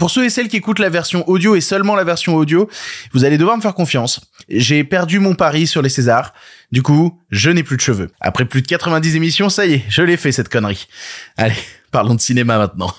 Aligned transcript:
Pour 0.00 0.10
ceux 0.10 0.24
et 0.24 0.30
celles 0.30 0.48
qui 0.48 0.56
écoutent 0.56 0.78
la 0.78 0.88
version 0.88 1.28
audio 1.28 1.54
et 1.56 1.60
seulement 1.60 1.94
la 1.94 2.04
version 2.04 2.34
audio, 2.34 2.70
vous 3.12 3.26
allez 3.26 3.36
devoir 3.36 3.58
me 3.58 3.60
faire 3.60 3.74
confiance. 3.74 4.22
J'ai 4.48 4.82
perdu 4.82 5.18
mon 5.18 5.34
pari 5.34 5.66
sur 5.66 5.82
les 5.82 5.90
Césars. 5.90 6.32
Du 6.72 6.82
coup, 6.82 7.20
je 7.30 7.50
n'ai 7.50 7.62
plus 7.62 7.76
de 7.76 7.82
cheveux. 7.82 8.10
Après 8.18 8.46
plus 8.46 8.62
de 8.62 8.66
90 8.66 9.16
émissions, 9.16 9.50
ça 9.50 9.66
y 9.66 9.74
est, 9.74 9.84
je 9.90 10.00
l'ai 10.00 10.16
fait 10.16 10.32
cette 10.32 10.48
connerie. 10.48 10.88
Allez, 11.36 11.52
parlons 11.90 12.14
de 12.14 12.20
cinéma 12.20 12.56
maintenant. 12.56 12.94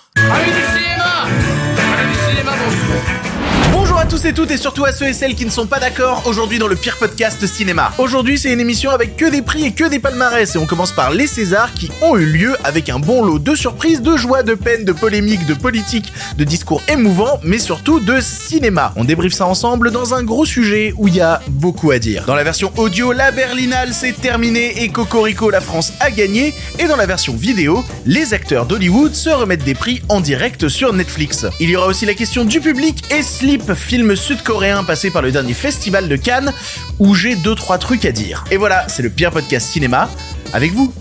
Tous 4.12 4.25
et 4.25 4.33
toutes 4.33 4.51
et 4.51 4.57
surtout 4.57 4.83
à 4.83 4.91
ceux 4.91 5.07
et 5.07 5.13
celles 5.13 5.35
qui 5.35 5.46
ne 5.46 5.49
sont 5.49 5.67
pas 5.67 5.79
d'accord 5.79 6.23
aujourd'hui 6.25 6.59
dans 6.59 6.67
le 6.67 6.75
pire 6.75 6.97
podcast 6.97 7.47
cinéma. 7.47 7.94
Aujourd'hui 7.97 8.37
c'est 8.37 8.51
une 8.51 8.59
émission 8.59 8.91
avec 8.91 9.15
que 9.15 9.31
des 9.31 9.41
prix 9.41 9.63
et 9.63 9.71
que 9.71 9.87
des 9.87 9.99
palmarès 9.99 10.53
et 10.53 10.57
on 10.57 10.65
commence 10.65 10.91
par 10.91 11.12
les 11.12 11.27
Césars 11.27 11.73
qui 11.73 11.89
ont 12.01 12.17
eu 12.17 12.26
lieu 12.26 12.58
avec 12.65 12.89
un 12.89 12.99
bon 12.99 13.23
lot 13.23 13.39
de 13.39 13.55
surprises, 13.55 14.01
de 14.01 14.17
joie, 14.17 14.44
de 14.44 14.53
peine, 14.53 14.83
de 14.83 14.91
polémiques, 14.91 15.45
de 15.45 15.53
politique, 15.53 16.12
de 16.38 16.44
discours 16.44 16.81
émouvants 16.89 17.39
mais 17.45 17.58
surtout 17.58 18.02
de 18.02 18.20
cinéma. 18.20 18.91
On 18.98 19.05
débriefe 19.05 19.31
ça 19.31 19.45
ensemble 19.45 19.91
dans 19.91 20.14
un 20.14 20.23
gros 20.23 20.44
sujet 20.44 20.94
où 20.98 21.08
il 21.08 21.16
y 21.16 21.22
a 21.22 21.41
beaucoup 21.48 21.91
à 21.91 21.98
dire. 21.98 22.25
Dans 22.25 22.36
la 22.36 22.44
version 22.44 22.73
audio, 22.75 23.14
la 23.14 23.31
Berlinale 23.31 23.94
s'est 23.94 24.12
terminée 24.12 24.84
et 24.84 24.89
Cocorico 24.89 25.50
la 25.50 25.62
France 25.62 25.94
a 26.02 26.12
gagné 26.12 26.53
et 26.80 26.88
dans 26.88 26.98
la 26.98 27.05
version 27.05 27.34
vidéo, 27.34 27.81
les 28.05 28.34
acteurs 28.34 28.66
d'Hollywood 28.66 29.16
se 29.16 29.30
remettent 29.30 29.64
des 29.64 29.73
prix 29.73 30.02
en 30.09 30.20
direct 30.20 30.67
sur 30.67 30.91
Netflix. 30.91 31.45
Il 31.62 31.70
y 31.70 31.78
aura 31.78 31.88
aussi 31.88 32.05
la 32.05 32.14
question 32.14 32.44
du 32.44 32.59
public 32.59 33.05
et 33.09 33.23
Sleep, 33.23 33.73
film 33.73 34.01
sud-coréen 34.16 34.84
passé 34.84 35.12
par 35.12 35.22
le 35.22 35.32
dernier 35.32 35.54
festival 35.54 36.08
de 36.08 36.16
Cannes 36.16 36.54
où 37.00 37.16
j'ai 37.16 37.36
2-3 37.36 37.80
trucs 37.80 38.05
à 38.05 38.12
dire. 38.12 38.44
Et 38.52 38.58
voilà, 38.58 38.88
c'est 38.88 39.04
le 39.04 39.09
pire 39.09 39.32
podcast 39.32 39.68
cinéma 39.70 40.09
avec 40.54 40.73
vous. 40.73 40.94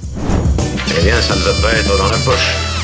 Eh 0.98 1.04
bien, 1.04 1.20
ça 1.20 1.34
ne 1.34 1.40
va 1.40 1.52
pas 1.62 1.72
être 1.72 1.96
dans 1.96 2.08
la 2.08 2.18
poche. 2.18 2.79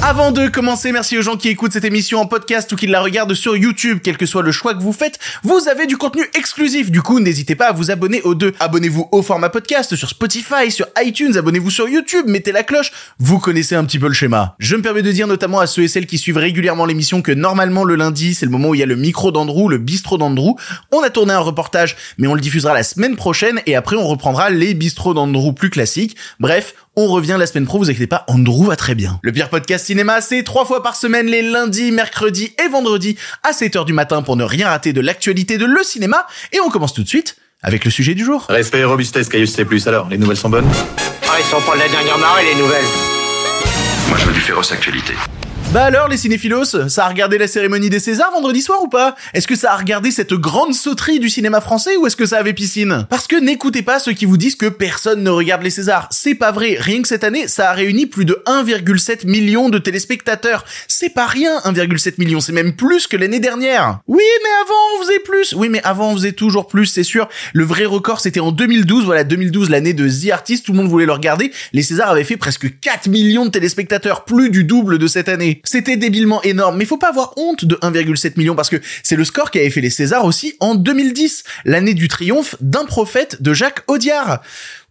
Avant 0.00 0.30
de 0.30 0.46
commencer, 0.46 0.92
merci 0.92 1.18
aux 1.18 1.22
gens 1.22 1.36
qui 1.36 1.48
écoutent 1.48 1.72
cette 1.72 1.84
émission 1.84 2.20
en 2.20 2.26
podcast 2.26 2.70
ou 2.72 2.76
qui 2.76 2.86
la 2.86 3.00
regardent 3.00 3.34
sur 3.34 3.56
YouTube. 3.56 3.98
Quel 4.02 4.16
que 4.16 4.26
soit 4.26 4.42
le 4.42 4.52
choix 4.52 4.74
que 4.74 4.80
vous 4.80 4.92
faites, 4.92 5.18
vous 5.42 5.68
avez 5.68 5.88
du 5.88 5.96
contenu 5.96 6.22
exclusif. 6.34 6.92
Du 6.92 7.02
coup, 7.02 7.18
n'hésitez 7.18 7.56
pas 7.56 7.66
à 7.66 7.72
vous 7.72 7.90
abonner 7.90 8.22
aux 8.22 8.36
deux. 8.36 8.54
Abonnez-vous 8.60 9.08
au 9.10 9.22
format 9.22 9.48
podcast 9.48 9.96
sur 9.96 10.08
Spotify, 10.08 10.70
sur 10.70 10.86
iTunes, 11.02 11.36
abonnez-vous 11.36 11.70
sur 11.70 11.88
YouTube, 11.88 12.26
mettez 12.28 12.52
la 12.52 12.62
cloche. 12.62 12.92
Vous 13.18 13.40
connaissez 13.40 13.74
un 13.74 13.84
petit 13.84 13.98
peu 13.98 14.06
le 14.06 14.14
schéma. 14.14 14.54
Je 14.60 14.76
me 14.76 14.82
permets 14.82 15.02
de 15.02 15.10
dire 15.10 15.26
notamment 15.26 15.58
à 15.58 15.66
ceux 15.66 15.82
et 15.82 15.88
celles 15.88 16.06
qui 16.06 16.16
suivent 16.16 16.38
régulièrement 16.38 16.86
l'émission 16.86 17.20
que 17.20 17.32
normalement 17.32 17.82
le 17.82 17.96
lundi, 17.96 18.34
c'est 18.34 18.46
le 18.46 18.52
moment 18.52 18.68
où 18.68 18.74
il 18.74 18.80
y 18.80 18.84
a 18.84 18.86
le 18.86 18.96
micro 18.96 19.32
d'Andrew, 19.32 19.68
le 19.68 19.78
bistrot 19.78 20.16
d'Andrew. 20.16 20.54
On 20.92 21.02
a 21.02 21.10
tourné 21.10 21.32
un 21.32 21.40
reportage, 21.40 21.96
mais 22.18 22.28
on 22.28 22.34
le 22.34 22.40
diffusera 22.40 22.72
la 22.72 22.84
semaine 22.84 23.16
prochaine 23.16 23.60
et 23.66 23.74
après 23.74 23.96
on 23.96 24.06
reprendra 24.06 24.48
les 24.48 24.74
bistrots 24.74 25.14
d'Andrew 25.14 25.52
plus 25.52 25.70
classiques. 25.70 26.16
Bref, 26.38 26.74
on 27.00 27.06
revient 27.06 27.36
la 27.38 27.46
semaine 27.46 27.64
pro, 27.64 27.78
vous 27.78 27.90
inquiétez 27.90 28.08
pas, 28.08 28.24
Andrew 28.26 28.66
va 28.66 28.74
très 28.74 28.96
bien. 28.96 29.20
Le 29.22 29.30
pire 29.30 29.50
podcast 29.50 29.87
cinéma, 29.88 30.20
c'est 30.20 30.42
trois 30.42 30.66
fois 30.66 30.82
par 30.82 30.96
semaine, 30.96 31.28
les 31.28 31.40
lundis, 31.40 31.92
mercredis 31.92 32.52
et 32.62 32.68
vendredis, 32.68 33.16
à 33.42 33.52
7h 33.52 33.86
du 33.86 33.94
matin 33.94 34.20
pour 34.20 34.36
ne 34.36 34.44
rien 34.44 34.68
rater 34.68 34.92
de 34.92 35.00
l'actualité 35.00 35.56
de 35.56 35.64
le 35.64 35.82
cinéma. 35.82 36.26
Et 36.52 36.60
on 36.60 36.68
commence 36.68 36.92
tout 36.92 37.02
de 37.02 37.08
suite 37.08 37.36
avec 37.62 37.86
le 37.86 37.90
sujet 37.90 38.14
du 38.14 38.22
jour. 38.22 38.44
Respect 38.50 38.80
et 38.80 38.84
robustesse, 38.84 39.30
Caius 39.30 39.50
C+. 39.50 39.66
Alors, 39.86 40.10
les 40.10 40.18
nouvelles 40.18 40.36
sont 40.36 40.50
bonnes? 40.50 40.68
Ah, 41.26 41.36
ils 41.38 41.44
sont 41.46 41.62
pas 41.62 41.74
de 41.74 41.80
la 41.80 41.88
dernière 41.88 42.18
marée, 42.18 42.44
les 42.44 42.60
nouvelles. 42.60 42.84
Moi, 44.10 44.18
je 44.18 44.26
veux 44.26 44.32
du 44.34 44.40
féroce 44.40 44.72
actualité. 44.72 45.14
Bah 45.70 45.84
alors 45.84 46.08
les 46.08 46.16
cinéphilos, 46.16 46.88
ça 46.88 47.04
a 47.04 47.08
regardé 47.08 47.36
la 47.36 47.46
cérémonie 47.46 47.90
des 47.90 47.98
Césars 47.98 48.32
vendredi 48.32 48.62
soir 48.62 48.82
ou 48.82 48.88
pas? 48.88 49.14
Est-ce 49.34 49.46
que 49.46 49.54
ça 49.54 49.74
a 49.74 49.76
regardé 49.76 50.10
cette 50.10 50.32
grande 50.32 50.72
sauterie 50.72 51.20
du 51.20 51.28
cinéma 51.28 51.60
français 51.60 51.94
ou 51.98 52.06
est-ce 52.06 52.16
que 52.16 52.24
ça 52.24 52.38
avait 52.38 52.54
piscine? 52.54 53.06
Parce 53.10 53.26
que 53.26 53.36
n'écoutez 53.36 53.82
pas 53.82 53.98
ceux 53.98 54.14
qui 54.14 54.24
vous 54.24 54.38
disent 54.38 54.54
que 54.56 54.70
personne 54.70 55.22
ne 55.22 55.28
regarde 55.28 55.62
les 55.62 55.68
Césars. 55.68 56.08
C'est 56.10 56.34
pas 56.34 56.52
vrai, 56.52 56.78
rien 56.80 57.02
que 57.02 57.08
cette 57.08 57.22
année, 57.22 57.48
ça 57.48 57.68
a 57.68 57.74
réuni 57.74 58.06
plus 58.06 58.24
de 58.24 58.42
1,7 58.46 59.26
million 59.26 59.68
de 59.68 59.76
téléspectateurs. 59.76 60.64
C'est 60.88 61.10
pas 61.10 61.26
rien 61.26 61.58
1,7 61.66 62.14
million, 62.16 62.40
c'est 62.40 62.52
même 62.52 62.74
plus 62.74 63.06
que 63.06 63.18
l'année 63.18 63.40
dernière. 63.40 64.00
Oui 64.06 64.24
mais 64.42 64.50
avant 64.62 64.74
on 64.96 65.02
faisait 65.04 65.20
plus. 65.20 65.52
Oui 65.52 65.68
mais 65.68 65.82
avant 65.84 66.12
on 66.12 66.14
faisait 66.14 66.32
toujours 66.32 66.66
plus, 66.66 66.86
c'est 66.86 67.02
sûr. 67.02 67.28
Le 67.52 67.64
vrai 67.64 67.84
record 67.84 68.20
c'était 68.20 68.40
en 68.40 68.52
2012, 68.52 69.04
voilà 69.04 69.22
2012 69.22 69.68
l'année 69.68 69.92
de 69.92 70.08
The 70.08 70.30
Artist, 70.32 70.64
tout 70.64 70.72
le 70.72 70.78
monde 70.78 70.88
voulait 70.88 71.04
le 71.04 71.12
regarder. 71.12 71.52
Les 71.74 71.82
Césars 71.82 72.08
avaient 72.08 72.24
fait 72.24 72.38
presque 72.38 72.80
4 72.80 73.08
millions 73.08 73.44
de 73.44 73.50
téléspectateurs, 73.50 74.24
plus 74.24 74.48
du 74.48 74.64
double 74.64 74.96
de 74.96 75.06
cette 75.06 75.28
année. 75.28 75.57
C'était 75.64 75.96
débilement 75.96 76.42
énorme, 76.42 76.76
mais 76.76 76.84
faut 76.84 76.98
pas 76.98 77.08
avoir 77.08 77.34
honte 77.36 77.64
de 77.64 77.76
1,7 77.76 78.36
million 78.36 78.54
parce 78.54 78.68
que 78.68 78.80
c'est 79.02 79.16
le 79.16 79.24
score 79.24 79.50
qui 79.50 79.58
avait 79.58 79.70
fait 79.70 79.80
les 79.80 79.90
Césars 79.90 80.24
aussi 80.24 80.54
en 80.60 80.74
2010, 80.74 81.44
l'année 81.64 81.94
du 81.94 82.08
triomphe 82.08 82.56
d'un 82.60 82.84
prophète 82.84 83.42
de 83.42 83.52
Jacques 83.52 83.82
Audiard, 83.86 84.42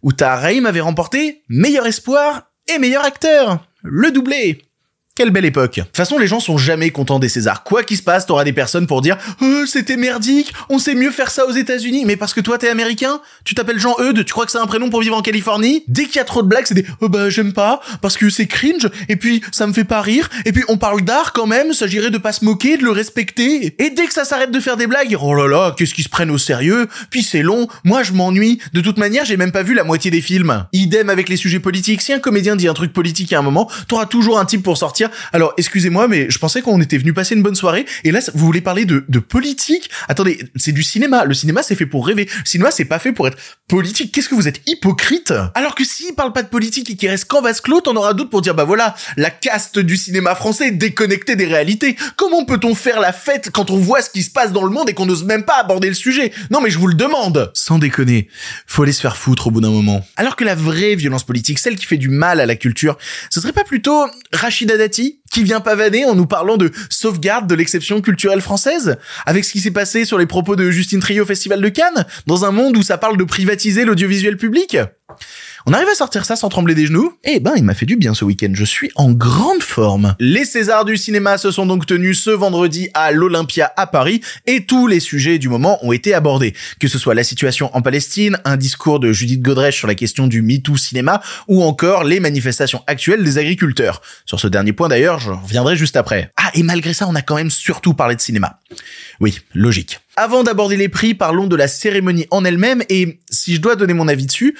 où 0.02 0.12
Tahar 0.12 0.44
avait 0.44 0.80
remporté 0.80 1.42
meilleur 1.48 1.86
espoir 1.86 2.50
et 2.68 2.78
meilleur 2.78 3.04
acteur, 3.04 3.66
le 3.82 4.10
doublé. 4.10 4.67
Quelle 5.18 5.30
belle 5.30 5.46
époque. 5.46 5.78
De 5.78 5.82
toute 5.82 5.96
façon, 5.96 6.16
les 6.16 6.28
gens 6.28 6.38
sont 6.38 6.58
jamais 6.58 6.90
contents 6.90 7.18
des 7.18 7.28
Césars. 7.28 7.64
Quoi 7.64 7.82
qu'il 7.82 7.96
se 7.96 8.04
passe, 8.04 8.24
t'auras 8.24 8.44
des 8.44 8.52
personnes 8.52 8.86
pour 8.86 9.00
dire 9.00 9.16
euh, 9.42 9.66
c'était 9.66 9.96
merdique, 9.96 10.52
on 10.68 10.78
sait 10.78 10.94
mieux 10.94 11.10
faire 11.10 11.32
ça 11.32 11.44
aux 11.44 11.50
États-Unis. 11.50 12.04
Mais 12.06 12.14
parce 12.14 12.32
que 12.32 12.40
toi 12.40 12.56
t'es 12.56 12.68
américain, 12.68 13.20
tu 13.42 13.56
t'appelles 13.56 13.80
Jean 13.80 13.96
Eudes, 13.98 14.24
tu 14.24 14.32
crois 14.32 14.46
que 14.46 14.52
c'est 14.52 14.58
un 14.58 14.66
prénom 14.68 14.90
pour 14.90 15.00
vivre 15.00 15.16
en 15.16 15.20
Californie? 15.20 15.82
Dès 15.88 16.04
qu'il 16.04 16.18
y 16.18 16.18
a 16.20 16.24
trop 16.24 16.44
de 16.44 16.46
blagues, 16.46 16.66
c'est 16.66 16.74
des 16.74 16.86
oh 17.00 17.08
bah 17.08 17.30
j'aime 17.30 17.52
pas 17.52 17.80
parce 18.00 18.16
que 18.16 18.30
c'est 18.30 18.46
cringe 18.46 18.88
et 19.08 19.16
puis 19.16 19.42
ça 19.50 19.66
me 19.66 19.72
fait 19.72 19.82
pas 19.82 20.02
rire 20.02 20.30
et 20.44 20.52
puis 20.52 20.62
on 20.68 20.76
parle 20.76 21.02
d'art 21.02 21.32
quand 21.32 21.48
même, 21.48 21.72
s'agirait 21.72 22.10
de 22.10 22.18
pas 22.18 22.32
se 22.32 22.44
moquer, 22.44 22.76
de 22.76 22.84
le 22.84 22.92
respecter. 22.92 23.74
Et 23.80 23.90
dès 23.90 24.06
que 24.06 24.12
ça 24.12 24.24
s'arrête 24.24 24.52
de 24.52 24.60
faire 24.60 24.76
des 24.76 24.86
blagues, 24.86 25.16
oh 25.20 25.34
là 25.34 25.48
là, 25.48 25.74
qu'est-ce 25.76 25.94
qu'ils 25.94 26.04
se 26.04 26.10
prennent 26.10 26.30
au 26.30 26.38
sérieux? 26.38 26.86
Puis 27.10 27.24
c'est 27.24 27.42
long, 27.42 27.66
moi 27.82 28.04
je 28.04 28.12
m'ennuie. 28.12 28.60
De 28.72 28.80
toute 28.80 28.98
manière, 28.98 29.24
j'ai 29.24 29.36
même 29.36 29.50
pas 29.50 29.64
vu 29.64 29.74
la 29.74 29.82
moitié 29.82 30.12
des 30.12 30.20
films. 30.20 30.64
Idem 30.72 31.10
avec 31.10 31.28
les 31.28 31.36
sujets 31.36 31.58
politiques. 31.58 32.02
Si 32.02 32.12
un 32.12 32.20
comédien 32.20 32.54
dit 32.54 32.68
un 32.68 32.74
truc 32.74 32.92
politique 32.92 33.32
à 33.32 33.40
un 33.40 33.42
moment, 33.42 33.68
t'auras 33.88 34.06
toujours 34.06 34.38
un 34.38 34.44
type 34.44 34.62
pour 34.62 34.76
sortir. 34.76 35.07
Alors 35.32 35.54
excusez 35.56 35.90
moi 35.90 36.08
mais 36.08 36.30
je 36.30 36.38
pensais 36.38 36.62
qu'on 36.62 36.80
était 36.80 36.98
venu 36.98 37.12
passer 37.12 37.34
une 37.34 37.42
bonne 37.42 37.54
soirée. 37.54 37.86
Et 38.04 38.10
là, 38.10 38.20
vous 38.34 38.46
voulez 38.46 38.60
parler 38.60 38.84
de, 38.84 39.04
de 39.08 39.18
politique? 39.18 39.90
Attendez, 40.08 40.38
c'est 40.56 40.72
du 40.72 40.82
cinéma. 40.82 41.24
Le 41.24 41.34
cinéma, 41.34 41.62
c'est 41.62 41.74
fait 41.74 41.86
pour 41.86 42.06
rêver. 42.06 42.24
Le 42.24 42.48
cinéma, 42.48 42.70
c'est 42.70 42.84
pas 42.84 42.98
fait 42.98 43.12
pour 43.12 43.28
être 43.28 43.38
politique. 43.68 44.12
Qu'est-ce 44.12 44.28
que 44.28 44.34
vous 44.34 44.48
êtes 44.48 44.62
hypocrite? 44.66 45.32
Alors 45.54 45.74
que 45.74 45.84
s'il 45.84 46.14
parle 46.14 46.32
pas 46.32 46.42
de 46.42 46.48
politique 46.48 46.90
et 46.90 46.96
qu'il 46.96 47.08
reste 47.08 47.26
qu'en 47.26 47.42
vase 47.42 47.60
clos, 47.60 47.82
on 47.86 47.96
aura 47.96 48.14
d'autres 48.14 48.30
pour 48.30 48.40
dire, 48.40 48.54
bah 48.54 48.64
voilà, 48.64 48.94
la 49.16 49.30
caste 49.30 49.78
du 49.78 49.96
cinéma 49.96 50.34
français 50.34 50.70
déconnectée 50.70 51.36
des 51.36 51.46
réalités. 51.46 51.96
Comment 52.16 52.44
peut-on 52.44 52.74
faire 52.74 53.00
la 53.00 53.12
fête 53.12 53.50
quand 53.52 53.70
on 53.70 53.76
voit 53.76 54.02
ce 54.02 54.10
qui 54.10 54.22
se 54.22 54.30
passe 54.30 54.52
dans 54.52 54.64
le 54.64 54.70
monde 54.70 54.88
et 54.88 54.94
qu'on 54.94 55.06
n'ose 55.06 55.24
même 55.24 55.44
pas 55.44 55.58
aborder 55.60 55.88
le 55.88 55.94
sujet? 55.94 56.32
Non 56.50 56.60
mais 56.60 56.70
je 56.70 56.78
vous 56.78 56.86
le 56.86 56.94
demande 56.94 57.50
Sans 57.54 57.78
déconner, 57.78 58.28
faut 58.66 58.82
aller 58.82 58.92
se 58.92 59.00
faire 59.00 59.16
foutre 59.16 59.48
au 59.48 59.50
bout 59.50 59.60
d'un 59.60 59.70
moment. 59.70 60.06
Alors 60.16 60.36
que 60.36 60.44
la 60.44 60.54
vraie 60.54 60.94
violence 60.94 61.24
politique, 61.24 61.58
celle 61.58 61.76
qui 61.76 61.86
fait 61.86 61.96
du 61.96 62.08
mal 62.08 62.40
à 62.40 62.46
la 62.46 62.56
culture, 62.56 62.96
ce 63.30 63.40
serait 63.40 63.52
pas 63.52 63.64
plutôt 63.64 64.06
Rachida 64.32 64.76
Dati 64.76 64.97
petit 64.98 65.17
qui 65.30 65.42
vient 65.42 65.60
pavaner 65.60 66.04
en 66.04 66.14
nous 66.14 66.26
parlant 66.26 66.56
de 66.56 66.70
sauvegarde 66.90 67.46
de 67.46 67.54
l'exception 67.54 68.00
culturelle 68.00 68.40
française, 68.40 68.96
avec 69.26 69.44
ce 69.44 69.52
qui 69.52 69.60
s'est 69.60 69.70
passé 69.70 70.04
sur 70.04 70.18
les 70.18 70.26
propos 70.26 70.56
de 70.56 70.70
Justine 70.70 71.00
Trio 71.00 71.24
au 71.24 71.26
Festival 71.26 71.60
de 71.60 71.68
Cannes, 71.68 72.06
dans 72.26 72.44
un 72.44 72.50
monde 72.50 72.76
où 72.76 72.82
ça 72.82 72.98
parle 72.98 73.16
de 73.16 73.24
privatiser 73.24 73.84
l'audiovisuel 73.84 74.36
public. 74.36 74.78
On 75.66 75.72
arrive 75.72 75.88
à 75.88 75.94
sortir 75.94 76.24
ça 76.24 76.36
sans 76.36 76.48
trembler 76.48 76.74
des 76.74 76.86
genoux? 76.86 77.12
Eh 77.24 77.40
ben, 77.40 77.52
il 77.56 77.64
m'a 77.64 77.74
fait 77.74 77.84
du 77.84 77.96
bien 77.96 78.14
ce 78.14 78.24
week-end. 78.24 78.52
Je 78.54 78.64
suis 78.64 78.90
en 78.94 79.12
grande 79.12 79.62
forme. 79.62 80.14
Les 80.18 80.44
Césars 80.44 80.84
du 80.84 80.96
cinéma 80.96 81.36
se 81.36 81.50
sont 81.50 81.66
donc 81.66 81.84
tenus 81.84 82.20
ce 82.20 82.30
vendredi 82.30 82.88
à 82.94 83.10
l'Olympia 83.12 83.70
à 83.76 83.86
Paris 83.86 84.22
et 84.46 84.64
tous 84.64 84.86
les 84.86 85.00
sujets 85.00 85.38
du 85.38 85.48
moment 85.48 85.78
ont 85.84 85.92
été 85.92 86.14
abordés. 86.14 86.54
Que 86.80 86.88
ce 86.88 86.98
soit 86.98 87.14
la 87.14 87.24
situation 87.24 87.74
en 87.76 87.82
Palestine, 87.82 88.38
un 88.44 88.56
discours 88.56 88.98
de 89.00 89.12
Judith 89.12 89.42
Godrèche 89.42 89.76
sur 89.76 89.88
la 89.88 89.94
question 89.94 90.26
du 90.26 90.40
MeToo 90.40 90.76
cinéma 90.76 91.20
ou 91.48 91.62
encore 91.62 92.04
les 92.04 92.20
manifestations 92.20 92.82
actuelles 92.86 93.24
des 93.24 93.36
agriculteurs. 93.36 94.00
Sur 94.24 94.40
ce 94.40 94.46
dernier 94.46 94.72
point 94.72 94.88
d'ailleurs, 94.88 95.17
je 95.18 95.30
reviendrai 95.30 95.76
juste 95.76 95.96
après. 95.96 96.30
Ah, 96.36 96.50
et 96.54 96.62
malgré 96.62 96.94
ça, 96.94 97.06
on 97.08 97.14
a 97.14 97.22
quand 97.22 97.36
même 97.36 97.50
surtout 97.50 97.94
parlé 97.94 98.16
de 98.16 98.20
cinéma. 98.20 98.60
Oui, 99.20 99.40
logique. 99.54 100.00
Avant 100.16 100.42
d'aborder 100.42 100.76
les 100.76 100.88
prix, 100.88 101.14
parlons 101.14 101.46
de 101.46 101.56
la 101.56 101.68
cérémonie 101.68 102.26
en 102.30 102.44
elle-même 102.44 102.82
et 102.88 103.20
si 103.30 103.54
je 103.54 103.60
dois 103.60 103.76
donner 103.76 103.94
mon 103.94 104.08
avis 104.08 104.26
dessus, 104.26 104.56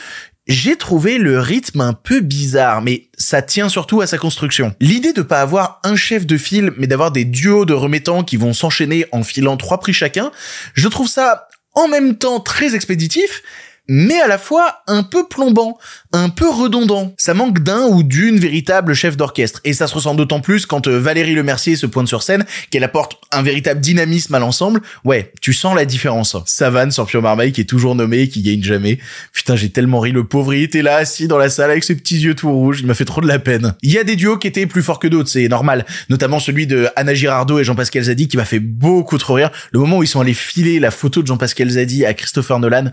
j'ai 0.48 0.76
trouvé 0.76 1.18
le 1.18 1.38
rythme 1.38 1.82
un 1.82 1.92
peu 1.92 2.20
bizarre, 2.20 2.80
mais 2.80 3.08
ça 3.18 3.42
tient 3.42 3.68
surtout 3.68 4.00
à 4.00 4.06
sa 4.06 4.16
construction. 4.16 4.74
L'idée 4.80 5.12
de 5.12 5.22
pas 5.22 5.42
avoir 5.42 5.80
un 5.84 5.94
chef 5.94 6.26
de 6.26 6.38
file, 6.38 6.72
mais 6.78 6.86
d'avoir 6.86 7.12
des 7.12 7.26
duos 7.26 7.66
de 7.66 7.74
remettants 7.74 8.24
qui 8.24 8.38
vont 8.38 8.54
s'enchaîner 8.54 9.04
en 9.12 9.22
filant 9.22 9.58
trois 9.58 9.78
prix 9.78 9.92
chacun, 9.92 10.32
je 10.72 10.88
trouve 10.88 11.08
ça 11.08 11.48
en 11.74 11.86
même 11.86 12.16
temps 12.16 12.40
très 12.40 12.74
expéditif, 12.74 13.42
mais 13.88 14.20
à 14.20 14.28
la 14.28 14.38
fois 14.38 14.82
un 14.86 15.02
peu 15.02 15.26
plombant, 15.26 15.78
un 16.12 16.28
peu 16.28 16.48
redondant. 16.48 17.14
Ça 17.16 17.34
manque 17.34 17.60
d'un 17.60 17.86
ou 17.86 18.02
d'une 18.02 18.38
véritable 18.38 18.94
chef 18.94 19.16
d'orchestre. 19.16 19.60
Et 19.64 19.72
ça 19.72 19.86
se 19.86 19.94
ressent 19.94 20.14
d'autant 20.14 20.40
plus 20.40 20.66
quand 20.66 20.86
euh, 20.86 20.98
Valérie 20.98 21.34
Lemercier 21.34 21.76
se 21.76 21.86
pointe 21.86 22.08
sur 22.08 22.22
scène, 22.22 22.44
qu'elle 22.70 22.84
apporte 22.84 23.18
un 23.32 23.42
véritable 23.42 23.80
dynamisme 23.80 24.34
à 24.34 24.38
l'ensemble. 24.38 24.80
Ouais, 25.04 25.32
tu 25.40 25.52
sens 25.52 25.74
la 25.74 25.84
différence. 25.84 26.36
Savane 26.46 26.90
sur 26.90 27.22
Marmaille 27.22 27.52
qui 27.52 27.62
est 27.62 27.64
toujours 27.64 27.94
nommé, 27.94 28.28
qui 28.28 28.42
gagne 28.42 28.62
jamais. 28.62 28.98
Putain, 29.32 29.56
j'ai 29.56 29.70
tellement 29.70 30.00
ri. 30.00 30.12
Le 30.12 30.24
pauvre, 30.24 30.54
il 30.54 30.62
était 30.62 30.82
là, 30.82 30.96
assis 30.96 31.28
dans 31.28 31.38
la 31.38 31.48
salle 31.48 31.70
avec 31.70 31.84
ses 31.84 31.94
petits 31.94 32.18
yeux 32.18 32.34
tout 32.34 32.50
rouges. 32.50 32.80
Il 32.80 32.86
m'a 32.86 32.94
fait 32.94 33.04
trop 33.04 33.20
de 33.20 33.26
la 33.26 33.38
peine. 33.38 33.74
Il 33.82 33.90
y 33.90 33.98
a 33.98 34.04
des 34.04 34.16
duos 34.16 34.38
qui 34.38 34.46
étaient 34.46 34.66
plus 34.66 34.82
forts 34.82 34.98
que 34.98 35.08
d'autres, 35.08 35.28
c'est 35.28 35.48
normal. 35.48 35.86
Notamment 36.10 36.38
celui 36.38 36.66
de 36.66 36.88
Anna 36.96 37.14
Girardot 37.14 37.58
et 37.58 37.64
Jean-Pascal 37.64 38.02
Zadi 38.02 38.28
qui 38.28 38.36
m'a 38.36 38.44
fait 38.44 38.60
beaucoup 38.60 39.18
trop 39.18 39.34
rire. 39.34 39.50
Le 39.72 39.80
moment 39.80 39.98
où 39.98 40.02
ils 40.02 40.08
sont 40.08 40.20
allés 40.20 40.34
filer 40.34 40.78
la 40.78 40.90
photo 40.90 41.22
de 41.22 41.26
Jean-Pascal 41.26 41.70
Zadi 41.70 42.04
à 42.04 42.14
Christopher 42.14 42.58
Nolan 42.58 42.90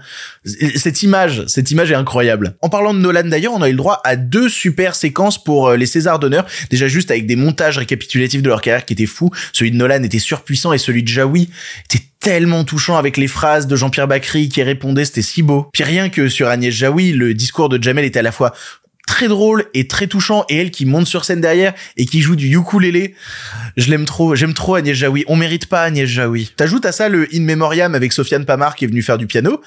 cette 0.86 1.02
image, 1.02 1.46
cette 1.48 1.72
image 1.72 1.92
est 1.92 1.96
incroyable. 1.96 2.58
En 2.62 2.70
parlant 2.70 2.94
de 2.94 3.00
Nolan 3.00 3.24
d'ailleurs, 3.24 3.54
on 3.54 3.62
a 3.64 3.70
eu 3.70 3.72
le 3.72 3.78
droit 3.78 4.02
à 4.04 4.16
deux 4.16 4.50
super 4.50 4.94
séquences 4.94 5.44
pour 5.44 5.70
euh, 5.70 5.78
les 5.78 5.88
Césars 5.88 6.20
d'honneur. 6.20 6.46
Déjà 6.70 6.88
juste 6.88 7.10
avec 7.10 7.26
des 7.26 7.36
montages 7.36 7.80
récapitulatifs 7.80 8.44
de 8.44 8.50
leur 8.50 8.62
carrière 8.62 8.86
qui 8.86 8.94
étaient 8.94 9.08
fous. 9.08 9.32
Celui 9.52 9.72
de 9.72 9.78
Nolan 9.78 10.04
était 10.04 10.20
surpuissant 10.20 10.74
et 10.74 10.78
celui 10.78 11.02
de 11.02 11.08
Jaoui 11.08 11.50
était 11.90 12.04
tellement 12.20 12.64
touchant 12.66 12.98
avec 12.98 13.18
les 13.18 13.28
phrases 13.28 13.66
de 13.66 13.76
Jean-Pierre 13.76 14.08
Bacry 14.08 14.48
qui 14.48 14.62
répondait, 14.62 15.06
c'était 15.06 15.24
si 15.24 15.42
beau. 15.42 15.68
Puis 15.74 15.84
rien 15.84 16.10
que 16.10 16.30
sur 16.30 16.50
Agnès 16.50 16.72
Jaoui, 16.72 17.14
le 17.14 17.34
discours 17.34 17.68
de 17.68 17.82
Jamel 17.82 18.06
était 18.06 18.20
à 18.20 18.22
la 18.22 18.32
fois 18.32 18.54
très 19.08 19.28
drôle 19.28 19.66
et 19.74 19.88
très 19.88 20.06
touchant 20.06 20.46
et 20.50 20.58
elle 20.58 20.70
qui 20.70 20.86
monte 20.86 21.08
sur 21.08 21.26
scène 21.26 21.42
derrière 21.42 21.74
et 21.98 22.06
qui 22.06 22.22
joue 22.22 22.36
du 22.36 22.56
ukulélé. 22.56 23.16
Je 23.76 23.90
l'aime 23.90 24.06
trop, 24.06 24.36
j'aime 24.36 24.54
trop 24.54 24.76
Agnès 24.76 24.96
Jaoui. 24.96 25.24
On 25.28 25.36
mérite 25.36 25.66
pas 25.66 25.82
Agnès 25.82 26.08
Jaoui. 26.08 26.52
T'ajoutes 26.56 26.86
à 26.86 26.92
ça 26.92 27.10
le 27.10 27.28
In 27.34 27.42
Memoriam 27.42 27.96
avec 27.96 28.14
Sofiane 28.14 28.46
Pamar 28.46 28.76
qui 28.76 28.86
est 28.86 28.88
venu 28.88 29.02
faire 29.02 29.18
du 29.18 29.26
piano 29.26 29.62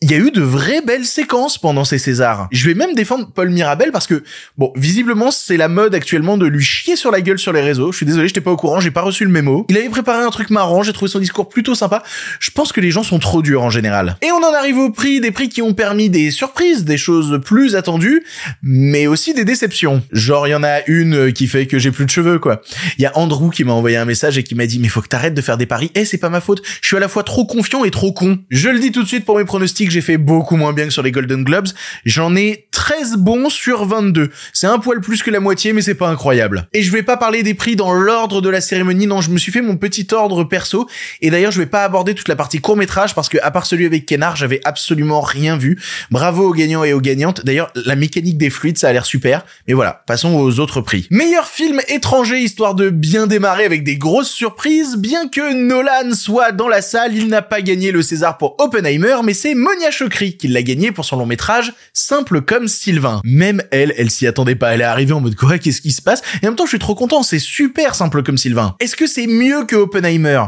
il 0.00 0.12
y 0.12 0.14
a 0.14 0.18
eu 0.18 0.30
de 0.30 0.42
vraies 0.42 0.80
belles 0.80 1.04
séquences 1.04 1.58
pendant 1.58 1.84
ces 1.84 1.98
Césars. 1.98 2.46
Je 2.52 2.68
vais 2.68 2.74
même 2.74 2.94
défendre 2.94 3.28
Paul 3.34 3.50
Mirabel 3.50 3.90
parce 3.90 4.06
que, 4.06 4.22
bon, 4.56 4.72
visiblement, 4.76 5.32
c'est 5.32 5.56
la 5.56 5.66
mode 5.66 5.92
actuellement 5.92 6.38
de 6.38 6.46
lui 6.46 6.62
chier 6.62 6.94
sur 6.94 7.10
la 7.10 7.20
gueule 7.20 7.40
sur 7.40 7.52
les 7.52 7.60
réseaux. 7.60 7.90
Je 7.90 7.96
suis 7.96 8.06
désolé, 8.06 8.28
j'étais 8.28 8.40
pas 8.40 8.52
au 8.52 8.56
courant, 8.56 8.78
j'ai 8.78 8.92
pas 8.92 9.02
reçu 9.02 9.24
le 9.24 9.30
mémo. 9.30 9.66
Il 9.68 9.76
avait 9.76 9.88
préparé 9.88 10.22
un 10.22 10.30
truc 10.30 10.50
marrant, 10.50 10.84
j'ai 10.84 10.92
trouvé 10.92 11.10
son 11.10 11.18
discours 11.18 11.48
plutôt 11.48 11.74
sympa. 11.74 12.04
Je 12.38 12.52
pense 12.52 12.70
que 12.70 12.80
les 12.80 12.92
gens 12.92 13.02
sont 13.02 13.18
trop 13.18 13.42
durs 13.42 13.64
en 13.64 13.70
général. 13.70 14.16
Et 14.22 14.30
on 14.30 14.36
en 14.36 14.54
arrive 14.54 14.78
au 14.78 14.90
prix, 14.90 15.20
des 15.20 15.32
prix 15.32 15.48
qui 15.48 15.62
ont 15.62 15.74
permis 15.74 16.10
des 16.10 16.30
surprises, 16.30 16.84
des 16.84 16.96
choses 16.96 17.40
plus 17.44 17.74
attendues, 17.74 18.22
mais 18.62 19.08
aussi 19.08 19.34
des 19.34 19.44
déceptions. 19.44 20.04
Genre, 20.12 20.46
il 20.46 20.50
y 20.52 20.54
en 20.54 20.62
a 20.62 20.78
une 20.86 21.32
qui 21.32 21.48
fait 21.48 21.66
que 21.66 21.80
j'ai 21.80 21.90
plus 21.90 22.04
de 22.04 22.10
cheveux, 22.10 22.38
quoi. 22.38 22.60
Il 22.98 23.02
y 23.02 23.06
a 23.06 23.18
Andrew 23.18 23.50
qui 23.50 23.64
m'a 23.64 23.72
envoyé 23.72 23.96
un 23.96 24.04
message 24.04 24.38
et 24.38 24.44
qui 24.44 24.54
m'a 24.54 24.66
dit, 24.66 24.78
mais 24.78 24.86
faut 24.86 25.02
que 25.02 25.08
t'arrêtes 25.08 25.34
de 25.34 25.42
faire 25.42 25.56
des 25.58 25.66
paris. 25.66 25.90
Eh, 25.96 26.04
c'est 26.04 26.18
pas 26.18 26.28
ma 26.28 26.40
faute. 26.40 26.62
Je 26.82 26.86
suis 26.86 26.96
à 26.96 27.00
la 27.00 27.08
fois 27.08 27.24
trop 27.24 27.46
confiant 27.46 27.84
et 27.84 27.90
trop 27.90 28.12
con. 28.12 28.38
Je 28.48 28.68
le 28.68 28.78
dis 28.78 28.92
tout 28.92 29.02
de 29.02 29.08
suite 29.08 29.24
pour 29.24 29.36
mes 29.36 29.44
pronostics 29.44 29.87
j'ai 29.90 30.00
fait 30.00 30.18
beaucoup 30.18 30.56
moins 30.56 30.72
bien 30.72 30.86
que 30.86 30.92
sur 30.92 31.02
les 31.02 31.12
Golden 31.12 31.44
Globes. 31.44 31.68
J'en 32.04 32.34
ai 32.36 32.68
13 32.72 33.16
bons 33.16 33.50
sur 33.50 33.84
22. 33.84 34.30
C'est 34.52 34.66
un 34.66 34.78
poil 34.78 35.00
plus 35.00 35.22
que 35.22 35.30
la 35.30 35.40
moitié, 35.40 35.72
mais 35.72 35.82
c'est 35.82 35.94
pas 35.94 36.08
incroyable. 36.08 36.68
Et 36.72 36.82
je 36.82 36.92
vais 36.92 37.02
pas 37.02 37.16
parler 37.16 37.42
des 37.42 37.54
prix 37.54 37.76
dans 37.76 37.92
l'ordre 37.92 38.40
de 38.40 38.48
la 38.48 38.60
cérémonie, 38.60 39.06
non, 39.06 39.20
je 39.20 39.30
me 39.30 39.38
suis 39.38 39.52
fait 39.52 39.62
mon 39.62 39.76
petit 39.76 40.06
ordre 40.12 40.44
perso. 40.44 40.88
Et 41.20 41.30
d'ailleurs, 41.30 41.52
je 41.52 41.58
vais 41.58 41.66
pas 41.66 41.84
aborder 41.84 42.14
toute 42.14 42.28
la 42.28 42.36
partie 42.36 42.60
court 42.60 42.76
métrage 42.76 43.14
parce 43.14 43.28
que, 43.28 43.38
à 43.42 43.50
part 43.50 43.66
celui 43.66 43.86
avec 43.86 44.06
Kenard, 44.06 44.36
j'avais 44.36 44.60
absolument 44.64 45.20
rien 45.20 45.56
vu. 45.56 45.80
Bravo 46.10 46.48
aux 46.48 46.54
gagnants 46.54 46.84
et 46.84 46.92
aux 46.92 47.00
gagnantes. 47.00 47.44
D'ailleurs, 47.44 47.72
la 47.74 47.96
mécanique 47.96 48.38
des 48.38 48.50
fluides, 48.50 48.78
ça 48.78 48.88
a 48.88 48.92
l'air 48.92 49.06
super. 49.06 49.44
Mais 49.66 49.74
voilà, 49.74 50.04
passons 50.06 50.34
aux 50.34 50.60
autres 50.60 50.80
prix. 50.80 51.06
Meilleur 51.10 51.46
film 51.46 51.80
étranger, 51.88 52.38
histoire 52.38 52.74
de 52.74 52.90
bien 52.90 53.26
démarrer 53.26 53.64
avec 53.64 53.84
des 53.84 53.96
grosses 53.96 54.30
surprises. 54.30 54.96
Bien 54.96 55.28
que 55.28 55.52
Nolan 55.52 56.14
soit 56.14 56.52
dans 56.52 56.68
la 56.68 56.82
salle, 56.82 57.14
il 57.14 57.28
n'a 57.28 57.42
pas 57.42 57.60
gagné 57.60 57.92
le 57.92 58.02
César 58.02 58.38
pour 58.38 58.56
Oppenheimer, 58.58 59.16
mais 59.24 59.34
c'est 59.34 59.54
Monia 59.78 59.92
Chokri 59.92 60.36
qui 60.36 60.48
l'a 60.48 60.64
gagné 60.64 60.90
pour 60.90 61.04
son 61.04 61.16
long 61.16 61.26
métrage 61.26 61.72
Simple 61.92 62.40
comme 62.40 62.66
Sylvain. 62.66 63.20
Même 63.22 63.62
elle, 63.70 63.94
elle 63.96 64.10
s'y 64.10 64.26
attendait 64.26 64.56
pas. 64.56 64.74
Elle 64.74 64.80
est 64.80 64.84
arrivée 64.84 65.12
en 65.12 65.20
mode 65.20 65.36
quoi 65.36 65.56
Qu'est-ce 65.58 65.80
qui 65.80 65.92
se 65.92 66.02
passe? 66.02 66.20
Et 66.42 66.46
en 66.46 66.50
même 66.50 66.56
temps, 66.56 66.64
je 66.64 66.70
suis 66.70 66.80
trop 66.80 66.96
content. 66.96 67.22
C'est 67.22 67.38
super 67.38 67.94
Simple 67.94 68.24
comme 68.24 68.38
Sylvain. 68.38 68.74
Est-ce 68.80 68.96
que 68.96 69.06
c'est 69.06 69.28
mieux 69.28 69.66
que 69.66 69.76
Oppenheimer? 69.76 70.42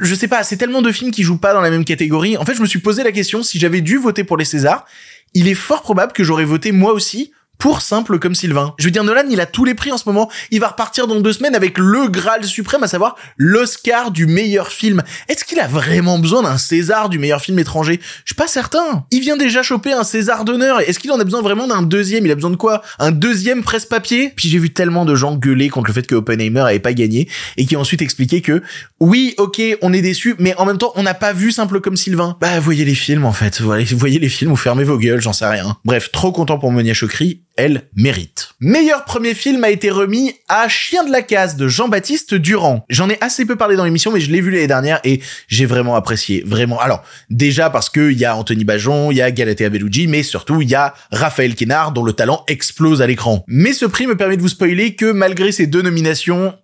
Je 0.00 0.14
sais 0.16 0.26
pas, 0.26 0.42
c'est 0.42 0.56
tellement 0.56 0.82
de 0.82 0.90
films 0.90 1.12
qui 1.12 1.22
jouent 1.22 1.38
pas 1.38 1.54
dans 1.54 1.60
la 1.60 1.70
même 1.70 1.84
catégorie. 1.84 2.36
En 2.36 2.44
fait, 2.44 2.54
je 2.54 2.60
me 2.60 2.66
suis 2.66 2.80
posé 2.80 3.04
la 3.04 3.12
question 3.12 3.44
si 3.44 3.60
j'avais 3.60 3.82
dû 3.82 3.98
voter 3.98 4.24
pour 4.24 4.36
les 4.36 4.44
Césars, 4.44 4.84
il 5.32 5.46
est 5.46 5.54
fort 5.54 5.82
probable 5.82 6.12
que 6.12 6.24
j'aurais 6.24 6.44
voté 6.44 6.72
moi 6.72 6.92
aussi 6.92 7.30
pour 7.60 7.82
simple 7.82 8.18
comme 8.18 8.34
Sylvain. 8.34 8.74
Je 8.78 8.86
veux 8.86 8.90
dire, 8.90 9.04
Nolan, 9.04 9.28
il 9.30 9.40
a 9.40 9.46
tous 9.46 9.64
les 9.64 9.74
prix 9.74 9.92
en 9.92 9.98
ce 9.98 10.04
moment. 10.06 10.30
Il 10.50 10.60
va 10.60 10.68
repartir 10.68 11.06
dans 11.06 11.20
deux 11.20 11.34
semaines 11.34 11.54
avec 11.54 11.78
le 11.78 12.08
Graal 12.08 12.44
suprême, 12.44 12.82
à 12.82 12.88
savoir 12.88 13.16
l'Oscar 13.36 14.10
du 14.10 14.26
meilleur 14.26 14.68
film. 14.68 15.02
Est-ce 15.28 15.44
qu'il 15.44 15.60
a 15.60 15.68
vraiment 15.68 16.18
besoin 16.18 16.42
d'un 16.42 16.56
César 16.56 17.10
du 17.10 17.18
meilleur 17.18 17.42
film 17.42 17.58
étranger? 17.58 18.00
Je 18.24 18.30
suis 18.30 18.34
pas 18.34 18.46
certain. 18.48 19.04
Il 19.10 19.20
vient 19.20 19.36
déjà 19.36 19.62
choper 19.62 19.92
un 19.92 20.04
César 20.04 20.44
d'honneur. 20.44 20.80
Est-ce 20.80 20.98
qu'il 20.98 21.12
en 21.12 21.20
a 21.20 21.24
besoin 21.24 21.42
vraiment 21.42 21.68
d'un 21.68 21.82
deuxième? 21.82 22.24
Il 22.24 22.32
a 22.32 22.34
besoin 22.34 22.50
de 22.50 22.56
quoi? 22.56 22.82
Un 22.98 23.12
deuxième 23.12 23.62
presse-papier? 23.62 24.32
Puis 24.34 24.48
j'ai 24.48 24.58
vu 24.58 24.70
tellement 24.70 25.04
de 25.04 25.14
gens 25.14 25.36
gueuler 25.36 25.68
contre 25.68 25.88
le 25.88 25.92
fait 25.92 26.06
que 26.06 26.14
Oppenheimer 26.14 26.60
avait 26.60 26.78
pas 26.78 26.94
gagné 26.94 27.28
et 27.58 27.66
qui 27.66 27.76
ont 27.76 27.80
ensuite 27.80 28.00
expliqué 28.00 28.40
que 28.40 28.62
oui, 29.00 29.34
ok, 29.36 29.60
on 29.82 29.92
est 29.92 30.02
déçu, 30.02 30.34
mais 30.38 30.54
en 30.56 30.64
même 30.64 30.78
temps, 30.78 30.92
on 30.96 31.02
n'a 31.02 31.14
pas 31.14 31.34
vu 31.34 31.52
simple 31.52 31.80
comme 31.80 31.96
Sylvain. 31.96 32.36
Bah, 32.40 32.58
voyez 32.58 32.86
les 32.86 32.94
films 32.94 33.26
en 33.26 33.32
fait. 33.32 33.60
Voyez 33.60 34.18
les 34.18 34.28
films 34.30 34.52
ou 34.52 34.56
fermez 34.56 34.84
vos 34.84 34.98
gueules, 34.98 35.20
j'en 35.20 35.34
sais 35.34 35.46
rien. 35.46 35.76
Bref, 35.84 36.10
trop 36.10 36.32
content 36.32 36.58
pour 36.58 36.72
Monia 36.72 36.94
Chokri 36.94 37.42
elle 37.60 37.82
mérite. 37.94 38.54
Meilleur 38.60 39.04
premier 39.04 39.34
film 39.34 39.64
a 39.64 39.70
été 39.70 39.90
remis 39.90 40.32
à 40.48 40.66
Chien 40.70 41.04
de 41.04 41.12
la 41.12 41.20
case 41.20 41.56
de 41.56 41.68
Jean-Baptiste 41.68 42.34
Durand. 42.34 42.86
J'en 42.88 43.10
ai 43.10 43.18
assez 43.20 43.44
peu 43.44 43.56
parlé 43.56 43.76
dans 43.76 43.84
l'émission, 43.84 44.10
mais 44.10 44.20
je 44.20 44.30
l'ai 44.30 44.40
vu 44.40 44.50
l'année 44.50 44.66
dernière 44.66 44.98
et 45.04 45.20
j'ai 45.46 45.66
vraiment 45.66 45.94
apprécié. 45.94 46.42
Vraiment. 46.46 46.80
Alors, 46.80 47.02
déjà 47.28 47.68
parce 47.68 47.90
que 47.90 48.12
il 48.12 48.18
y 48.18 48.24
a 48.24 48.34
Anthony 48.34 48.64
Bajon, 48.64 49.10
il 49.10 49.18
y 49.18 49.22
a 49.22 49.30
Galatea 49.30 49.68
Bellucci, 49.68 50.06
mais 50.06 50.22
surtout 50.22 50.62
il 50.62 50.70
y 50.70 50.74
a 50.74 50.94
Raphaël 51.12 51.54
Quénard 51.54 51.92
dont 51.92 52.02
le 52.02 52.14
talent 52.14 52.44
explose 52.48 53.02
à 53.02 53.06
l'écran. 53.06 53.44
Mais 53.46 53.74
ce 53.74 53.84
prix 53.84 54.06
me 54.06 54.16
permet 54.16 54.38
de 54.38 54.42
vous 54.42 54.48
spoiler 54.48 54.94
que 54.96 55.12
malgré 55.12 55.52
ces 55.52 55.66
deux 55.66 55.82
nominations, 55.82 56.54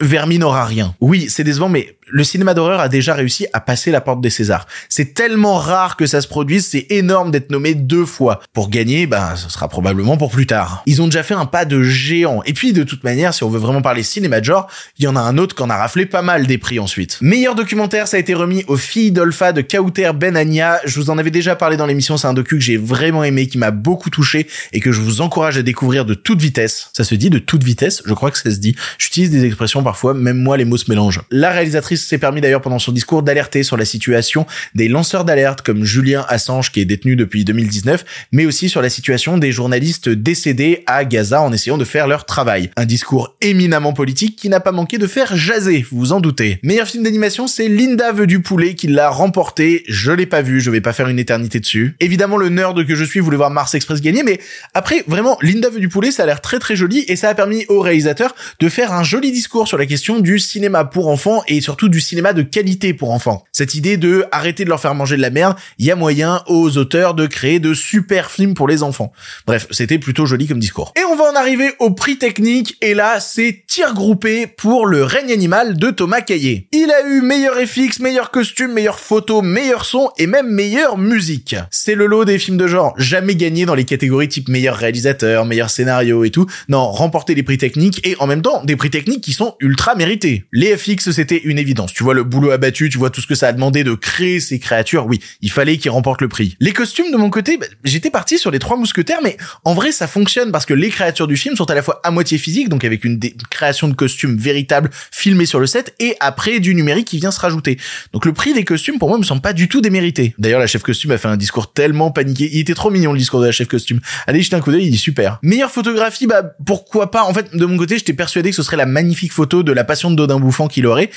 Vermi 0.00 0.38
n'aura 0.38 0.64
rien. 0.66 0.94
Oui, 1.00 1.26
c'est 1.30 1.44
décevant, 1.44 1.70
mais 1.70 1.98
le 2.08 2.24
cinéma 2.24 2.54
d'horreur 2.54 2.80
a 2.80 2.88
déjà 2.88 3.14
réussi 3.14 3.46
à 3.52 3.60
passer 3.60 3.90
la 3.90 4.00
porte 4.00 4.20
des 4.20 4.30
Césars. 4.30 4.66
C'est 4.88 5.14
tellement 5.14 5.56
rare 5.56 5.96
que 5.96 6.06
ça 6.06 6.20
se 6.20 6.28
produise, 6.28 6.66
c'est 6.66 6.86
énorme 6.90 7.30
d'être 7.30 7.50
nommé 7.50 7.74
deux 7.74 8.04
fois. 8.04 8.40
Pour 8.52 8.70
gagner, 8.70 9.06
ben, 9.06 9.34
ce 9.34 9.50
sera 9.50 9.68
probablement 9.68 10.16
pour 10.16 10.30
plus 10.30 10.46
tard. 10.46 10.82
Ils 10.86 11.02
ont 11.02 11.06
déjà 11.06 11.22
fait 11.22 11.34
un 11.34 11.46
pas 11.46 11.64
de 11.64 11.82
géant. 11.82 12.42
Et 12.44 12.52
puis, 12.52 12.72
de 12.72 12.84
toute 12.84 13.02
manière, 13.02 13.34
si 13.34 13.42
on 13.42 13.50
veut 13.50 13.58
vraiment 13.58 13.82
parler 13.82 14.02
cinéma 14.02 14.40
de 14.40 14.44
genre, 14.44 14.68
il 14.98 15.04
y 15.04 15.08
en 15.08 15.16
a 15.16 15.20
un 15.20 15.36
autre 15.38 15.56
qui 15.56 15.62
en 15.62 15.70
a 15.70 15.76
raflé 15.76 16.06
pas 16.06 16.22
mal 16.22 16.46
des 16.46 16.58
prix 16.58 16.78
ensuite. 16.78 17.18
Meilleur 17.20 17.54
documentaire, 17.54 18.06
ça 18.06 18.16
a 18.16 18.20
été 18.20 18.34
remis 18.34 18.64
aux 18.68 18.76
filles 18.76 19.10
d'Olpha 19.10 19.52
de 19.52 19.62
Kauter 19.62 20.12
Benania. 20.14 20.80
Je 20.84 21.00
vous 21.00 21.10
en 21.10 21.18
avais 21.18 21.30
déjà 21.30 21.56
parlé 21.56 21.76
dans 21.76 21.86
l'émission, 21.86 22.16
c'est 22.16 22.28
un 22.28 22.34
docu 22.34 22.56
que 22.56 22.62
j'ai 22.62 22.76
vraiment 22.76 23.24
aimé, 23.24 23.48
qui 23.48 23.58
m'a 23.58 23.72
beaucoup 23.72 24.10
touché 24.10 24.46
et 24.72 24.80
que 24.80 24.92
je 24.92 25.00
vous 25.00 25.20
encourage 25.20 25.58
à 25.58 25.62
découvrir 25.62 26.04
de 26.04 26.14
toute 26.14 26.40
vitesse. 26.40 26.90
Ça 26.92 27.02
se 27.02 27.14
dit 27.14 27.30
de 27.30 27.38
toute 27.38 27.64
vitesse, 27.64 28.02
je 28.06 28.14
crois 28.14 28.30
que 28.30 28.38
ça 28.38 28.50
se 28.50 28.58
dit. 28.58 28.76
J'utilise 28.98 29.30
des 29.30 29.44
expressions 29.44 29.82
parfois, 29.82 30.14
même 30.14 30.38
moi 30.38 30.56
les 30.56 30.64
mots 30.64 30.76
se 30.76 30.88
mélangent. 30.88 31.22
La 31.30 31.50
réalisatrice 31.50 31.95
s'est 32.04 32.18
permis 32.18 32.40
d'ailleurs 32.40 32.60
pendant 32.60 32.78
son 32.78 32.92
discours 32.92 33.22
d'alerter 33.22 33.62
sur 33.62 33.76
la 33.76 33.84
situation 33.84 34.46
des 34.74 34.88
lanceurs 34.88 35.24
d'alerte 35.24 35.62
comme 35.62 35.84
Julien 35.84 36.24
Assange 36.28 36.72
qui 36.72 36.80
est 36.80 36.84
détenu 36.84 37.16
depuis 37.16 37.44
2019, 37.44 38.04
mais 38.32 38.46
aussi 38.46 38.68
sur 38.68 38.82
la 38.82 38.88
situation 38.88 39.38
des 39.38 39.52
journalistes 39.52 40.08
décédés 40.08 40.82
à 40.86 41.04
Gaza 41.04 41.42
en 41.42 41.52
essayant 41.52 41.78
de 41.78 41.84
faire 41.84 42.06
leur 42.06 42.24
travail. 42.24 42.70
Un 42.76 42.84
discours 42.84 43.36
éminemment 43.40 43.92
politique 43.92 44.36
qui 44.36 44.48
n'a 44.48 44.60
pas 44.60 44.72
manqué 44.72 44.98
de 44.98 45.06
faire 45.06 45.36
jaser, 45.36 45.86
vous 45.90 45.98
vous 45.98 46.12
en 46.12 46.20
doutez. 46.20 46.58
Meilleur 46.62 46.86
film 46.86 47.04
d'animation, 47.04 47.46
c'est 47.46 47.68
Linda 47.68 48.12
veut 48.12 48.26
du 48.26 48.40
poulet 48.40 48.74
qui 48.74 48.86
l'a 48.86 49.10
remporté. 49.10 49.84
Je 49.88 50.12
l'ai 50.12 50.26
pas 50.26 50.42
vu, 50.42 50.60
je 50.60 50.70
vais 50.70 50.80
pas 50.80 50.92
faire 50.92 51.08
une 51.08 51.18
éternité 51.18 51.60
dessus. 51.60 51.96
Évidemment, 52.00 52.36
le 52.36 52.48
nerd 52.48 52.86
que 52.86 52.94
je 52.94 53.04
suis 53.04 53.20
voulait 53.20 53.36
voir 53.36 53.50
Mars 53.50 53.74
Express 53.74 54.00
gagner, 54.00 54.22
mais 54.22 54.40
après, 54.74 55.04
vraiment, 55.06 55.38
Linda 55.42 55.70
veut 55.70 55.80
du 55.80 55.88
poulet, 55.88 56.10
ça 56.10 56.24
a 56.24 56.26
l'air 56.26 56.40
très 56.40 56.58
très 56.58 56.76
joli 56.76 57.04
et 57.08 57.16
ça 57.16 57.28
a 57.28 57.34
permis 57.34 57.64
au 57.68 57.80
réalisateur 57.80 58.34
de 58.60 58.68
faire 58.68 58.92
un 58.92 59.02
joli 59.02 59.32
discours 59.32 59.68
sur 59.68 59.78
la 59.78 59.86
question 59.86 60.20
du 60.20 60.38
cinéma 60.38 60.84
pour 60.84 61.08
enfants 61.08 61.42
et 61.48 61.60
surtout 61.60 61.85
du 61.88 62.00
cinéma 62.00 62.32
de 62.32 62.42
qualité 62.42 62.94
pour 62.94 63.10
enfants. 63.10 63.44
Cette 63.52 63.74
idée 63.74 63.96
de 63.96 64.24
arrêter 64.32 64.64
de 64.64 64.68
leur 64.68 64.80
faire 64.80 64.94
manger 64.94 65.16
de 65.16 65.22
la 65.22 65.30
merde, 65.30 65.56
il 65.78 65.86
y 65.86 65.90
a 65.90 65.96
moyen 65.96 66.42
aux 66.46 66.76
auteurs 66.78 67.14
de 67.14 67.26
créer 67.26 67.60
de 67.60 67.74
super 67.74 68.30
films 68.30 68.54
pour 68.54 68.68
les 68.68 68.82
enfants. 68.82 69.12
Bref, 69.46 69.66
c'était 69.70 69.98
plutôt 69.98 70.26
joli 70.26 70.46
comme 70.46 70.58
discours. 70.58 70.92
Et 70.96 71.04
on 71.04 71.16
va 71.16 71.24
en 71.24 71.36
arriver 71.36 71.72
au 71.78 71.90
prix 71.90 72.18
technique, 72.18 72.76
et 72.80 72.94
là, 72.94 73.20
c'est 73.20 73.64
tir 73.66 73.94
groupé 73.94 74.46
pour 74.46 74.86
le 74.86 75.04
règne 75.04 75.32
animal 75.32 75.76
de 75.76 75.90
Thomas 75.90 76.20
Caillé. 76.20 76.68
Il 76.72 76.90
a 76.90 77.08
eu 77.08 77.20
meilleur 77.20 77.54
FX, 77.56 78.00
meilleur 78.00 78.30
costume, 78.30 78.72
meilleure 78.72 78.98
photo, 78.98 79.42
meilleur 79.42 79.84
son 79.84 80.10
et 80.18 80.26
même 80.26 80.48
meilleure 80.48 80.98
musique. 80.98 81.56
C'est 81.70 81.94
le 81.94 82.06
lot 82.06 82.24
des 82.24 82.38
films 82.38 82.56
de 82.56 82.66
genre, 82.66 82.94
jamais 82.98 83.36
gagné 83.36 83.66
dans 83.66 83.74
les 83.74 83.84
catégories 83.84 84.28
type 84.28 84.48
meilleur 84.48 84.76
réalisateur, 84.76 85.44
meilleur 85.44 85.70
scénario 85.70 86.24
et 86.24 86.30
tout. 86.30 86.46
Non, 86.68 86.90
remporter 86.90 87.34
les 87.34 87.42
prix 87.42 87.58
techniques 87.58 88.06
et 88.06 88.16
en 88.18 88.26
même 88.26 88.42
temps 88.42 88.62
des 88.64 88.76
prix 88.76 88.90
techniques 88.90 89.22
qui 89.22 89.32
sont 89.32 89.54
ultra 89.60 89.94
mérités. 89.94 90.44
Les 90.52 90.76
FX, 90.76 91.10
c'était 91.10 91.40
une 91.44 91.58
évidence. 91.58 91.75
Tu 91.92 92.02
vois 92.02 92.14
le 92.14 92.24
boulot 92.24 92.50
abattu, 92.50 92.88
tu 92.88 92.98
vois 92.98 93.10
tout 93.10 93.20
ce 93.20 93.26
que 93.26 93.34
ça 93.34 93.48
a 93.48 93.52
demandé 93.52 93.84
de 93.84 93.94
créer 93.94 94.40
ces 94.40 94.58
créatures. 94.58 95.06
Oui, 95.06 95.20
il 95.42 95.50
fallait 95.50 95.76
qu'ils 95.76 95.90
remportent 95.90 96.22
le 96.22 96.28
prix. 96.28 96.56
Les 96.60 96.72
costumes 96.72 97.12
de 97.12 97.16
mon 97.16 97.28
côté, 97.28 97.58
bah, 97.58 97.66
j'étais 97.84 98.10
parti 98.10 98.38
sur 98.38 98.50
les 98.50 98.58
trois 98.58 98.76
mousquetaires, 98.76 99.20
mais 99.22 99.36
en 99.64 99.74
vrai 99.74 99.92
ça 99.92 100.06
fonctionne 100.06 100.52
parce 100.52 100.64
que 100.64 100.74
les 100.74 100.88
créatures 100.88 101.26
du 101.26 101.36
film 101.36 101.56
sont 101.56 101.70
à 101.70 101.74
la 101.74 101.82
fois 101.82 102.00
à 102.02 102.10
moitié 102.10 102.38
physiques, 102.38 102.68
donc 102.68 102.84
avec 102.84 103.04
une 103.04 103.20
création 103.50 103.88
de 103.88 103.94
costumes 103.94 104.36
véritable 104.36 104.90
filmée 105.10 105.46
sur 105.46 105.60
le 105.60 105.66
set, 105.66 105.94
et 105.98 106.16
après 106.20 106.60
du 106.60 106.74
numérique 106.74 107.08
qui 107.08 107.18
vient 107.18 107.30
se 107.30 107.40
rajouter. 107.40 107.78
Donc 108.12 108.24
le 108.24 108.32
prix 108.32 108.54
des 108.54 108.64
costumes 108.64 108.98
pour 108.98 109.08
moi 109.08 109.18
me 109.18 109.24
semble 109.24 109.42
pas 109.42 109.52
du 109.52 109.68
tout 109.68 109.80
démérité. 109.80 110.34
D'ailleurs 110.38 110.60
la 110.60 110.66
chef 110.66 110.82
costume 110.82 111.10
a 111.10 111.18
fait 111.18 111.28
un 111.28 111.36
discours 111.36 111.72
tellement 111.72 112.10
paniqué. 112.10 112.48
Il 112.52 112.60
était 112.60 112.74
trop 112.74 112.90
mignon 112.90 113.12
le 113.12 113.18
discours 113.18 113.40
de 113.40 113.46
la 113.46 113.52
chef 113.52 113.68
costume. 113.68 114.00
Allez 114.26 114.42
jeter 114.42 114.56
un 114.56 114.60
coup 114.60 114.70
d'œil, 114.70 114.86
il 114.86 114.94
est 114.94 114.98
super. 114.98 115.38
Meilleure 115.42 115.70
photographie, 115.70 116.26
bah 116.26 116.42
pourquoi 116.64 117.10
pas. 117.10 117.24
En 117.24 117.34
fait, 117.34 117.54
de 117.54 117.66
mon 117.66 117.76
côté, 117.76 117.98
j'étais 117.98 118.12
persuadé 118.12 118.50
que 118.50 118.56
ce 118.56 118.62
serait 118.62 118.76
la 118.76 118.86
magnifique 118.86 119.32
photo 119.32 119.62
de 119.62 119.72
la 119.72 119.84
passion 119.84 120.10
de 120.10 120.16
Dodin 120.16 120.38
Bouffant 120.38 120.68
qu'il 120.68 120.86
aurait. 120.86 121.10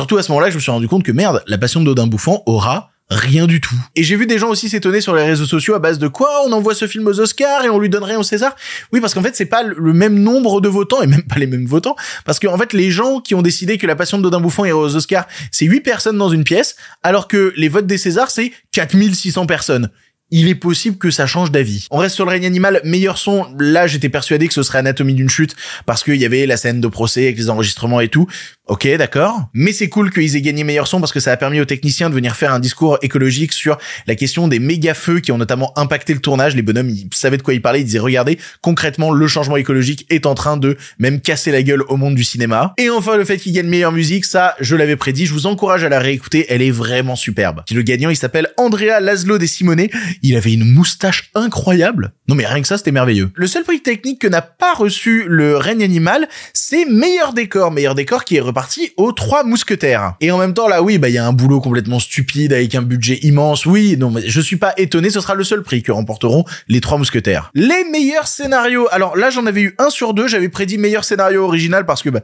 Surtout 0.00 0.16
à 0.16 0.22
ce 0.22 0.32
moment-là 0.32 0.48
je 0.48 0.54
me 0.54 0.60
suis 0.60 0.70
rendu 0.70 0.88
compte 0.88 1.02
que 1.02 1.12
merde, 1.12 1.42
la 1.46 1.58
passion 1.58 1.82
Dodin 1.82 2.06
Bouffant 2.06 2.42
aura 2.46 2.90
rien 3.10 3.46
du 3.46 3.60
tout. 3.60 3.74
Et 3.96 4.02
j'ai 4.02 4.16
vu 4.16 4.26
des 4.26 4.38
gens 4.38 4.48
aussi 4.48 4.70
s'étonner 4.70 5.02
sur 5.02 5.14
les 5.14 5.24
réseaux 5.24 5.44
sociaux 5.44 5.74
à 5.74 5.78
base 5.78 5.98
de 5.98 6.08
quoi 6.08 6.30
on 6.46 6.52
envoie 6.52 6.74
ce 6.74 6.86
film 6.86 7.06
aux 7.06 7.20
Oscars 7.20 7.66
et 7.66 7.68
on 7.68 7.78
lui 7.78 7.90
donnerait 7.90 8.16
au 8.16 8.22
César? 8.22 8.56
Oui, 8.94 9.00
parce 9.02 9.12
qu'en 9.12 9.22
fait, 9.22 9.36
c'est 9.36 9.44
pas 9.44 9.62
le 9.62 9.92
même 9.92 10.18
nombre 10.18 10.62
de 10.62 10.70
votants 10.70 11.02
et 11.02 11.06
même 11.06 11.24
pas 11.24 11.34
les 11.36 11.46
mêmes 11.46 11.66
votants. 11.66 11.96
Parce 12.24 12.38
qu'en 12.38 12.56
fait, 12.56 12.72
les 12.72 12.90
gens 12.90 13.20
qui 13.20 13.34
ont 13.34 13.42
décidé 13.42 13.76
que 13.76 13.86
la 13.86 13.94
passion 13.94 14.16
de 14.16 14.22
Dodin 14.22 14.40
Bouffant 14.40 14.64
irait 14.64 14.72
aux 14.72 14.96
Oscars, 14.96 15.26
c'est 15.50 15.66
8 15.66 15.80
personnes 15.80 16.16
dans 16.16 16.30
une 16.30 16.44
pièce, 16.44 16.76
alors 17.02 17.28
que 17.28 17.52
les 17.56 17.68
votes 17.68 17.86
des 17.86 17.98
Césars, 17.98 18.30
c'est 18.30 18.52
4600 18.72 19.44
personnes 19.44 19.90
il 20.30 20.48
est 20.48 20.54
possible 20.54 20.96
que 20.96 21.10
ça 21.10 21.26
change 21.26 21.50
d'avis. 21.50 21.86
On 21.90 21.98
reste 21.98 22.14
sur 22.14 22.24
le 22.24 22.30
règne 22.30 22.46
animal, 22.46 22.80
meilleur 22.84 23.18
son. 23.18 23.46
Là, 23.58 23.86
j'étais 23.86 24.08
persuadé 24.08 24.48
que 24.48 24.54
ce 24.54 24.62
serait 24.62 24.78
Anatomie 24.78 25.14
d'une 25.14 25.30
chute 25.30 25.56
parce 25.86 26.04
qu'il 26.04 26.16
y 26.16 26.24
avait 26.24 26.46
la 26.46 26.56
scène 26.56 26.80
de 26.80 26.88
procès 26.88 27.24
avec 27.24 27.36
les 27.36 27.50
enregistrements 27.50 28.00
et 28.00 28.08
tout. 28.08 28.26
Ok, 28.66 28.86
d'accord. 28.96 29.48
Mais 29.52 29.72
c'est 29.72 29.88
cool 29.88 30.12
qu'ils 30.12 30.36
aient 30.36 30.42
gagné 30.42 30.62
meilleur 30.62 30.86
son 30.86 31.00
parce 31.00 31.12
que 31.12 31.18
ça 31.18 31.32
a 31.32 31.36
permis 31.36 31.60
aux 31.60 31.64
techniciens 31.64 32.08
de 32.08 32.14
venir 32.14 32.36
faire 32.36 32.52
un 32.52 32.60
discours 32.60 32.98
écologique 33.02 33.52
sur 33.52 33.78
la 34.06 34.14
question 34.14 34.46
des 34.46 34.60
méga 34.60 34.94
feux 34.94 35.18
qui 35.18 35.32
ont 35.32 35.38
notamment 35.38 35.76
impacté 35.76 36.14
le 36.14 36.20
tournage. 36.20 36.54
Les 36.54 36.62
bonhommes, 36.62 36.88
ils 36.88 37.08
savaient 37.12 37.36
de 37.36 37.42
quoi 37.42 37.52
ils 37.52 37.62
parlaient. 37.62 37.80
Ils 37.80 37.84
disaient, 37.84 37.98
regardez, 37.98 38.38
concrètement, 38.60 39.10
le 39.10 39.26
changement 39.26 39.56
écologique 39.56 40.06
est 40.08 40.24
en 40.24 40.34
train 40.34 40.56
de 40.56 40.76
même 41.00 41.20
casser 41.20 41.50
la 41.50 41.64
gueule 41.64 41.82
au 41.88 41.96
monde 41.96 42.14
du 42.14 42.22
cinéma. 42.22 42.74
Et 42.78 42.90
enfin, 42.90 43.16
le 43.16 43.24
fait 43.24 43.38
qu'ils 43.38 43.52
gagnent 43.52 43.68
meilleure 43.68 43.92
musique, 43.92 44.24
ça, 44.24 44.54
je 44.60 44.76
l'avais 44.76 44.96
prédit. 44.96 45.26
Je 45.26 45.32
vous 45.32 45.46
encourage 45.46 45.82
à 45.82 45.88
la 45.88 45.98
réécouter. 45.98 46.46
Elle 46.48 46.62
est 46.62 46.70
vraiment 46.70 47.16
superbe. 47.16 47.62
Le 47.72 47.82
gagnant, 47.82 48.10
il 48.10 48.16
s'appelle 48.16 48.50
Andrea 48.56 49.00
Laszlo 49.00 49.38
De 49.38 49.46
Simone. 49.46 49.88
Il 50.22 50.36
avait 50.36 50.52
une 50.52 50.64
moustache 50.64 51.30
incroyable. 51.34 52.12
Non 52.28 52.34
mais 52.34 52.46
rien 52.46 52.62
que 52.62 52.68
ça, 52.68 52.78
c'était 52.78 52.92
merveilleux. 52.92 53.30
Le 53.34 53.46
seul 53.46 53.64
prix 53.64 53.80
technique 53.80 54.20
que 54.20 54.28
n'a 54.28 54.42
pas 54.42 54.74
reçu 54.74 55.24
le 55.26 55.56
règne 55.56 55.82
animal, 55.82 56.28
c'est 56.52 56.84
meilleur 56.84 57.32
décor. 57.32 57.70
Meilleur 57.70 57.94
décor 57.94 58.24
qui 58.24 58.36
est 58.36 58.40
reparti 58.40 58.90
aux 58.96 59.12
trois 59.12 59.44
mousquetaires. 59.44 60.14
Et 60.20 60.30
en 60.30 60.38
même 60.38 60.54
temps, 60.54 60.68
là, 60.68 60.82
oui, 60.82 60.98
bah, 60.98 61.08
il 61.08 61.14
y 61.14 61.18
a 61.18 61.26
un 61.26 61.32
boulot 61.32 61.60
complètement 61.60 61.98
stupide 61.98 62.52
avec 62.52 62.74
un 62.74 62.82
budget 62.82 63.18
immense. 63.22 63.66
Oui, 63.66 63.96
non, 63.96 64.10
mais 64.10 64.22
je 64.26 64.40
suis 64.40 64.56
pas 64.56 64.74
étonné, 64.76 65.10
ce 65.10 65.20
sera 65.20 65.34
le 65.34 65.44
seul 65.44 65.62
prix 65.62 65.82
que 65.82 65.92
remporteront 65.92 66.44
les 66.68 66.80
trois 66.80 66.98
mousquetaires. 66.98 67.50
Les 67.54 67.84
meilleurs 67.90 68.26
scénarios. 68.26 68.88
Alors 68.92 69.16
là, 69.16 69.30
j'en 69.30 69.46
avais 69.46 69.62
eu 69.62 69.74
un 69.78 69.90
sur 69.90 70.14
deux. 70.14 70.28
J'avais 70.28 70.48
prédit 70.48 70.78
meilleur 70.78 71.04
scénario 71.04 71.44
original 71.44 71.86
parce 71.86 72.02
que, 72.02 72.10
bah, 72.10 72.20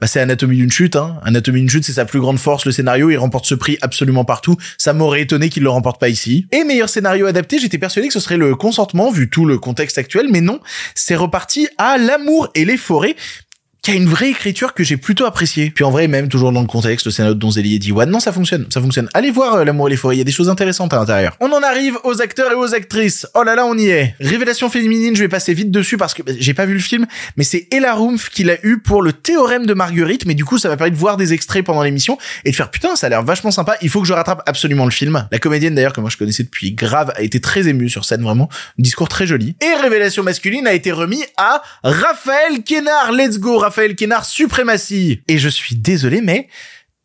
bah 0.00 0.06
c'est 0.06 0.20
Anatomie 0.20 0.56
d'une 0.56 0.70
chute, 0.70 0.96
hein. 0.96 1.18
Anatomie 1.24 1.60
d'une 1.60 1.70
chute, 1.70 1.84
c'est 1.84 1.92
sa 1.92 2.04
plus 2.04 2.20
grande 2.20 2.38
force, 2.38 2.64
le 2.64 2.72
scénario. 2.72 3.10
Il 3.10 3.16
remporte 3.16 3.46
ce 3.46 3.54
prix 3.54 3.78
absolument 3.80 4.24
partout. 4.24 4.56
Ça 4.76 4.92
m'aurait 4.92 5.22
étonné 5.22 5.48
qu'il 5.48 5.62
le 5.62 5.70
remporte 5.70 6.00
pas 6.00 6.08
ici. 6.08 6.46
Et 6.52 6.64
meilleur 6.64 6.88
scénario 6.88 7.26
adapté, 7.26 7.37
j'étais 7.50 7.78
persuadé 7.78 8.08
que 8.08 8.14
ce 8.14 8.20
serait 8.20 8.36
le 8.36 8.54
consentement 8.54 9.10
vu 9.10 9.28
tout 9.30 9.44
le 9.44 9.58
contexte 9.58 9.98
actuel, 9.98 10.28
mais 10.30 10.40
non, 10.40 10.60
c'est 10.94 11.16
reparti 11.16 11.68
à 11.78 11.98
l'amour 11.98 12.48
et 12.54 12.64
les 12.64 12.76
forêts 12.76 13.16
qui 13.88 13.94
a 13.94 13.96
une 13.96 14.06
vraie 14.06 14.28
écriture 14.28 14.74
que 14.74 14.84
j'ai 14.84 14.98
plutôt 14.98 15.24
appréciée. 15.24 15.72
Puis 15.74 15.82
en 15.82 15.90
vrai, 15.90 16.08
même 16.08 16.28
toujours 16.28 16.52
dans 16.52 16.60
le 16.60 16.66
contexte, 16.66 17.06
le 17.06 17.10
scénario 17.10 17.34
de 17.34 17.40
Donzelli 17.40 17.76
et 17.76 17.78
Diwan, 17.78 18.10
non, 18.10 18.20
ça 18.20 18.32
fonctionne, 18.32 18.66
ça 18.68 18.82
fonctionne. 18.82 19.08
Allez 19.14 19.30
voir 19.30 19.54
euh, 19.54 19.64
L'amour 19.64 19.88
et 19.88 19.92
les 19.92 19.96
forêts, 19.96 20.16
il 20.16 20.18
y 20.18 20.20
a 20.20 20.24
des 20.24 20.30
choses 20.30 20.50
intéressantes 20.50 20.92
à 20.92 20.96
l'intérieur. 20.96 21.34
On 21.40 21.50
en 21.52 21.62
arrive 21.62 21.96
aux 22.04 22.20
acteurs 22.20 22.52
et 22.52 22.54
aux 22.54 22.74
actrices. 22.74 23.26
Oh 23.32 23.44
là 23.44 23.54
là, 23.54 23.64
on 23.64 23.78
y 23.78 23.88
est. 23.88 24.14
Révélation 24.20 24.68
féminine, 24.68 25.16
je 25.16 25.22
vais 25.22 25.28
passer 25.28 25.54
vite 25.54 25.70
dessus 25.70 25.96
parce 25.96 26.12
que 26.12 26.22
bah, 26.22 26.32
j'ai 26.38 26.52
pas 26.52 26.66
vu 26.66 26.74
le 26.74 26.80
film, 26.80 27.06
mais 27.38 27.44
c'est 27.44 27.66
Ella 27.72 27.94
Rumpf 27.94 28.28
qui 28.28 28.44
l'a 28.44 28.56
eu 28.62 28.76
pour 28.76 29.00
le 29.00 29.14
théorème 29.14 29.64
de 29.64 29.72
Marguerite, 29.72 30.26
mais 30.26 30.34
du 30.34 30.44
coup, 30.44 30.58
ça 30.58 30.68
m'a 30.68 30.76
permis 30.76 30.92
de 30.92 30.98
voir 30.98 31.16
des 31.16 31.32
extraits 31.32 31.64
pendant 31.64 31.82
l'émission 31.82 32.18
et 32.44 32.50
de 32.50 32.56
faire 32.56 32.70
putain, 32.70 32.94
ça 32.94 33.06
a 33.06 33.08
l'air 33.08 33.22
vachement 33.22 33.50
sympa. 33.50 33.78
Il 33.80 33.88
faut 33.88 34.02
que 34.02 34.06
je 34.06 34.12
rattrape 34.12 34.42
absolument 34.44 34.84
le 34.84 34.90
film. 34.90 35.26
La 35.32 35.38
comédienne 35.38 35.74
d'ailleurs 35.74 35.94
que 35.94 36.02
moi 36.02 36.10
je 36.10 36.18
connaissais 36.18 36.42
depuis 36.42 36.72
grave 36.72 37.10
a 37.16 37.22
été 37.22 37.40
très 37.40 37.68
émue 37.68 37.88
sur 37.88 38.04
scène, 38.04 38.22
vraiment. 38.22 38.50
Discours 38.76 39.08
très 39.08 39.26
joli. 39.26 39.56
Et 39.62 39.80
révélation 39.80 40.22
masculine 40.22 40.66
a 40.66 40.74
été 40.74 40.92
remis 40.92 41.24
à 41.38 41.62
Raphaël 41.82 42.62
Kénard. 42.66 43.12
Let's 43.12 43.38
go, 43.38 43.56
Raphaël 43.56 43.77
Kénard, 43.96 44.24
suprématie. 44.24 45.22
Et 45.28 45.38
je 45.38 45.48
suis 45.48 45.76
désolé, 45.76 46.20
mais 46.20 46.48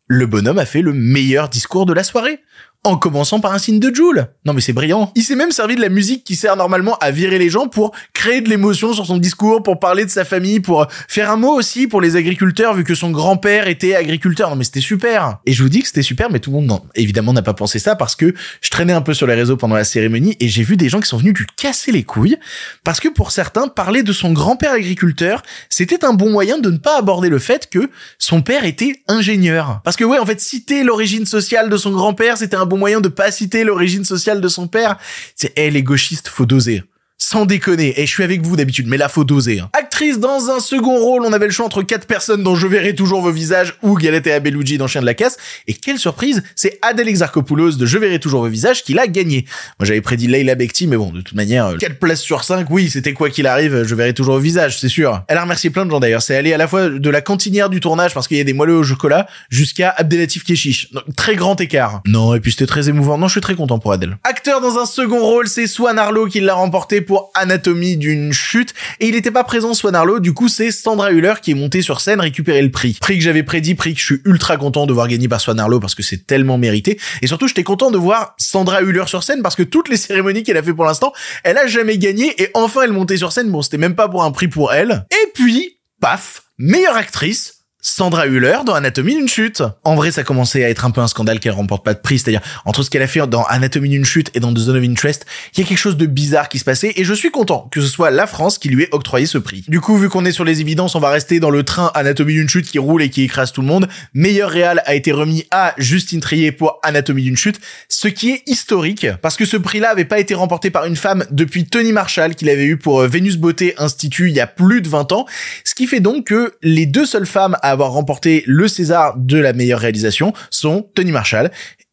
le 0.06 0.26
bonhomme 0.26 0.58
a 0.58 0.66
fait 0.66 0.82
le 0.82 0.92
meilleur 0.92 1.48
discours 1.48 1.86
de 1.86 1.92
la 1.92 2.02
soirée. 2.02 2.40
En 2.84 2.96
commençant 2.96 3.40
par 3.40 3.52
un 3.52 3.58
signe 3.58 3.80
de 3.80 3.94
Joule. 3.94 4.26
Non 4.44 4.52
mais 4.52 4.60
c'est 4.60 4.72
brillant. 4.72 5.10
Il 5.14 5.22
s'est 5.22 5.36
même 5.36 5.50
servi 5.50 5.74
de 5.74 5.80
la 5.80 5.88
musique 5.88 6.22
qui 6.22 6.36
sert 6.36 6.56
normalement 6.56 6.96
à 7.00 7.10
virer 7.10 7.38
les 7.38 7.48
gens 7.48 7.66
pour 7.66 7.92
créer 8.12 8.42
de 8.42 8.48
l'émotion 8.48 8.92
sur 8.92 9.06
son 9.06 9.16
discours, 9.16 9.62
pour 9.62 9.80
parler 9.80 10.04
de 10.04 10.10
sa 10.10 10.24
famille, 10.24 10.60
pour 10.60 10.86
faire 11.08 11.30
un 11.30 11.36
mot 11.36 11.54
aussi 11.54 11.86
pour 11.86 12.00
les 12.00 12.16
agriculteurs 12.16 12.74
vu 12.74 12.84
que 12.84 12.94
son 12.94 13.10
grand-père 13.10 13.68
était 13.68 13.94
agriculteur. 13.94 14.50
Non 14.50 14.56
mais 14.56 14.64
c'était 14.64 14.80
super. 14.80 15.38
Et 15.46 15.52
je 15.52 15.62
vous 15.62 15.68
dis 15.68 15.80
que 15.80 15.88
c'était 15.88 16.02
super, 16.02 16.30
mais 16.30 16.40
tout 16.40 16.50
le 16.50 16.56
monde 16.56 16.66
non, 16.66 16.82
évidemment 16.94 17.32
n'a 17.32 17.42
pas 17.42 17.54
pensé 17.54 17.78
ça 17.78 17.96
parce 17.96 18.16
que 18.16 18.34
je 18.60 18.70
traînais 18.70 18.92
un 18.92 19.02
peu 19.02 19.14
sur 19.14 19.26
les 19.26 19.34
réseaux 19.34 19.56
pendant 19.56 19.76
la 19.76 19.84
cérémonie 19.84 20.36
et 20.40 20.48
j'ai 20.48 20.62
vu 20.62 20.76
des 20.76 20.88
gens 20.88 21.00
qui 21.00 21.08
sont 21.08 21.18
venus 21.18 21.34
lui 21.34 21.46
casser 21.56 21.90
les 21.90 22.02
couilles 22.02 22.36
parce 22.84 23.00
que 23.00 23.08
pour 23.08 23.30
certains, 23.30 23.68
parler 23.68 24.02
de 24.02 24.12
son 24.12 24.32
grand-père 24.32 24.72
agriculteur, 24.72 25.42
c'était 25.68 26.04
un 26.04 26.12
bon 26.12 26.30
moyen 26.30 26.58
de 26.58 26.70
ne 26.70 26.78
pas 26.78 26.98
aborder 26.98 27.28
le 27.28 27.38
fait 27.38 27.68
que 27.70 27.90
son 28.18 28.42
père 28.42 28.64
était 28.64 29.02
ingénieur. 29.08 29.80
Parce 29.84 29.96
que 29.96 30.04
ouais, 30.04 30.18
en 30.18 30.26
fait, 30.26 30.40
citer 30.40 30.84
l'origine 30.84 31.26
sociale 31.26 31.70
de 31.70 31.76
son 31.76 31.90
grand-père, 31.90 32.36
c'était 32.36 32.56
un 32.56 32.66
bon 32.66 32.73
moyen 32.76 33.00
de 33.00 33.08
pas 33.08 33.30
citer 33.30 33.64
l'origine 33.64 34.04
sociale 34.04 34.40
de 34.40 34.48
son 34.48 34.68
père. 34.68 34.98
C'est, 35.34 35.52
eh, 35.56 35.70
les 35.70 35.82
gauchistes, 35.82 36.28
faut 36.28 36.46
doser. 36.46 36.82
Sans 37.26 37.46
déconner. 37.46 37.98
Et 37.98 38.04
je 38.04 38.12
suis 38.12 38.22
avec 38.22 38.42
vous 38.42 38.54
d'habitude, 38.54 38.86
mais 38.86 38.98
là, 38.98 39.08
faut 39.08 39.24
doser. 39.24 39.58
Hein. 39.58 39.70
Actrice 39.72 40.18
dans 40.18 40.50
un 40.50 40.60
second 40.60 40.98
rôle, 40.98 41.22
on 41.24 41.32
avait 41.32 41.46
le 41.46 41.52
choix 41.52 41.64
entre 41.64 41.80
quatre 41.80 42.06
personnes 42.06 42.42
dont 42.42 42.54
je 42.54 42.66
verrai 42.66 42.94
toujours 42.94 43.22
vos 43.22 43.30
visages 43.30 43.78
ou 43.82 43.94
Galatea 43.94 44.40
Bellucci 44.40 44.76
dans 44.76 44.86
Chien 44.86 45.00
de 45.00 45.06
la 45.06 45.14
Casse. 45.14 45.38
Et 45.66 45.72
quelle 45.72 45.98
surprise, 45.98 46.42
c'est 46.54 46.78
Adèle 46.82 47.08
Exarchopoulos 47.08 47.78
de 47.78 47.86
Je 47.86 47.96
verrai 47.96 48.20
toujours 48.20 48.42
vos 48.42 48.48
visages 48.48 48.84
qui 48.84 48.92
l'a 48.92 49.06
gagné. 49.06 49.46
Moi, 49.78 49.86
j'avais 49.86 50.02
prédit 50.02 50.26
Leila 50.26 50.54
Bekti, 50.54 50.86
mais 50.86 50.98
bon, 50.98 51.12
de 51.12 51.22
toute 51.22 51.34
manière, 51.34 51.78
4 51.78 51.98
places 51.98 52.20
sur 52.20 52.44
5, 52.44 52.66
oui, 52.68 52.90
c'était 52.90 53.14
quoi 53.14 53.30
qu'il 53.30 53.46
arrive, 53.46 53.84
je 53.84 53.94
verrai 53.94 54.12
toujours 54.12 54.34
vos 54.34 54.40
visages, 54.40 54.78
c'est 54.78 54.90
sûr. 54.90 55.22
Elle 55.28 55.38
a 55.38 55.42
remercié 55.44 55.70
plein 55.70 55.86
de 55.86 55.90
gens 55.90 56.00
d'ailleurs. 56.00 56.20
C'est 56.20 56.36
allé 56.36 56.52
à 56.52 56.58
la 56.58 56.68
fois 56.68 56.90
de 56.90 57.10
la 57.10 57.22
cantinière 57.22 57.70
du 57.70 57.80
tournage 57.80 58.12
parce 58.12 58.28
qu'il 58.28 58.36
y 58.36 58.40
a 58.40 58.44
des 58.44 58.52
moelleux 58.52 58.76
au 58.76 58.84
chocolat 58.84 59.26
jusqu'à 59.48 59.88
Abdelatif 59.96 60.44
Keshish. 60.44 60.90
Très 61.16 61.36
grand 61.36 61.58
écart. 61.58 62.02
Non, 62.06 62.34
et 62.34 62.40
puis 62.40 62.52
c'était 62.52 62.66
très 62.66 62.90
émouvant. 62.90 63.16
Non, 63.16 63.28
je 63.28 63.32
suis 63.32 63.40
très 63.40 63.54
content 63.54 63.78
pour 63.78 63.92
Adèle. 63.92 64.18
Acteur 64.24 64.60
dans 64.60 64.76
un 64.76 64.84
second 64.84 65.20
rôle, 65.20 65.48
c'est 65.48 65.66
Swan 65.66 65.98
Arlo 65.98 66.26
qui 66.26 66.40
l'a 66.40 66.52
remporté 66.52 67.00
pour 67.00 67.13
Anatomie 67.34 67.96
d'une 67.96 68.32
chute. 68.32 68.74
Et 69.00 69.08
il 69.08 69.14
n'était 69.14 69.30
pas 69.30 69.44
présent, 69.44 69.74
Swan 69.74 69.94
Arlo. 69.94 70.20
Du 70.20 70.32
coup, 70.32 70.48
c'est 70.48 70.70
Sandra 70.70 71.12
Hüller 71.12 71.34
qui 71.42 71.52
est 71.52 71.54
montée 71.54 71.82
sur 71.82 72.00
scène 72.00 72.20
récupérer 72.20 72.62
le 72.62 72.70
prix. 72.70 72.96
Prix 73.00 73.18
que 73.18 73.24
j'avais 73.24 73.42
prédit, 73.42 73.74
prix 73.74 73.94
que 73.94 74.00
je 74.00 74.04
suis 74.04 74.20
ultra 74.24 74.56
content 74.56 74.86
de 74.86 74.92
voir 74.92 75.08
gagner 75.08 75.28
par 75.28 75.40
Swan 75.40 75.58
Arlo 75.58 75.80
parce 75.80 75.94
que 75.94 76.02
c'est 76.02 76.26
tellement 76.26 76.58
mérité. 76.58 76.98
Et 77.22 77.26
surtout, 77.26 77.48
j'étais 77.48 77.64
content 77.64 77.90
de 77.90 77.98
voir 77.98 78.34
Sandra 78.38 78.82
Hüller 78.82 79.04
sur 79.06 79.22
scène 79.22 79.42
parce 79.42 79.56
que 79.56 79.62
toutes 79.62 79.88
les 79.88 79.96
cérémonies 79.96 80.42
qu'elle 80.42 80.56
a 80.56 80.62
fait 80.62 80.74
pour 80.74 80.84
l'instant, 80.84 81.12
elle 81.42 81.58
a 81.58 81.66
jamais 81.66 81.98
gagné 81.98 82.40
et 82.42 82.50
enfin 82.54 82.82
elle 82.82 82.92
montait 82.92 83.16
sur 83.16 83.32
scène. 83.32 83.50
Bon, 83.50 83.62
c'était 83.62 83.78
même 83.78 83.94
pas 83.94 84.08
pour 84.08 84.24
un 84.24 84.30
prix 84.30 84.48
pour 84.48 84.72
elle. 84.72 85.06
Et 85.10 85.30
puis, 85.34 85.78
paf, 86.00 86.44
meilleure 86.58 86.96
actrice, 86.96 87.63
Sandra 87.86 88.26
Hüller 88.26 88.60
dans 88.64 88.72
Anatomie 88.72 89.14
d'une 89.14 89.28
chute. 89.28 89.62
En 89.84 89.94
vrai, 89.94 90.10
ça 90.10 90.24
commençait 90.24 90.64
à 90.64 90.70
être 90.70 90.86
un 90.86 90.90
peu 90.90 91.02
un 91.02 91.06
scandale 91.06 91.38
qu'elle 91.38 91.52
remporte 91.52 91.84
pas 91.84 91.92
de 91.92 91.98
prix, 91.98 92.18
c'est-à-dire 92.18 92.40
entre 92.64 92.82
ce 92.82 92.88
qu'elle 92.88 93.02
a 93.02 93.06
fait 93.06 93.26
dans 93.26 93.44
Anatomie 93.44 93.90
d'une 93.90 94.06
chute 94.06 94.30
et 94.32 94.40
dans 94.40 94.54
The 94.54 94.58
Zone 94.58 94.78
of 94.78 94.82
Interest, 94.82 95.26
il 95.52 95.60
y 95.60 95.62
a 95.62 95.68
quelque 95.68 95.76
chose 95.76 95.98
de 95.98 96.06
bizarre 96.06 96.48
qui 96.48 96.58
se 96.58 96.64
passait 96.64 96.94
et 96.96 97.04
je 97.04 97.12
suis 97.12 97.30
content 97.30 97.68
que 97.70 97.82
ce 97.82 97.86
soit 97.86 98.10
la 98.10 98.26
France 98.26 98.56
qui 98.56 98.70
lui 98.70 98.84
ait 98.84 98.88
octroyé 98.92 99.26
ce 99.26 99.36
prix. 99.36 99.66
Du 99.68 99.82
coup, 99.82 99.98
vu 99.98 100.08
qu'on 100.08 100.24
est 100.24 100.32
sur 100.32 100.44
les 100.44 100.62
évidences, 100.62 100.94
on 100.94 100.98
va 100.98 101.10
rester 101.10 101.40
dans 101.40 101.50
le 101.50 101.62
train 101.62 101.90
Anatomie 101.94 102.32
d'une 102.32 102.48
chute 102.48 102.64
qui 102.66 102.78
roule 102.78 103.02
et 103.02 103.10
qui 103.10 103.22
écrase 103.22 103.52
tout 103.52 103.60
le 103.60 103.66
monde. 103.66 103.86
Meilleur 104.14 104.48
réal 104.48 104.82
a 104.86 104.94
été 104.94 105.12
remis 105.12 105.44
à 105.50 105.74
Justine 105.76 106.20
Trier 106.20 106.52
pour 106.52 106.80
Anatomie 106.82 107.24
d'une 107.24 107.36
chute, 107.36 107.60
ce 107.90 108.08
qui 108.08 108.30
est 108.30 108.42
historique 108.46 109.08
parce 109.20 109.36
que 109.36 109.44
ce 109.44 109.58
prix-là 109.58 109.90
avait 109.90 110.06
pas 110.06 110.20
été 110.20 110.34
remporté 110.34 110.70
par 110.70 110.86
une 110.86 110.96
femme 110.96 111.26
depuis 111.30 111.66
Tony 111.66 111.92
Marshall 111.92 112.34
qu'il 112.34 112.48
avait 112.48 112.64
eu 112.64 112.78
pour 112.78 113.02
euh, 113.02 113.08
Vénus 113.08 113.36
Beauté 113.36 113.74
Institut 113.76 114.30
il 114.30 114.34
y 114.34 114.40
a 114.40 114.46
plus 114.46 114.80
de 114.80 114.88
20 114.88 115.12
ans, 115.12 115.26
ce 115.64 115.74
qui 115.74 115.86
fait 115.86 116.00
donc 116.00 116.28
que 116.28 116.54
les 116.62 116.86
deux 116.86 117.04
seules 117.04 117.26
femmes 117.26 117.58
à 117.60 117.73
avoir 117.74 117.92
remporté 117.92 118.42
le 118.46 118.66
César 118.68 119.14
de 119.16 119.38
la 119.38 119.52
meilleure 119.52 119.80
réalisation 119.80 120.32
sont 120.50 120.88
Tony 120.94 121.12
Marshall 121.12 121.50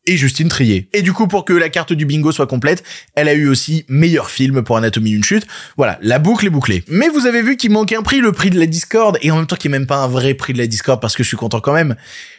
et 0.07 0.17
Justine 0.17 0.47
Trier. 0.47 0.89
Et 0.93 1.01
du 1.01 1.13
coup, 1.13 1.27
pour 1.27 1.45
que 1.45 1.53
la 1.53 1.69
carte 1.69 1.93
du 1.93 2.05
bingo 2.05 2.31
soit 2.31 2.47
complète, 2.47 2.83
elle 3.15 3.27
a 3.27 3.33
eu 3.33 3.47
aussi 3.47 3.85
meilleur 3.87 4.29
film 4.29 4.63
pour 4.63 4.77
Anatomie 4.77 5.11
d'une 5.11 5.23
chute. 5.23 5.45
Voilà, 5.77 5.99
la 6.01 6.19
boucle 6.19 6.47
est 6.47 6.49
bouclée. 6.49 6.83
Mais 6.87 7.09
vous 7.09 7.27
avez 7.27 7.41
vu 7.41 7.57
qu'il 7.57 7.71
manque 7.71 7.91
un 7.91 8.01
prix, 8.01 8.19
le 8.19 8.31
prix 8.31 8.49
de 8.49 8.59
la 8.59 8.65
Discord, 8.65 9.17
et 9.21 9.31
en 9.31 9.37
même 9.37 9.45
temps 9.45 9.57
n'y 9.63 9.69
a 9.69 9.77
même 9.77 9.87
pas 9.87 9.97
un 9.97 10.07
vrai 10.07 10.33
prix 10.33 10.53
de 10.53 10.57
la 10.57 10.67
Discord 10.67 10.99
parce 10.99 11.15
que 11.15 11.23
je 11.23 11.27
suis 11.27 11.37
content 11.37 11.59
quand 11.59 11.73
même. 11.73 11.95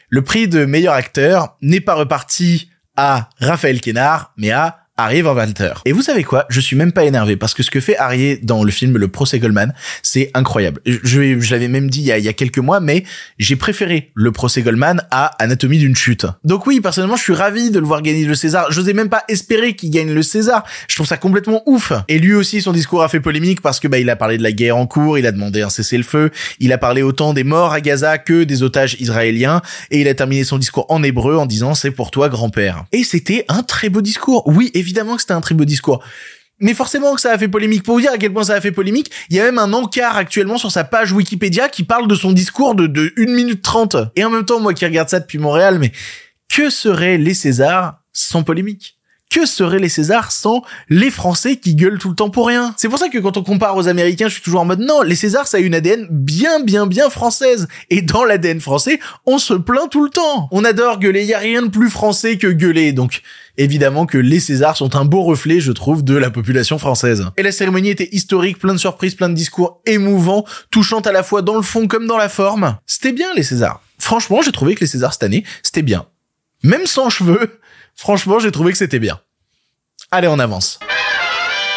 Le 0.09 0.23
prix 0.23 0.49
de 0.49 0.65
meilleur 0.65 0.95
acteur 0.95 1.57
n'est 1.63 1.81
pas 1.81 1.95
reparti 1.95 2.71
à 2.97 3.31
Raphaël 3.39 3.81
Kénard, 3.81 4.33
mais 4.37 4.51
à 4.51 4.82
Harry 4.99 5.23
Van 5.23 5.35
Walter. 5.35 5.73
Et 5.87 5.93
vous 5.93 6.03
savez 6.03 6.23
quoi? 6.23 6.45
Je 6.51 6.61
suis 6.61 6.77
même 6.77 6.93
pas 6.93 7.05
énervé 7.05 7.37
parce 7.37 7.55
que 7.55 7.63
ce 7.63 7.71
que 7.71 7.81
fait 7.81 7.97
Harry 7.97 8.39
dans 8.43 8.63
le 8.63 8.71
film 8.71 8.99
Le 8.99 9.09
Procès 9.09 9.39
Goldman, 9.39 9.73
c'est 10.03 10.31
incroyable. 10.35 10.81
Je, 10.85 11.41
je 11.41 11.51
l'avais 11.51 11.69
même 11.69 11.91
dit 11.91 12.01
il 12.01 12.07
y, 12.07 12.13
a, 12.13 12.19
il 12.19 12.25
y 12.25 12.29
a 12.29 12.33
quelques 12.33 12.59
mois, 12.59 12.79
mais 12.79 13.05
j'ai 13.39 13.57
préféré 13.57 14.13
Le 14.15 14.33
Procès 14.33 14.63
Goldman 14.63 15.03
à 15.11 15.27
Anatomie 15.43 15.79
d'une 15.79 15.97
chute. 15.97 16.27
Donc 16.45 16.67
oui, 16.67 16.81
personnellement, 16.81 17.17
je 17.17 17.23
suis 17.23 17.33
ravi 17.33 17.71
de 17.71 17.81
le 17.81 17.87
voir 17.87 18.03
gagner 18.03 18.25
le 18.25 18.35
César. 18.35 18.71
Je 18.71 18.81
n'osais 18.81 18.93
même 18.93 19.09
pas 19.09 19.25
espérer 19.29 19.75
qu'il 19.75 19.91
gagne 19.91 20.13
le 20.13 20.23
César. 20.23 20.63
Je 20.89 20.95
trouve 20.95 21.07
ça 21.07 21.17
complètement 21.17 21.63
ouf. 21.65 21.93
Et 22.09 22.19
lui 22.19 22.35
aussi, 22.35 22.63
son 22.63 22.73
discours 22.73 23.03
a 23.03 23.09
fait 23.09 23.21
polémique 23.21 23.61
parce 23.61 23.81
que 23.81 23.89
bah 23.89 23.99
il 23.99 24.09
a 24.11 24.17
parlé 24.17 24.39
de 24.39 24.43
la 24.43 24.53
guerre 24.53 24.77
en 24.77 24.87
cours, 24.87 25.19
il 25.19 25.27
a 25.27 25.33
demandé 25.33 25.63
un 25.63 25.71
cessez-le-feu, 25.71 26.31
il 26.61 26.73
a 26.73 26.79
parlé 26.79 27.03
autant 27.03 27.33
des 27.33 27.45
morts 27.45 27.73
à 27.73 27.81
Gaza 27.81 28.19
que 28.19 28.45
des 28.45 28.63
otages 28.63 28.97
israéliens, 29.01 29.63
et 29.91 30.01
il 30.01 30.09
a 30.09 30.15
terminé 30.15 30.45
son 30.45 30.59
discours 30.59 30.87
en 30.91 31.03
hébreu 31.03 31.39
en 31.39 31.47
disant 31.47 31.75
c'est 31.75 31.91
pour 31.91 32.11
toi 32.11 32.29
grand-père. 32.29 32.85
Et 32.93 33.05
c'était 33.05 33.47
un 33.49 33.63
très 33.63 33.89
beau 33.89 34.03
discours. 34.03 34.45
Oui, 34.47 34.71
évidemment 34.75 34.92
que 34.93 35.21
c'était 35.21 35.33
un 35.33 35.41
très 35.41 35.55
beau 35.55 35.65
discours. 35.65 36.03
Mais 36.59 36.75
forcément 36.75 37.15
que 37.15 37.21
ça 37.21 37.33
a 37.33 37.39
fait 37.39 37.49
polémique. 37.49 37.83
Pour 37.83 37.95
vous 37.95 38.01
dire 38.01 38.13
à 38.13 38.19
quel 38.19 38.33
point 38.33 38.45
ça 38.45 38.55
a 38.55 38.61
fait 38.61 38.71
polémique, 38.71 39.11
il 39.31 39.37
y 39.37 39.41
a 39.41 39.45
même 39.45 39.59
un 39.59 39.73
encart 39.73 40.17
actuellement 40.17 40.59
sur 40.59 40.71
sa 40.71 40.85
page 40.85 41.13
Wikipédia 41.13 41.69
qui 41.69 41.83
parle 41.83 42.07
de 42.07 42.15
son 42.15 42.33
discours 42.33 42.75
de, 42.75 42.87
de 42.87 43.13
1 43.17 43.27
minute 43.33 43.63
30. 43.63 43.97
Et 44.15 44.25
en 44.25 44.31
même 44.31 44.45
temps, 44.45 44.61
moi 44.61 44.73
qui 44.73 44.85
regarde 44.85 45.09
ça 45.09 45.19
depuis 45.19 45.39
Montréal, 45.39 45.79
mais 45.81 45.93
que 46.49 46.71
seraient 46.71 47.19
les 47.19 47.35
Césars 47.35 48.01
sans 48.13 48.45
polémique? 48.45 48.97
Que 49.33 49.47
seraient 49.47 49.79
les 49.79 49.89
Césars 49.89 50.31
sans 50.31 50.63
les 50.91 51.11
Français 51.11 51.57
qui 51.57 51.75
gueulent 51.75 51.99
tout 51.99 52.11
le 52.11 52.15
temps 52.15 52.29
pour 52.29 52.47
rien? 52.47 52.75
C'est 52.77 52.91
pour 52.91 52.99
ça 52.99 53.09
que 53.09 53.19
quand 53.19 53.39
on 53.39 53.43
compare 53.43 53.77
aux 53.77 53.89
Américains, 53.89 54.29
je 54.29 54.35
suis 54.35 54.43
toujours 54.43 54.61
en 54.61 54.67
mode 54.67 54.81
non, 54.81 55.01
les 55.01 55.15
Césars 55.15 55.47
ça 55.47 55.57
a 55.57 55.61
une 55.61 55.75
ADN 55.75 56.07
bien 56.11 56.61
bien 56.61 56.87
bien 56.87 57.09
française 57.09 57.67
et 57.89 58.03
dans 58.03 58.25
l'ADN 58.25 58.61
français, 58.61 59.01
on 59.25 59.39
se 59.39 59.55
plaint 59.55 59.91
tout 59.91 60.05
le 60.05 60.11
temps. 60.11 60.49
On 60.53 60.65
adore 60.65 60.99
gueuler, 60.99 61.25
y 61.25 61.33
a 61.33 61.39
rien 61.39 61.63
de 61.63 61.69
plus 61.69 61.89
français 61.89 62.37
que 62.37 62.47
gueuler. 62.47 62.93
Donc 62.93 63.23
évidemment 63.57 64.05
que 64.05 64.19
les 64.19 64.39
Césars 64.39 64.77
sont 64.77 64.97
un 64.97 65.07
beau 65.07 65.23
reflet, 65.23 65.61
je 65.61 65.73
trouve, 65.73 66.05
de 66.05 66.15
la 66.15 66.31
population 66.31 66.79
française. 66.79 67.25
Et 67.39 67.43
la 67.43 67.53
cérémonie 67.53 67.89
était 67.89 68.11
historique, 68.13 68.59
plein 68.59 68.75
de 68.75 68.79
surprises, 68.79 69.15
plein 69.15 69.31
de 69.31 69.35
discours 69.35 69.81
émouvants, 69.87 70.45
touchant 70.71 71.01
à 71.01 71.13
la 71.13 71.23
fois 71.23 71.41
dans 71.41 71.57
le 71.57 71.63
fond 71.63 71.89
comme 71.89 72.07
dans 72.07 72.19
la 72.19 72.29
forme. 72.29 72.77
C'était 72.87 73.13
bien 73.13 73.33
les 73.35 73.43
Césars. 73.43 73.81
Franchement, 73.99 74.43
j'ai 74.43 74.53
trouvé 74.53 74.75
que 74.75 74.81
les 74.81 74.87
Césars 74.87 75.15
cette 75.15 75.23
année, 75.23 75.45
c'était 75.63 75.83
bien. 75.83 76.05
Même 76.63 76.87
sans 76.87 77.11
cheveux, 77.11 77.59
franchement, 77.95 78.39
j'ai 78.39 78.53
trouvé 78.53 78.73
que 78.73 78.79
c'était 78.79 78.99
bien. 78.99 79.21
Allez, 80.11 80.29
on 80.29 80.39
avance. 80.39 80.79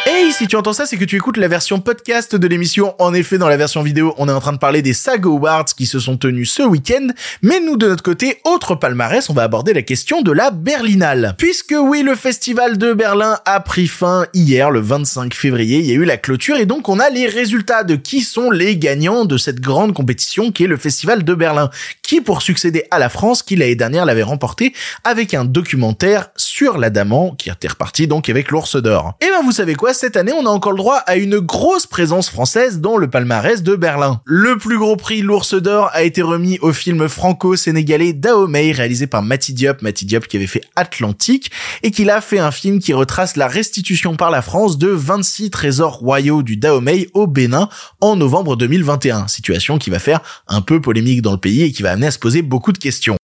Hey, 0.08 0.30
si 0.32 0.46
tu 0.46 0.54
entends 0.54 0.72
ça, 0.72 0.86
c'est 0.86 0.98
que 0.98 1.04
tu 1.04 1.16
écoutes 1.16 1.36
la 1.36 1.48
version 1.48 1.80
podcast 1.80 2.36
de 2.36 2.46
l'émission. 2.46 2.94
En 3.00 3.12
effet, 3.12 3.38
dans 3.38 3.48
la 3.48 3.56
version 3.56 3.82
vidéo, 3.82 4.14
on 4.18 4.28
est 4.28 4.32
en 4.32 4.38
train 4.38 4.52
de 4.52 4.58
parler 4.58 4.80
des 4.80 4.92
SAG 4.92 5.26
Awards 5.26 5.64
qui 5.64 5.84
se 5.84 5.98
sont 5.98 6.16
tenus 6.16 6.52
ce 6.52 6.62
week-end. 6.62 7.08
Mais 7.42 7.58
nous, 7.58 7.76
de 7.76 7.88
notre 7.88 8.04
côté, 8.04 8.38
autre 8.44 8.76
palmarès, 8.76 9.28
on 9.30 9.34
va 9.34 9.42
aborder 9.42 9.74
la 9.74 9.82
question 9.82 10.22
de 10.22 10.30
la 10.30 10.52
Berlinale. 10.52 11.34
Puisque 11.38 11.74
oui, 11.76 12.04
le 12.04 12.14
festival 12.14 12.78
de 12.78 12.92
Berlin 12.92 13.40
a 13.46 13.58
pris 13.58 13.88
fin 13.88 14.26
hier, 14.32 14.70
le 14.70 14.78
25 14.78 15.34
février. 15.34 15.80
Il 15.80 15.86
y 15.86 15.90
a 15.90 15.94
eu 15.94 16.04
la 16.04 16.18
clôture 16.18 16.56
et 16.56 16.66
donc 16.66 16.88
on 16.88 17.00
a 17.00 17.10
les 17.10 17.26
résultats 17.26 17.82
de 17.82 17.96
qui 17.96 18.20
sont 18.20 18.52
les 18.52 18.76
gagnants 18.76 19.24
de 19.24 19.36
cette 19.36 19.58
grande 19.58 19.92
compétition 19.92 20.52
qui 20.52 20.62
est 20.62 20.68
le 20.68 20.76
festival 20.76 21.24
de 21.24 21.34
Berlin. 21.34 21.68
Qui, 22.02 22.20
pour 22.20 22.42
succéder 22.42 22.84
à 22.92 23.00
la 23.00 23.08
France, 23.08 23.42
qui 23.42 23.56
l'année 23.56 23.74
dernière 23.74 24.04
l'avait 24.04 24.22
remporté 24.22 24.72
avec 25.02 25.34
un 25.34 25.44
documentaire 25.44 26.28
sur 26.36 26.78
l'Adamant 26.78 27.34
qui 27.36 27.50
était 27.50 27.66
reparti 27.66 28.06
donc 28.06 28.28
avec 28.28 28.52
l'ours 28.52 28.76
d'or. 28.76 29.14
Et 29.20 29.26
ben, 29.26 29.42
vous 29.42 29.50
savez 29.50 29.74
quoi? 29.74 29.95
Cette 29.96 30.16
année, 30.16 30.32
on 30.32 30.46
a 30.46 30.50
encore 30.50 30.72
le 30.72 30.78
droit 30.78 30.96
à 31.06 31.16
une 31.16 31.38
grosse 31.38 31.86
présence 31.86 32.28
française 32.28 32.80
dans 32.80 32.96
le 32.98 33.08
palmarès 33.08 33.62
de 33.62 33.74
Berlin. 33.74 34.20
Le 34.26 34.58
plus 34.58 34.78
gros 34.78 34.96
prix, 34.96 35.22
l'Ours 35.22 35.54
d'Or, 35.54 35.90
a 35.92 36.02
été 36.02 36.22
remis 36.22 36.58
au 36.60 36.72
film 36.72 37.08
franco-sénégalais 37.08 38.12
Dahomey, 38.12 38.72
réalisé 38.72 39.06
par 39.06 39.22
Mati 39.22 39.54
Diop, 39.54 39.80
Mati 39.82 40.04
Diop 40.04 40.26
qui 40.26 40.36
avait 40.36 40.46
fait 40.46 40.60
Atlantique, 40.76 41.50
et 41.82 41.90
qui 41.90 42.08
a 42.08 42.20
fait 42.20 42.38
un 42.38 42.50
film 42.50 42.78
qui 42.78 42.92
retrace 42.92 43.36
la 43.36 43.48
restitution 43.48 44.16
par 44.16 44.30
la 44.30 44.42
France 44.42 44.76
de 44.78 44.88
26 44.88 45.50
trésors 45.50 45.94
royaux 45.94 46.42
du 46.42 46.56
Dahomey 46.56 47.08
au 47.14 47.26
Bénin 47.26 47.68
en 48.00 48.16
novembre 48.16 48.56
2021. 48.56 49.28
Situation 49.28 49.78
qui 49.78 49.90
va 49.90 49.98
faire 49.98 50.20
un 50.46 50.60
peu 50.60 50.80
polémique 50.80 51.22
dans 51.22 51.32
le 51.32 51.38
pays 51.38 51.62
et 51.62 51.72
qui 51.72 51.82
va 51.82 51.92
amener 51.92 52.08
à 52.08 52.10
se 52.10 52.18
poser 52.18 52.42
beaucoup 52.42 52.72
de 52.72 52.78
questions. 52.78 53.16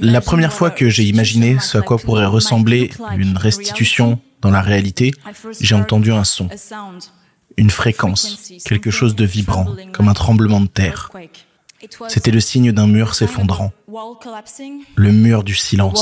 La 0.00 0.20
première 0.20 0.52
fois 0.52 0.70
que 0.70 0.88
j'ai 0.88 1.04
imaginé 1.04 1.56
ce 1.60 1.78
à 1.78 1.82
quoi 1.82 1.98
pourrait 1.98 2.26
ressembler 2.26 2.90
une 3.16 3.36
restitution 3.36 4.20
dans 4.46 4.52
la 4.52 4.62
réalité, 4.62 5.12
j'ai 5.60 5.74
entendu 5.74 6.12
un 6.12 6.22
son, 6.22 6.48
une 7.56 7.70
fréquence, 7.70 8.52
quelque 8.64 8.92
chose 8.92 9.16
de 9.16 9.24
vibrant, 9.24 9.66
comme 9.92 10.06
un 10.06 10.14
tremblement 10.14 10.60
de 10.60 10.68
terre. 10.68 11.10
C'était 12.06 12.30
le 12.30 12.38
signe 12.38 12.70
d'un 12.70 12.86
mur 12.86 13.16
s'effondrant. 13.16 13.72
Le 14.96 15.12
mur 15.12 15.44
du 15.44 15.54
silence. 15.54 16.00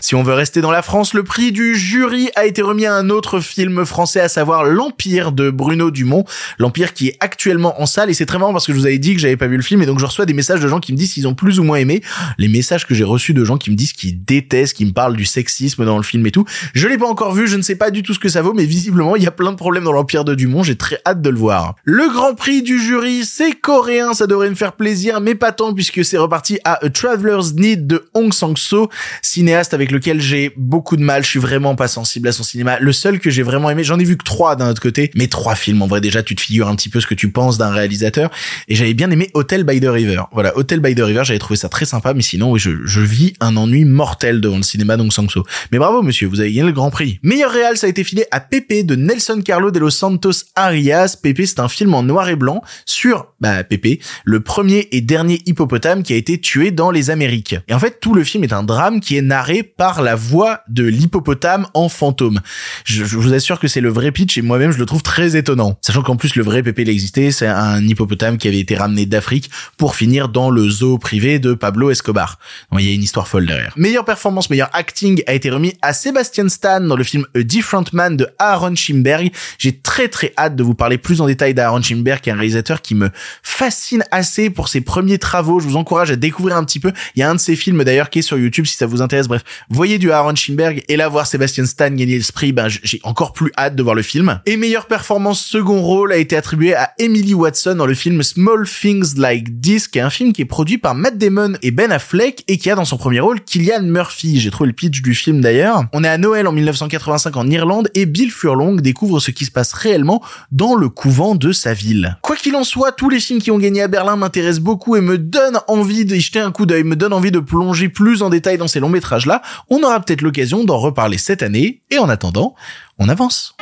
Si 0.00 0.14
on 0.14 0.22
veut 0.22 0.34
rester 0.34 0.60
dans 0.60 0.70
la 0.70 0.82
France, 0.82 1.12
le 1.12 1.24
prix 1.24 1.50
du 1.50 1.74
jury 1.74 2.30
a 2.36 2.46
été 2.46 2.62
remis 2.62 2.86
à 2.86 2.94
un 2.94 3.10
autre 3.10 3.40
film 3.40 3.84
français, 3.84 4.20
à 4.20 4.28
savoir 4.28 4.62
L'Empire 4.64 5.32
de 5.32 5.50
Bruno 5.50 5.90
Dumont. 5.90 6.24
L'Empire 6.58 6.94
qui 6.94 7.08
est 7.08 7.16
actuellement 7.18 7.82
en 7.82 7.86
salle 7.86 8.08
et 8.08 8.14
c'est 8.14 8.24
très 8.24 8.38
marrant 8.38 8.52
parce 8.52 8.68
que 8.68 8.72
je 8.72 8.78
vous 8.78 8.86
avais 8.86 8.98
dit 8.98 9.14
que 9.14 9.20
j'avais 9.20 9.36
pas 9.36 9.48
vu 9.48 9.56
le 9.56 9.64
film 9.64 9.82
et 9.82 9.86
donc 9.86 9.98
je 9.98 10.06
reçois 10.06 10.26
des 10.26 10.32
messages 10.32 10.60
de 10.60 10.68
gens 10.68 10.78
qui 10.78 10.92
me 10.92 10.96
disent 10.96 11.14
s'ils 11.14 11.26
ont 11.26 11.34
plus 11.34 11.58
ou 11.58 11.64
moins 11.64 11.78
aimé. 11.78 12.02
Les 12.38 12.46
messages 12.46 12.86
que 12.86 12.94
j'ai 12.94 13.02
reçus 13.02 13.34
de 13.34 13.44
gens 13.44 13.58
qui 13.58 13.72
me 13.72 13.74
disent 13.74 13.92
qu'ils 13.92 14.24
détestent, 14.24 14.76
qui 14.76 14.84
me 14.86 14.92
parlent 14.92 15.16
du 15.16 15.24
sexisme 15.24 15.84
dans 15.84 15.96
le 15.96 16.04
film 16.04 16.24
et 16.24 16.30
tout. 16.30 16.44
Je 16.72 16.86
l'ai 16.86 16.98
pas 16.98 17.08
encore 17.08 17.32
vu, 17.32 17.48
je 17.48 17.56
ne 17.56 17.62
sais 17.62 17.74
pas 17.74 17.90
du 17.90 18.04
tout 18.04 18.14
ce 18.14 18.20
que 18.20 18.28
ça 18.28 18.42
vaut, 18.42 18.52
mais 18.52 18.64
visiblement 18.64 19.16
il 19.16 19.24
y 19.24 19.26
a 19.26 19.32
plein 19.32 19.50
de 19.50 19.56
problèmes 19.56 19.84
dans 19.84 19.92
l'Empire 19.92 20.24
de 20.24 20.36
Dumont. 20.36 20.62
J'ai 20.62 20.76
très 20.76 21.00
hâte 21.04 21.20
de 21.20 21.30
le 21.30 21.38
voir. 21.38 21.74
Le 21.82 22.08
grand 22.12 22.36
prix 22.36 22.62
du 22.62 22.78
jury, 22.78 23.24
c'est 23.24 23.54
coréen, 23.54 24.14
ça 24.14 24.28
devrait 24.28 24.50
me 24.50 24.54
faire 24.54 24.74
plaisir, 24.74 25.20
mais 25.20 25.34
pas 25.34 25.50
tant 25.50 25.74
puisque 25.74 26.04
c'est 26.04 26.16
reparti 26.18 26.43
à 26.64 26.84
A 26.84 26.90
Traveler's 26.90 27.54
Need 27.54 27.86
de 27.86 28.08
Hong 28.14 28.32
Sang-soo, 28.32 28.88
cinéaste 29.22 29.74
avec 29.74 29.90
lequel 29.90 30.20
j'ai 30.20 30.52
beaucoup 30.56 30.96
de 30.96 31.02
mal. 31.02 31.24
Je 31.24 31.28
suis 31.28 31.38
vraiment 31.38 31.74
pas 31.74 31.88
sensible 31.88 32.28
à 32.28 32.32
son 32.32 32.42
cinéma. 32.42 32.78
Le 32.78 32.92
seul 32.92 33.20
que 33.20 33.30
j'ai 33.30 33.42
vraiment 33.42 33.70
aimé, 33.70 33.84
j'en 33.84 33.98
ai 33.98 34.04
vu 34.04 34.16
que 34.16 34.24
trois 34.24 34.56
d'un 34.56 34.70
autre 34.70 34.82
côté, 34.82 35.10
mais 35.14 35.26
trois 35.26 35.54
films. 35.54 35.82
En 35.82 35.86
vrai, 35.86 36.00
déjà, 36.00 36.22
tu 36.22 36.34
te 36.34 36.40
figures 36.40 36.68
un 36.68 36.76
petit 36.76 36.88
peu 36.88 37.00
ce 37.00 37.06
que 37.06 37.14
tu 37.14 37.30
penses 37.30 37.58
d'un 37.58 37.70
réalisateur. 37.70 38.30
Et 38.68 38.74
j'avais 38.74 38.94
bien 38.94 39.10
aimé 39.10 39.30
Hotel 39.34 39.64
by 39.64 39.80
the 39.80 39.86
River. 39.86 40.22
Voilà, 40.32 40.56
Hotel 40.56 40.80
by 40.80 40.94
the 40.94 41.00
River, 41.00 41.22
j'avais 41.24 41.38
trouvé 41.38 41.56
ça 41.56 41.68
très 41.68 41.84
sympa, 41.84 42.14
mais 42.14 42.22
sinon, 42.22 42.52
oui, 42.52 42.60
je, 42.60 42.70
je 42.84 43.00
vis 43.00 43.34
un 43.40 43.56
ennui 43.56 43.84
mortel 43.84 44.40
devant 44.40 44.56
le 44.56 44.62
cinéma 44.62 44.96
d'Hong 44.96 45.12
Sang-soo. 45.12 45.44
Mais 45.72 45.78
bravo, 45.78 46.02
monsieur, 46.02 46.28
vous 46.28 46.40
avez 46.40 46.52
gagné 46.52 46.66
le 46.66 46.72
Grand 46.72 46.90
Prix. 46.90 47.18
Meilleur 47.22 47.50
réal, 47.50 47.76
ça 47.76 47.86
a 47.86 47.90
été 47.90 48.04
filé 48.04 48.26
à 48.30 48.40
Pepe 48.40 48.84
de 48.84 48.94
Nelson 48.94 49.40
Carlo 49.44 49.70
de 49.70 49.78
los 49.78 49.90
Santos 49.90 50.44
Arias. 50.54 51.16
Pepe, 51.22 51.46
c'est 51.46 51.60
un 51.60 51.68
film 51.68 51.94
en 51.94 52.02
noir 52.02 52.28
et 52.28 52.36
blanc 52.36 52.62
sur, 52.84 53.32
bah, 53.40 53.64
Pepe, 53.64 54.00
le 54.24 54.40
premier 54.40 54.88
et 54.92 55.00
dernier 55.00 55.42
hippopotame 55.46 56.02
qui 56.02 56.12
a 56.12 56.16
été 56.16 56.33
tué 56.38 56.70
dans 56.70 56.90
les 56.90 57.10
Amériques. 57.10 57.56
Et 57.68 57.74
en 57.74 57.78
fait, 57.78 57.98
tout 58.00 58.14
le 58.14 58.24
film 58.24 58.44
est 58.44 58.52
un 58.52 58.62
drame 58.62 59.00
qui 59.00 59.16
est 59.16 59.22
narré 59.22 59.62
par 59.62 60.02
la 60.02 60.14
voix 60.14 60.60
de 60.68 60.84
l'hippopotame 60.84 61.66
en 61.74 61.88
fantôme. 61.88 62.40
Je, 62.84 63.04
vous 63.04 63.34
assure 63.34 63.58
que 63.58 63.68
c'est 63.68 63.80
le 63.80 63.88
vrai 63.88 64.12
pitch 64.12 64.38
et 64.38 64.42
moi-même 64.42 64.72
je 64.72 64.78
le 64.78 64.86
trouve 64.86 65.02
très 65.02 65.36
étonnant. 65.36 65.78
Sachant 65.80 66.02
qu'en 66.02 66.16
plus 66.16 66.36
le 66.36 66.42
vrai 66.42 66.62
Pépé 66.62 66.82
il 66.82 66.88
existait, 66.88 67.30
c'est 67.30 67.46
un 67.46 67.82
hippopotame 67.86 68.38
qui 68.38 68.48
avait 68.48 68.60
été 68.60 68.76
ramené 68.76 69.06
d'Afrique 69.06 69.50
pour 69.76 69.96
finir 69.96 70.28
dans 70.28 70.50
le 70.50 70.68
zoo 70.68 70.98
privé 70.98 71.38
de 71.38 71.54
Pablo 71.54 71.90
Escobar. 71.90 72.38
Donc, 72.70 72.80
il 72.80 72.88
y 72.88 72.90
a 72.90 72.94
une 72.94 73.02
histoire 73.02 73.28
folle 73.28 73.46
derrière. 73.46 73.72
Meilleure 73.76 74.04
performance, 74.04 74.50
meilleur 74.50 74.70
acting 74.72 75.22
a 75.26 75.34
été 75.34 75.50
remis 75.50 75.74
à 75.82 75.92
Sebastian 75.92 76.48
Stan 76.48 76.80
dans 76.80 76.96
le 76.96 77.04
film 77.04 77.26
A 77.36 77.42
Different 77.42 77.84
Man 77.92 78.16
de 78.16 78.28
Aaron 78.38 78.74
Schimberg. 78.74 79.30
J'ai 79.58 79.78
très 79.78 80.08
très 80.08 80.32
hâte 80.36 80.56
de 80.56 80.62
vous 80.62 80.74
parler 80.74 80.98
plus 80.98 81.20
en 81.20 81.26
détail 81.26 81.54
d'Aaron 81.54 81.82
Schimberg, 81.82 82.20
qui 82.20 82.30
est 82.30 82.32
un 82.32 82.36
réalisateur 82.36 82.82
qui 82.82 82.94
me 82.94 83.10
fascine 83.42 84.04
assez 84.10 84.50
pour 84.50 84.68
ses 84.68 84.80
premiers 84.80 85.18
travaux. 85.18 85.60
Je 85.60 85.66
vous 85.66 85.76
encourage 85.76 86.10
à 86.10 86.16
découvrir 86.24 86.56
un 86.56 86.64
petit 86.64 86.80
peu. 86.80 86.92
Il 87.14 87.20
y 87.20 87.22
a 87.22 87.30
un 87.30 87.34
de 87.34 87.40
ses 87.40 87.56
films 87.56 87.84
d'ailleurs 87.84 88.10
qui 88.10 88.20
est 88.20 88.22
sur 88.22 88.38
YouTube 88.38 88.66
si 88.66 88.76
ça 88.76 88.86
vous 88.86 89.02
intéresse. 89.02 89.28
Bref, 89.28 89.42
voyez 89.68 89.98
du 89.98 90.10
Aaron 90.10 90.34
Schimberg 90.34 90.82
et 90.88 90.96
là 90.96 91.08
voir 91.08 91.26
Sébastien 91.26 91.66
Stan 91.66 91.90
gagner 91.90 92.18
le 92.18 92.32
prix, 92.32 92.52
ben 92.52 92.68
j'ai 92.68 93.00
encore 93.02 93.32
plus 93.32 93.52
hâte 93.56 93.76
de 93.76 93.82
voir 93.82 93.94
le 93.94 94.02
film. 94.02 94.40
Et 94.46 94.56
meilleure 94.56 94.86
performance 94.86 95.44
second 95.44 95.82
rôle 95.82 96.12
a 96.12 96.16
été 96.16 96.36
attribué 96.36 96.74
à 96.74 96.92
Emily 96.98 97.34
Watson 97.34 97.74
dans 97.76 97.86
le 97.86 97.94
film 97.94 98.22
Small 98.22 98.66
Things 98.66 99.16
Like 99.16 99.60
This, 99.60 99.88
qui 99.88 99.98
est 99.98 100.02
un 100.02 100.10
film 100.10 100.32
qui 100.32 100.42
est 100.42 100.46
produit 100.46 100.78
par 100.78 100.94
Matt 100.94 101.18
Damon 101.18 101.54
et 101.62 101.70
Ben 101.70 101.92
Affleck 101.92 102.44
et 102.48 102.58
qui 102.58 102.70
a 102.70 102.74
dans 102.74 102.84
son 102.84 102.96
premier 102.96 103.20
rôle 103.20 103.40
Killian 103.42 103.82
Murphy. 103.82 104.40
J'ai 104.40 104.50
trouvé 104.50 104.68
le 104.68 104.74
pitch 104.74 105.02
du 105.02 105.14
film 105.14 105.40
d'ailleurs. 105.40 105.84
On 105.92 106.02
est 106.04 106.08
à 106.08 106.18
Noël 106.18 106.46
en 106.46 106.52
1985 106.52 107.36
en 107.36 107.50
Irlande 107.50 107.90
et 107.94 108.06
Bill 108.06 108.30
Furlong 108.30 108.76
découvre 108.76 109.20
ce 109.20 109.30
qui 109.30 109.44
se 109.44 109.50
passe 109.50 109.72
réellement 109.72 110.22
dans 110.50 110.74
le 110.74 110.88
couvent 110.88 111.34
de 111.34 111.52
sa 111.52 111.74
ville. 111.74 112.16
Quoi 112.22 112.36
qu'il 112.36 112.56
en 112.56 112.64
soit, 112.64 112.92
tous 112.92 113.08
les 113.08 113.20
films 113.20 113.40
qui 113.40 113.50
ont 113.50 113.58
gagné 113.58 113.82
à 113.82 113.88
Berlin 113.88 114.16
m'intéressent 114.16 114.62
beaucoup 114.62 114.96
et 114.96 115.00
me 115.00 115.18
donnent 115.18 115.60
envie 115.68 116.04
jeter 116.20 116.40
un 116.40 116.52
coup 116.52 116.66
d'œil, 116.66 116.84
me 116.84 116.96
donne 116.96 117.12
envie 117.12 117.30
de 117.30 117.40
plonger 117.40 117.88
plus 117.88 118.22
en 118.22 118.30
détail 118.30 118.58
dans 118.58 118.68
ces 118.68 118.80
longs 118.80 118.88
métrages-là. 118.88 119.42
On 119.70 119.82
aura 119.82 120.00
peut-être 120.00 120.22
l'occasion 120.22 120.64
d'en 120.64 120.78
reparler 120.78 121.18
cette 121.18 121.42
année, 121.42 121.82
et 121.90 121.98
en 121.98 122.08
attendant, 122.08 122.54
on 122.98 123.08
avance. 123.08 123.56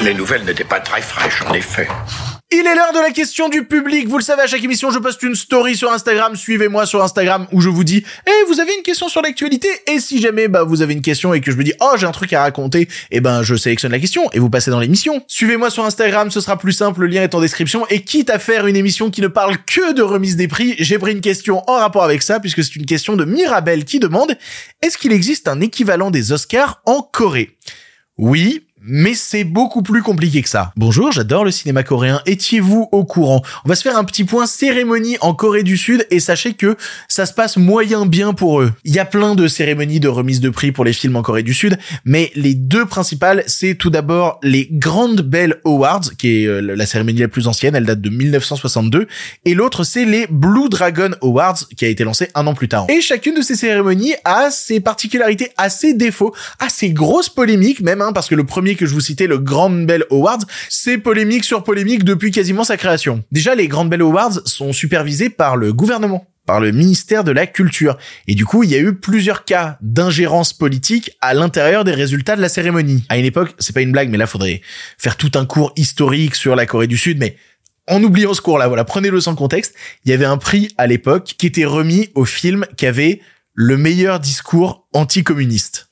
Les 0.00 0.14
nouvelles 0.14 0.44
n'étaient 0.44 0.64
pas 0.64 0.80
très 0.80 1.02
fraîches, 1.02 1.42
en 1.46 1.52
effet. 1.52 1.88
Il 2.52 2.66
est 2.66 2.74
l'heure 2.74 2.92
de 2.92 2.98
la 2.98 3.12
question 3.12 3.48
du 3.48 3.62
public. 3.62 4.08
Vous 4.08 4.18
le 4.18 4.24
savez, 4.24 4.42
à 4.42 4.48
chaque 4.48 4.64
émission, 4.64 4.90
je 4.90 4.98
poste 4.98 5.22
une 5.22 5.36
story 5.36 5.76
sur 5.76 5.92
Instagram. 5.92 6.34
Suivez-moi 6.34 6.84
sur 6.84 7.00
Instagram 7.00 7.46
où 7.52 7.60
je 7.60 7.68
vous 7.68 7.84
dis, 7.84 8.04
eh, 8.26 8.44
vous 8.48 8.58
avez 8.58 8.74
une 8.74 8.82
question 8.82 9.08
sur 9.08 9.22
l'actualité? 9.22 9.68
Et 9.86 10.00
si 10.00 10.20
jamais, 10.20 10.48
bah, 10.48 10.64
vous 10.64 10.82
avez 10.82 10.94
une 10.94 11.00
question 11.00 11.32
et 11.32 11.40
que 11.40 11.52
je 11.52 11.56
me 11.56 11.62
dis, 11.62 11.74
oh, 11.80 11.92
j'ai 11.96 12.08
un 12.08 12.10
truc 12.10 12.32
à 12.32 12.42
raconter, 12.42 12.88
eh 13.12 13.20
ben, 13.20 13.44
je 13.44 13.54
sélectionne 13.54 13.92
la 13.92 14.00
question 14.00 14.28
et 14.32 14.40
vous 14.40 14.50
passez 14.50 14.72
dans 14.72 14.80
l'émission. 14.80 15.22
Suivez-moi 15.28 15.70
sur 15.70 15.84
Instagram, 15.84 16.32
ce 16.32 16.40
sera 16.40 16.58
plus 16.58 16.72
simple, 16.72 17.02
le 17.02 17.06
lien 17.06 17.22
est 17.22 17.36
en 17.36 17.40
description. 17.40 17.86
Et 17.86 18.02
quitte 18.02 18.30
à 18.30 18.40
faire 18.40 18.66
une 18.66 18.74
émission 18.74 19.12
qui 19.12 19.20
ne 19.20 19.28
parle 19.28 19.56
que 19.64 19.92
de 19.92 20.02
remise 20.02 20.34
des 20.34 20.48
prix, 20.48 20.74
j'ai 20.80 20.98
pris 20.98 21.12
une 21.12 21.20
question 21.20 21.62
en 21.70 21.74
rapport 21.74 22.02
avec 22.02 22.20
ça 22.20 22.40
puisque 22.40 22.64
c'est 22.64 22.74
une 22.74 22.86
question 22.86 23.14
de 23.14 23.24
Mirabel 23.24 23.84
qui 23.84 24.00
demande, 24.00 24.36
est-ce 24.82 24.98
qu'il 24.98 25.12
existe 25.12 25.46
un 25.46 25.60
équivalent 25.60 26.10
des 26.10 26.32
Oscars 26.32 26.82
en 26.84 27.00
Corée? 27.00 27.56
Oui, 28.18 28.64
mais 28.82 29.14
c'est 29.14 29.44
beaucoup 29.44 29.82
plus 29.82 30.02
compliqué 30.02 30.42
que 30.42 30.48
ça. 30.48 30.72
Bonjour, 30.76 31.12
j'adore 31.12 31.44
le 31.44 31.50
cinéma 31.50 31.82
coréen. 31.82 32.22
Étiez-vous 32.26 32.88
au 32.92 33.04
courant? 33.04 33.42
On 33.64 33.68
va 33.68 33.74
se 33.74 33.82
faire 33.82 33.96
un 33.96 34.04
petit 34.04 34.24
point 34.24 34.46
cérémonie 34.46 35.16
en 35.20 35.34
Corée 35.34 35.62
du 35.62 35.76
Sud 35.76 36.06
et 36.10 36.20
sachez 36.20 36.54
que 36.54 36.76
ça 37.08 37.26
se 37.26 37.34
passe 37.34 37.56
moyen 37.56 38.06
bien 38.06 38.32
pour 38.32 38.60
eux. 38.60 38.72
Il 38.84 38.94
y 38.94 38.98
a 38.98 39.04
plein 39.04 39.34
de 39.34 39.48
cérémonies 39.48 40.00
de 40.00 40.08
remise 40.08 40.40
de 40.40 40.50
prix 40.50 40.72
pour 40.72 40.84
les 40.84 40.92
films 40.92 41.16
en 41.16 41.22
Corée 41.22 41.42
du 41.42 41.54
Sud, 41.54 41.78
mais 42.04 42.32
les 42.34 42.54
deux 42.54 42.86
principales, 42.86 43.44
c'est 43.46 43.74
tout 43.74 43.90
d'abord 43.90 44.38
les 44.42 44.68
Grand 44.70 45.20
Bell 45.20 45.60
Awards, 45.64 46.16
qui 46.18 46.42
est 46.42 46.46
euh, 46.46 46.60
la 46.60 46.86
cérémonie 46.86 47.20
la 47.20 47.28
plus 47.28 47.48
ancienne, 47.48 47.74
elle 47.74 47.86
date 47.86 48.00
de 48.00 48.10
1962, 48.10 49.06
et 49.44 49.54
l'autre 49.54 49.84
c'est 49.84 50.04
les 50.04 50.26
Blue 50.28 50.68
Dragon 50.68 51.10
Awards, 51.22 51.58
qui 51.76 51.84
a 51.84 51.88
été 51.88 52.04
lancé 52.04 52.28
un 52.34 52.46
an 52.46 52.54
plus 52.54 52.68
tard. 52.68 52.86
Et 52.88 53.00
chacune 53.00 53.34
de 53.34 53.42
ces 53.42 53.56
cérémonies 53.56 54.14
a 54.24 54.50
ses 54.50 54.80
particularités, 54.80 55.50
a 55.56 55.68
ses 55.68 55.94
défauts, 55.94 56.34
a 56.58 56.68
ses 56.68 56.90
grosses 56.90 57.28
polémiques 57.28 57.80
même, 57.80 58.00
hein, 58.00 58.12
parce 58.12 58.28
que 58.28 58.34
le 58.34 58.44
premier 58.44 58.69
que 58.76 58.86
je 58.86 58.92
vous 58.92 59.00
citais, 59.00 59.26
le 59.26 59.38
Grand 59.38 59.70
Bell 59.70 60.04
Awards, 60.10 60.44
c'est 60.68 60.98
polémique 60.98 61.44
sur 61.44 61.64
polémique 61.64 62.04
depuis 62.04 62.30
quasiment 62.30 62.64
sa 62.64 62.76
création. 62.76 63.22
Déjà, 63.32 63.54
les 63.54 63.68
Grand 63.68 63.84
Bell 63.84 64.02
Awards 64.02 64.40
sont 64.44 64.72
supervisés 64.72 65.30
par 65.30 65.56
le 65.56 65.72
gouvernement. 65.72 66.26
par 66.46 66.58
le 66.58 66.72
ministère 66.72 67.22
de 67.22 67.30
la 67.30 67.46
Culture. 67.46 67.96
Et 68.26 68.34
du 68.34 68.44
coup, 68.44 68.64
il 68.64 68.70
y 68.70 68.74
a 68.74 68.78
eu 68.78 68.94
plusieurs 68.94 69.44
cas 69.44 69.78
d'ingérence 69.82 70.52
politique 70.52 71.12
à 71.20 71.32
l'intérieur 71.32 71.84
des 71.84 71.92
résultats 71.92 72.34
de 72.34 72.40
la 72.40 72.48
cérémonie. 72.48 73.04
À 73.08 73.18
une 73.18 73.24
époque, 73.24 73.54
c'est 73.60 73.72
pas 73.72 73.82
une 73.82 73.92
blague, 73.92 74.08
mais 74.08 74.18
là, 74.18 74.26
faudrait 74.26 74.60
faire 74.98 75.16
tout 75.16 75.30
un 75.34 75.46
cours 75.46 75.72
historique 75.76 76.34
sur 76.34 76.56
la 76.56 76.66
Corée 76.66 76.88
du 76.88 76.96
Sud, 76.96 77.18
mais 77.18 77.36
en 77.86 78.02
oubliant 78.02 78.34
ce 78.34 78.40
cours-là, 78.40 78.66
voilà, 78.66 78.84
prenez-le 78.84 79.20
sans 79.20 79.36
contexte. 79.36 79.74
Il 80.04 80.10
y 80.10 80.14
avait 80.14 80.24
un 80.24 80.38
prix 80.38 80.74
à 80.76 80.88
l'époque 80.88 81.34
qui 81.38 81.46
était 81.46 81.64
remis 81.64 82.08
au 82.16 82.24
film 82.24 82.66
qui 82.76 82.86
avait 82.86 83.20
le 83.54 83.76
meilleur 83.76 84.18
discours 84.18 84.88
anticommuniste. 84.92 85.89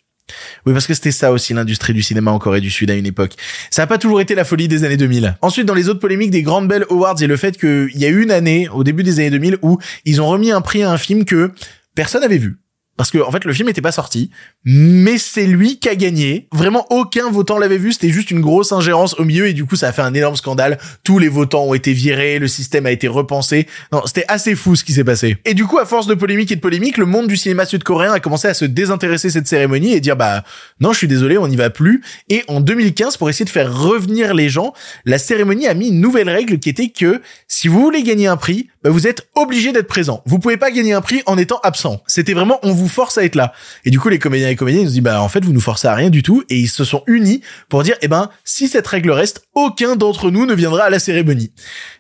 Oui, 0.67 0.73
parce 0.73 0.87
que 0.87 0.95
c'était 0.95 1.13
ça 1.13 1.33
aussi 1.33 1.55
l'industrie 1.55 1.93
du 1.93 2.03
cinéma 2.03 2.31
en 2.31 2.39
Corée 2.39 2.61
du 2.61 2.71
Sud 2.71 2.91
à 2.91 2.95
une 2.95 3.07
époque. 3.07 3.33
Ça 3.71 3.83
n'a 3.83 3.87
pas 3.87 3.99
toujours 3.99 4.21
été 4.21 4.35
la 4.35 4.45
folie 4.45 4.69
des 4.69 4.85
années 4.85 4.97
2000. 4.97 5.37
Ensuite, 5.43 5.67
dans 5.67 5.75
les 5.75 5.89
autres 5.89 6.01
polémiques 6.01 6.31
des 6.31 6.43
Grand 6.43 6.63
Bell 6.63 6.85
Awards, 6.91 7.15
il 7.19 7.23
y 7.23 7.25
a 7.25 7.29
le 7.29 7.37
fait 7.37 7.59
qu'il 7.59 7.97
y 7.97 8.05
a 8.05 8.09
eu 8.09 8.23
une 8.23 8.31
année, 8.31 8.69
au 8.69 8.85
début 8.85 9.03
des 9.03 9.21
années 9.21 9.31
2000, 9.31 9.59
où 9.63 9.79
ils 10.05 10.21
ont 10.21 10.29
remis 10.29 10.51
un 10.51 10.61
prix 10.61 10.83
à 10.83 10.91
un 10.91 10.99
film 10.99 11.25
que 11.25 11.53
personne 11.95 12.23
n'avait 12.23 12.39
vu 12.39 12.59
parce 12.99 13.13
que 13.13 13.19
en 13.19 13.31
fait 13.31 13.45
le 13.45 13.53
film 13.55 13.69
n'était 13.69 13.81
pas 13.81 13.93
sorti, 13.93 14.31
mais 14.65 15.19
c'est 15.19 15.47
lui 15.47 15.79
qui 15.79 15.89
a 15.89 15.95
gagné. 15.95 16.49
Vraiment 16.53 16.85
aucun 16.91 17.31
votant 17.31 17.57
l'avait 17.57 17.79
vu, 17.79 17.93
c'était 17.93 18.11
juste 18.11 18.33
une 18.33 18.41
grosse 18.41 18.73
ingérence 18.73 19.15
au 19.19 19.25
milieu 19.25 19.47
et 19.47 19.53
du 19.55 19.65
coup 19.65 19.77
ça 19.77 19.89
a 19.89 19.93
fait 19.93 20.03
un 20.03 20.13
énorme 20.13 20.35
scandale. 20.35 20.79
Tous 21.05 21.21
les 21.21 21.29
votants 21.29 21.65
ont 21.65 21.75
été 21.75 21.93
virés, 21.93 22.41
le 22.41 22.49
système 22.49 22.85
a 22.87 22.91
été 22.91 23.07
repensé. 23.07 23.69
Non, 23.93 24.03
c'était 24.05 24.25
assez 24.27 24.57
fou 24.57 24.75
ce 24.75 24.83
qui 24.83 24.93
s'est 24.93 25.05
passé. 25.05 25.39
Et 25.45 25.55
du 25.55 25.65
coup 25.65 25.79
à 25.79 25.87
force 25.87 26.09
de 26.09 26.15
polémique 26.15 26.51
et 26.51 26.57
de 26.57 26.61
polémique, 26.61 26.99
le 26.99 27.07
monde 27.07 27.29
du 27.29 27.37
cinéma 27.37 27.65
sud-coréen 27.65 28.13
a 28.13 28.21
commencé 28.21 28.49
à 28.49 28.55
se 28.55 28.65
désintéresser 28.65 29.31
cette 29.31 29.47
cérémonie 29.47 29.93
et 29.93 30.01
dire 30.01 30.17
bah 30.17 30.43
non, 30.81 30.93
je 30.93 30.99
suis 30.99 31.09
désolé, 31.09 31.39
on 31.39 31.47
n'y 31.47 31.57
va 31.57 31.71
plus. 31.71 32.03
Et 32.29 32.43
en 32.49 32.61
2015 32.61 33.17
pour 33.17 33.31
essayer 33.31 33.45
de 33.45 33.51
faire 33.51 33.73
revenir 33.73 34.35
les 34.35 34.49
gens, 34.49 34.73
la 35.05 35.19
cérémonie 35.19 35.69
a 35.69 35.75
mis 35.75 35.89
une 35.89 36.01
nouvelle 36.01 36.29
règle 36.29 36.59
qui 36.59 36.69
était 36.69 36.89
que 36.89 37.23
si 37.47 37.69
vous 37.69 37.81
voulez 37.81 38.03
gagner 38.03 38.27
un 38.27 38.37
prix, 38.37 38.69
vous 38.89 39.07
êtes 39.07 39.29
obligé 39.35 39.73
d'être 39.73 39.89
présent. 39.89 40.23
Vous 40.27 40.39
pouvez 40.39 40.57
pas 40.57 40.71
gagner 40.71 40.93
un 40.93 41.01
prix 41.01 41.23
en 41.27 41.39
étant 41.39 41.59
absent. 41.63 42.03
C'était 42.07 42.35
vraiment 42.35 42.59
on 42.63 42.73
vous 42.73 42.89
force 42.89 43.19
à 43.19 43.25
être 43.25 43.35
là. 43.35 43.53
Et 43.85 43.91
du 43.91 43.99
coup, 43.99 44.09
les 44.09 44.19
comédiens 44.19 44.49
et 44.49 44.57
comédiennes 44.57 44.87
se 44.87 44.93
disent 44.93 45.03
bah 45.03 45.23
en 45.23 45.29
fait 45.29 45.45
vous 45.45 45.53
nous 45.53 45.61
forcez 45.61 45.89
à 45.89 45.95
rien 45.95 46.11
du 46.11 46.23
tout 46.23 46.45
et 46.49 46.57
ils 46.57 46.69
se 46.69 46.85
sont 46.85 47.03
unis 47.07 47.43
pour 47.69 47.83
dire 47.83 47.97
eh 48.03 48.09
ben 48.09 48.31
si 48.45 48.69
cette 48.69 48.87
règle 48.87 49.11
reste, 49.11 49.43
aucun 49.59 49.97
d'entre 49.97 50.31
nous 50.31 50.47
ne 50.47 50.55
viendra 50.55 50.85
à 50.85 50.91
la 50.91 50.99
cérémonie. 50.99 51.53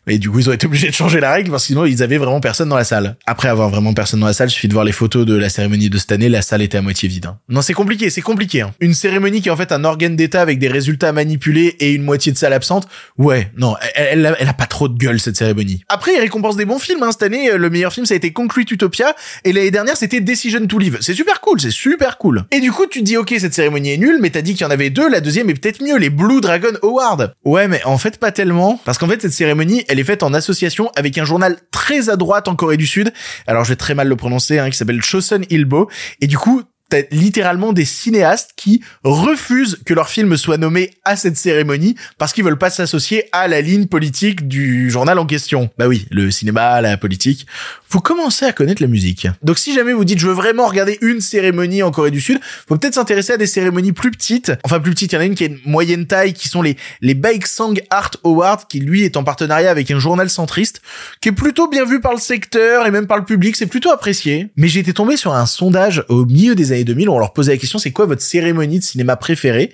Et 0.06 0.18
du 0.18 0.30
coup, 0.30 0.38
ils 0.38 0.48
ont 0.48 0.52
été 0.52 0.66
obligés 0.66 0.88
de 0.88 0.94
changer 0.94 1.20
la 1.20 1.32
règle 1.32 1.50
parce 1.50 1.64
que 1.64 1.66
sinon 1.68 1.84
ils 1.84 2.02
avaient 2.02 2.16
vraiment 2.16 2.40
personne 2.40 2.68
dans 2.68 2.76
la 2.76 2.84
salle. 2.84 3.16
Après 3.26 3.48
avoir 3.48 3.68
vraiment 3.68 3.92
personne 3.92 4.20
dans 4.20 4.26
la 4.26 4.32
salle, 4.32 4.48
il 4.48 4.52
suffit 4.52 4.68
de 4.68 4.72
voir 4.72 4.84
les 4.84 4.92
photos 4.92 5.26
de 5.26 5.36
la 5.36 5.48
cérémonie 5.48 5.90
de 5.90 5.98
cette 5.98 6.12
année, 6.12 6.28
la 6.28 6.42
salle 6.42 6.62
était 6.62 6.78
à 6.78 6.82
moitié 6.82 7.08
vide. 7.08 7.26
Hein. 7.26 7.38
Non, 7.48 7.62
c'est 7.62 7.74
compliqué, 7.74 8.08
c'est 8.10 8.22
compliqué. 8.22 8.62
Hein. 8.62 8.72
Une 8.80 8.94
cérémonie 8.94 9.42
qui 9.42 9.48
est 9.48 9.52
en 9.52 9.56
fait 9.56 9.72
un 9.72 9.84
organe 9.84 10.16
d'état 10.16 10.40
avec 10.40 10.58
des 10.58 10.68
résultats 10.68 11.12
manipulés 11.12 11.76
et 11.80 11.92
une 11.92 12.02
moitié 12.02 12.32
de 12.32 12.38
salle 12.38 12.52
absente. 12.52 12.88
Ouais, 13.18 13.52
non, 13.56 13.76
elle, 13.94 14.34
elle, 14.38 14.48
a 14.48 14.54
pas 14.54 14.66
trop 14.66 14.88
de 14.88 14.96
gueule 14.96 15.20
cette 15.20 15.36
cérémonie. 15.36 15.82
Après, 15.88 16.14
il 16.14 16.20
récompense 16.20 16.56
des 16.56 16.64
bons 16.64 16.78
films. 16.78 17.02
Hein. 17.02 17.12
Cette 17.12 17.24
année, 17.24 17.50
le 17.56 17.70
meilleur 17.70 17.92
film 17.92 18.06
ça 18.06 18.14
a 18.14 18.16
été 18.16 18.32
Concrete 18.32 18.70
Utopia 18.70 19.14
et 19.44 19.52
l'année 19.52 19.70
dernière 19.70 19.96
c'était 19.96 20.20
Decision 20.20 20.66
to 20.66 20.78
Live. 20.78 20.98
C'est 21.00 21.14
super 21.14 21.40
cool, 21.40 21.60
c'est 21.60 21.70
super 21.70 22.18
cool. 22.18 22.44
Et 22.50 22.60
du 22.60 22.72
coup, 22.72 22.86
tu 22.86 23.00
te 23.00 23.04
dis 23.04 23.16
ok, 23.16 23.34
cette 23.38 23.54
cérémonie 23.54 23.92
est 23.92 23.98
nulle, 23.98 24.18
mais 24.20 24.30
t'as 24.30 24.42
dit 24.42 24.54
qu'il 24.54 24.62
y 24.62 24.66
en 24.66 24.70
avait 24.70 24.90
deux. 24.90 25.08
La 25.08 25.20
deuxième 25.20 25.50
est 25.50 25.54
peut-être 25.54 25.82
mieux, 25.82 25.96
les 25.96 26.10
Blue 26.10 26.40
Dragon 26.40 26.72
Award. 26.82 27.34
Ouais, 27.48 27.66
mais 27.66 27.82
en 27.86 27.96
fait 27.96 28.18
pas 28.18 28.30
tellement 28.30 28.78
parce 28.84 28.98
qu'en 28.98 29.08
fait 29.08 29.22
cette 29.22 29.32
cérémonie, 29.32 29.82
elle 29.88 29.98
est 29.98 30.04
faite 30.04 30.22
en 30.22 30.34
association 30.34 30.90
avec 30.96 31.16
un 31.16 31.24
journal 31.24 31.56
très 31.70 32.10
à 32.10 32.16
droite 32.16 32.46
en 32.46 32.54
Corée 32.54 32.76
du 32.76 32.86
Sud. 32.86 33.10
Alors 33.46 33.64
je 33.64 33.70
vais 33.70 33.76
très 33.76 33.94
mal 33.94 34.06
le 34.06 34.16
prononcer, 34.16 34.58
hein, 34.58 34.68
qui 34.68 34.76
s'appelle 34.76 35.00
Chosun 35.00 35.40
Ilbo. 35.48 35.88
Et 36.20 36.26
du 36.26 36.36
coup, 36.36 36.62
t'as 36.88 37.02
littéralement 37.10 37.72
des 37.72 37.84
cinéastes 37.84 38.52
qui 38.56 38.82
refusent 39.04 39.78
que 39.84 39.94
leur 39.94 40.08
film 40.08 40.36
soit 40.36 40.56
nommé 40.56 40.92
à 41.04 41.16
cette 41.16 41.36
cérémonie 41.36 41.96
parce 42.16 42.32
qu'ils 42.32 42.44
veulent 42.44 42.58
pas 42.58 42.70
s'associer 42.70 43.24
à 43.32 43.46
la 43.46 43.60
ligne 43.60 43.86
politique 43.86 44.48
du 44.48 44.90
journal 44.90 45.18
en 45.18 45.26
question. 45.26 45.70
Bah 45.78 45.86
oui, 45.86 46.06
le 46.10 46.30
cinéma, 46.30 46.80
la 46.80 46.96
politique. 46.96 47.46
Vous 47.90 48.00
commencez 48.00 48.44
à 48.44 48.52
connaître 48.52 48.82
la 48.82 48.88
musique. 48.88 49.26
Donc 49.42 49.58
si 49.58 49.74
jamais 49.74 49.92
vous 49.92 50.04
dites 50.04 50.18
je 50.18 50.26
veux 50.26 50.32
vraiment 50.32 50.66
regarder 50.66 50.98
une 51.02 51.20
cérémonie 51.20 51.82
en 51.82 51.90
Corée 51.90 52.10
du 52.10 52.20
Sud, 52.20 52.40
faut 52.68 52.76
peut-être 52.76 52.94
s'intéresser 52.94 53.34
à 53.34 53.36
des 53.36 53.46
cérémonies 53.46 53.92
plus 53.92 54.10
petites. 54.10 54.52
Enfin 54.64 54.80
plus 54.80 54.92
petites, 54.92 55.12
il 55.12 55.16
y 55.16 55.18
en 55.18 55.22
a 55.22 55.24
une 55.24 55.34
qui 55.34 55.44
est 55.44 55.48
une 55.48 55.60
moyenne 55.64 56.06
taille, 56.06 56.32
qui 56.32 56.48
sont 56.48 56.62
les 56.62 56.76
les 57.00 57.14
Baeksang 57.14 57.80
Art 57.90 58.12
Awards, 58.24 58.66
qui 58.68 58.80
lui 58.80 59.04
est 59.04 59.16
en 59.16 59.24
partenariat 59.24 59.70
avec 59.70 59.90
un 59.90 59.98
journal 59.98 60.30
centriste, 60.30 60.80
qui 61.20 61.28
est 61.28 61.32
plutôt 61.32 61.68
bien 61.68 61.84
vu 61.84 62.00
par 62.00 62.12
le 62.12 62.20
secteur 62.20 62.86
et 62.86 62.90
même 62.90 63.06
par 63.06 63.18
le 63.18 63.24
public, 63.24 63.56
c'est 63.56 63.66
plutôt 63.66 63.90
apprécié. 63.90 64.48
Mais 64.56 64.68
été 64.78 64.92
tombé 64.92 65.16
sur 65.16 65.34
un 65.34 65.46
sondage 65.46 66.04
au 66.08 66.24
milieu 66.24 66.54
des 66.54 66.72
années 66.72 66.77
2000 66.84 67.08
où 67.08 67.12
on 67.12 67.18
leur 67.18 67.32
posait 67.32 67.52
la 67.52 67.58
question 67.58 67.78
c'est 67.78 67.92
quoi 67.92 68.06
votre 68.06 68.22
cérémonie 68.22 68.78
de 68.78 68.84
cinéma 68.84 69.16
préférée? 69.16 69.72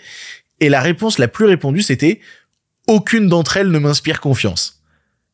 Et 0.60 0.68
la 0.68 0.80
réponse 0.80 1.18
la 1.18 1.28
plus 1.28 1.46
répandue 1.46 1.82
c'était 1.82 2.20
aucune 2.86 3.28
d'entre 3.28 3.56
elles 3.56 3.70
ne 3.70 3.78
m'inspire 3.78 4.20
confiance. 4.20 4.83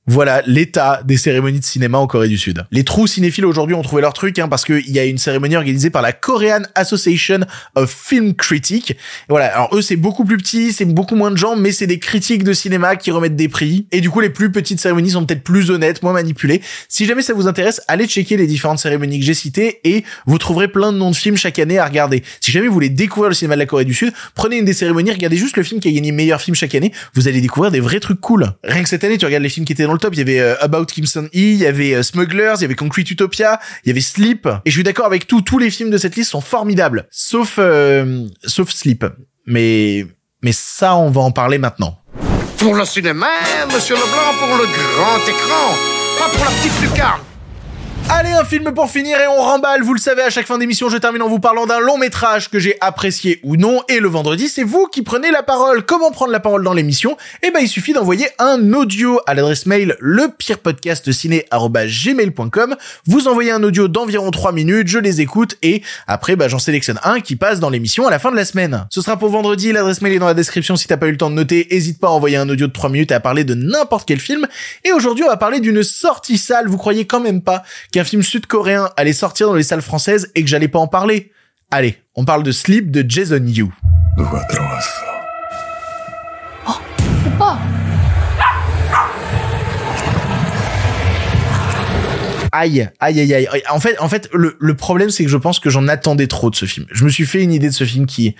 Voilà 0.06 0.42
l'état 0.46 1.02
des 1.04 1.16
cérémonies 1.16 1.60
de 1.60 1.64
cinéma 1.64 1.98
en 1.98 2.06
Corée 2.06 2.28
du 2.28 2.38
Sud. 2.38 2.64
Les 2.72 2.84
trous 2.84 3.06
cinéphiles 3.06 3.44
aujourd'hui 3.44 3.74
ont 3.74 3.82
trouvé 3.82 4.00
leur 4.00 4.12
truc, 4.12 4.38
hein, 4.38 4.48
parce 4.48 4.64
qu'il 4.64 4.90
y 4.90 4.98
a 4.98 5.04
une 5.04 5.18
cérémonie 5.18 5.56
organisée 5.56 5.90
par 5.90 6.02
la 6.02 6.12
Korean 6.12 6.62
Association 6.74 7.40
of 7.76 7.90
Film 7.90 8.34
Critics. 8.34 8.96
voilà, 9.28 9.54
alors 9.54 9.76
eux 9.76 9.82
c'est 9.82 9.96
beaucoup 9.96 10.24
plus 10.24 10.38
petit, 10.38 10.72
c'est 10.72 10.86
beaucoup 10.86 11.14
moins 11.14 11.30
de 11.30 11.36
gens, 11.36 11.54
mais 11.54 11.70
c'est 11.70 11.86
des 11.86 11.98
critiques 11.98 12.44
de 12.44 12.52
cinéma 12.54 12.96
qui 12.96 13.10
remettent 13.10 13.36
des 13.36 13.48
prix. 13.48 13.86
Et 13.92 14.00
du 14.00 14.10
coup, 14.10 14.20
les 14.20 14.30
plus 14.30 14.50
petites 14.50 14.80
cérémonies 14.80 15.10
sont 15.10 15.26
peut-être 15.26 15.44
plus 15.44 15.70
honnêtes, 15.70 16.02
moins 16.02 16.14
manipulées. 16.14 16.62
Si 16.88 17.04
jamais 17.04 17.22
ça 17.22 17.34
vous 17.34 17.46
intéresse, 17.46 17.82
allez 17.86 18.06
checker 18.06 18.36
les 18.36 18.46
différentes 18.46 18.78
cérémonies 18.78 19.20
que 19.20 19.26
j'ai 19.26 19.34
citées 19.34 19.80
et 19.84 20.04
vous 20.26 20.38
trouverez 20.38 20.68
plein 20.68 20.92
de 20.92 20.98
noms 20.98 21.10
de 21.10 21.16
films 21.16 21.36
chaque 21.36 21.58
année 21.58 21.78
à 21.78 21.84
regarder. 21.84 22.24
Si 22.40 22.50
jamais 22.50 22.68
vous 22.68 22.74
voulez 22.74 22.88
découvrir 22.88 23.28
le 23.28 23.34
cinéma 23.34 23.54
de 23.54 23.60
la 23.60 23.66
Corée 23.66 23.84
du 23.84 23.94
Sud, 23.94 24.12
prenez 24.34 24.58
une 24.58 24.64
des 24.64 24.72
cérémonies, 24.72 25.12
regardez 25.12 25.36
juste 25.36 25.56
le 25.56 25.62
film 25.62 25.80
qui 25.80 25.88
a 25.88 25.92
gagné 25.92 26.10
meilleur 26.10 26.40
film 26.40 26.54
chaque 26.54 26.74
année. 26.74 26.92
Vous 27.14 27.28
allez 27.28 27.40
découvrir 27.40 27.70
des 27.70 27.80
vrais 27.80 28.00
trucs 28.00 28.20
cool. 28.20 28.54
Rien 28.64 28.82
que 28.82 28.88
cette 28.88 29.04
année, 29.04 29.18
tu 29.18 29.26
regardes 29.26 29.42
les 29.42 29.48
films 29.50 29.66
qui 29.66 29.72
étaient 29.74 29.89
dans 29.90 29.94
le 29.94 29.98
top, 29.98 30.14
il 30.14 30.18
y 30.18 30.22
avait 30.22 30.38
euh, 30.38 30.54
About 30.60 30.86
Kimson 30.86 31.24
E, 31.24 31.28
il 31.32 31.56
y 31.56 31.66
avait 31.66 31.94
euh, 31.94 32.04
Smugglers, 32.04 32.54
il 32.58 32.62
y 32.62 32.64
avait 32.64 32.76
Concrete 32.76 33.10
Utopia, 33.10 33.58
il 33.84 33.88
y 33.88 33.90
avait 33.90 34.00
Sleep. 34.00 34.46
Et 34.64 34.70
je 34.70 34.76
suis 34.76 34.84
d'accord 34.84 35.06
avec 35.06 35.26
tout, 35.26 35.40
tous 35.40 35.58
les 35.58 35.68
films 35.68 35.90
de 35.90 35.98
cette 35.98 36.14
liste 36.14 36.30
sont 36.30 36.40
formidables, 36.40 37.08
sauf 37.10 37.56
euh, 37.58 38.24
sauf 38.44 38.70
Sleep. 38.70 39.04
Mais 39.46 40.06
mais 40.42 40.52
ça, 40.52 40.94
on 40.94 41.10
va 41.10 41.22
en 41.22 41.32
parler 41.32 41.58
maintenant. 41.58 41.98
Pour 42.58 42.76
le 42.76 42.84
cinéma, 42.84 43.26
Monsieur 43.74 43.96
Leblanc, 43.96 44.38
pour 44.38 44.56
le 44.58 44.64
grand 44.64 45.18
écran, 45.26 45.74
pas 46.20 46.28
pour 46.36 46.44
la 46.44 46.50
petite 46.52 46.80
lucarne. 46.82 47.29
Allez, 48.12 48.32
un 48.32 48.44
film 48.44 48.74
pour 48.74 48.90
finir 48.90 49.20
et 49.20 49.28
on 49.28 49.40
remballe. 49.40 49.84
Vous 49.84 49.94
le 49.94 50.00
savez, 50.00 50.22
à 50.22 50.30
chaque 50.30 50.46
fin 50.46 50.58
d'émission, 50.58 50.88
je 50.88 50.96
termine 50.96 51.22
en 51.22 51.28
vous 51.28 51.38
parlant 51.38 51.66
d'un 51.66 51.78
long 51.78 51.96
métrage 51.96 52.50
que 52.50 52.58
j'ai 52.58 52.76
apprécié 52.80 53.38
ou 53.44 53.54
non. 53.56 53.82
Et 53.88 54.00
le 54.00 54.08
vendredi, 54.08 54.48
c'est 54.48 54.64
vous 54.64 54.88
qui 54.88 55.02
prenez 55.02 55.30
la 55.30 55.44
parole. 55.44 55.86
Comment 55.86 56.10
prendre 56.10 56.32
la 56.32 56.40
parole 56.40 56.64
dans 56.64 56.72
l'émission? 56.72 57.16
Eh 57.44 57.52
ben, 57.52 57.60
il 57.60 57.68
suffit 57.68 57.92
d'envoyer 57.92 58.26
un 58.40 58.72
audio 58.72 59.20
à 59.28 59.34
l'adresse 59.34 59.64
mail 59.64 59.96
lepirepodcastciné@gmail.com. 60.00 62.76
Vous 63.06 63.28
envoyez 63.28 63.52
un 63.52 63.62
audio 63.62 63.86
d'environ 63.86 64.32
3 64.32 64.50
minutes, 64.50 64.88
je 64.88 64.98
les 64.98 65.20
écoute 65.20 65.56
et 65.62 65.80
après, 66.08 66.34
bah, 66.34 66.48
j'en 66.48 66.58
sélectionne 66.58 66.98
un 67.04 67.20
qui 67.20 67.36
passe 67.36 67.60
dans 67.60 67.70
l'émission 67.70 68.08
à 68.08 68.10
la 68.10 68.18
fin 68.18 68.32
de 68.32 68.36
la 68.36 68.44
semaine. 68.44 68.88
Ce 68.90 69.02
sera 69.02 69.18
pour 69.18 69.28
vendredi. 69.28 69.70
L'adresse 69.70 70.02
mail 70.02 70.14
est 70.14 70.18
dans 70.18 70.26
la 70.26 70.34
description 70.34 70.74
si 70.74 70.88
t'as 70.88 70.96
pas 70.96 71.06
eu 71.06 71.12
le 71.12 71.16
temps 71.16 71.30
de 71.30 71.36
noter. 71.36 71.76
Hésite 71.76 72.00
pas 72.00 72.08
à 72.08 72.10
envoyer 72.10 72.38
un 72.38 72.48
audio 72.48 72.66
de 72.66 72.72
3 72.72 72.90
minutes 72.90 73.12
et 73.12 73.14
à 73.14 73.20
parler 73.20 73.44
de 73.44 73.54
n'importe 73.54 74.08
quel 74.08 74.18
film. 74.18 74.48
Et 74.84 74.90
aujourd'hui, 74.90 75.22
on 75.22 75.28
va 75.28 75.36
parler 75.36 75.60
d'une 75.60 75.84
sortie 75.84 76.38
salle. 76.38 76.66
Vous 76.66 76.76
croyez 76.76 77.06
quand 77.06 77.20
même 77.20 77.40
pas 77.40 77.62
qu'un 78.00 78.04
film 78.04 78.22
sud-coréen 78.22 78.88
allait 78.96 79.12
sortir 79.12 79.48
dans 79.48 79.54
les 79.54 79.62
salles 79.62 79.82
françaises 79.82 80.30
et 80.34 80.42
que 80.42 80.48
j'allais 80.48 80.68
pas 80.68 80.78
en 80.78 80.86
parler. 80.86 81.32
Allez, 81.70 81.98
on 82.14 82.24
parle 82.24 82.42
de 82.42 82.50
Sleep 82.50 82.90
de 82.90 83.04
Jason 83.06 83.44
Yu. 83.44 83.66
Aïe, 92.52 92.88
aïe, 93.00 93.20
aïe, 93.20 93.34
aïe. 93.34 93.62
En 93.70 93.80
fait, 93.80 93.98
en 94.00 94.08
fait, 94.08 94.28
le, 94.32 94.56
le 94.58 94.74
problème, 94.74 95.10
c'est 95.10 95.24
que 95.24 95.30
je 95.30 95.36
pense 95.36 95.60
que 95.60 95.70
j'en 95.70 95.88
attendais 95.88 96.26
trop 96.26 96.50
de 96.50 96.56
ce 96.56 96.66
film. 96.66 96.86
Je 96.90 97.04
me 97.04 97.10
suis 97.10 97.26
fait 97.26 97.42
une 97.42 97.52
idée 97.52 97.68
de 97.68 97.74
ce 97.74 97.84
film 97.84 98.06
qui, 98.06 98.34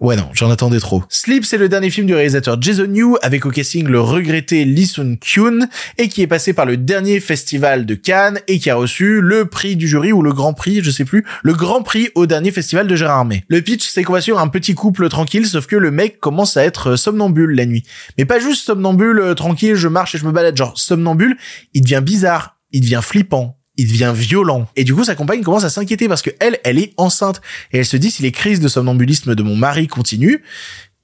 ouais, 0.00 0.16
non, 0.16 0.28
j'en 0.34 0.50
attendais 0.50 0.78
trop. 0.78 1.02
Sleep, 1.08 1.44
c'est 1.44 1.58
le 1.58 1.68
dernier 1.68 1.90
film 1.90 2.06
du 2.06 2.14
réalisateur 2.14 2.60
Jason 2.60 2.92
Yu, 2.92 3.16
avec 3.22 3.46
au 3.46 3.50
casting 3.50 3.86
le 3.86 4.00
regretté 4.00 4.64
Lee 4.64 4.86
Sun 4.86 5.18
Kyun, 5.18 5.68
et 5.98 6.08
qui 6.08 6.22
est 6.22 6.26
passé 6.26 6.52
par 6.52 6.66
le 6.66 6.76
dernier 6.76 7.20
festival 7.20 7.86
de 7.86 7.94
Cannes, 7.94 8.40
et 8.48 8.58
qui 8.58 8.70
a 8.70 8.76
reçu 8.76 9.20
le 9.20 9.46
prix 9.46 9.76
du 9.76 9.88
jury, 9.88 10.12
ou 10.12 10.22
le 10.22 10.32
grand 10.32 10.52
prix, 10.52 10.80
je 10.82 10.90
sais 10.90 11.04
plus, 11.04 11.24
le 11.42 11.52
grand 11.52 11.82
prix 11.82 12.08
au 12.14 12.26
dernier 12.26 12.50
festival 12.50 12.86
de 12.86 12.96
Gérard 12.96 13.18
Armé. 13.18 13.44
Le 13.48 13.60
pitch, 13.62 13.86
c'est 13.86 14.04
qu'on 14.04 14.12
va 14.12 14.20
suivre 14.20 14.38
un 14.38 14.48
petit 14.48 14.74
couple 14.74 15.08
tranquille, 15.08 15.46
sauf 15.46 15.66
que 15.66 15.76
le 15.76 15.90
mec 15.90 16.20
commence 16.20 16.56
à 16.56 16.64
être 16.64 16.96
somnambule 16.96 17.54
la 17.54 17.66
nuit. 17.66 17.84
Mais 18.18 18.24
pas 18.24 18.38
juste 18.38 18.64
somnambule, 18.64 19.18
euh, 19.18 19.34
tranquille, 19.34 19.74
je 19.74 19.88
marche 19.88 20.14
et 20.14 20.18
je 20.18 20.24
me 20.24 20.32
balade, 20.32 20.56
genre 20.56 20.78
somnambule, 20.78 21.36
il 21.74 21.82
devient 21.82 22.02
bizarre, 22.04 22.56
il 22.72 22.80
devient 22.80 23.00
flippant, 23.02 23.55
il 23.76 23.88
devient 23.88 24.12
violent. 24.14 24.66
Et 24.76 24.84
du 24.84 24.94
coup, 24.94 25.04
sa 25.04 25.14
compagne 25.14 25.42
commence 25.42 25.64
à 25.64 25.70
s'inquiéter 25.70 26.08
parce 26.08 26.22
que 26.22 26.30
elle, 26.40 26.58
elle 26.64 26.78
est 26.78 26.92
enceinte. 26.96 27.40
Et 27.72 27.78
elle 27.78 27.86
se 27.86 27.96
dit, 27.96 28.10
si 28.10 28.22
les 28.22 28.32
crises 28.32 28.60
de 28.60 28.68
somnambulisme 28.68 29.34
de 29.34 29.42
mon 29.42 29.56
mari 29.56 29.86
continuent, 29.86 30.40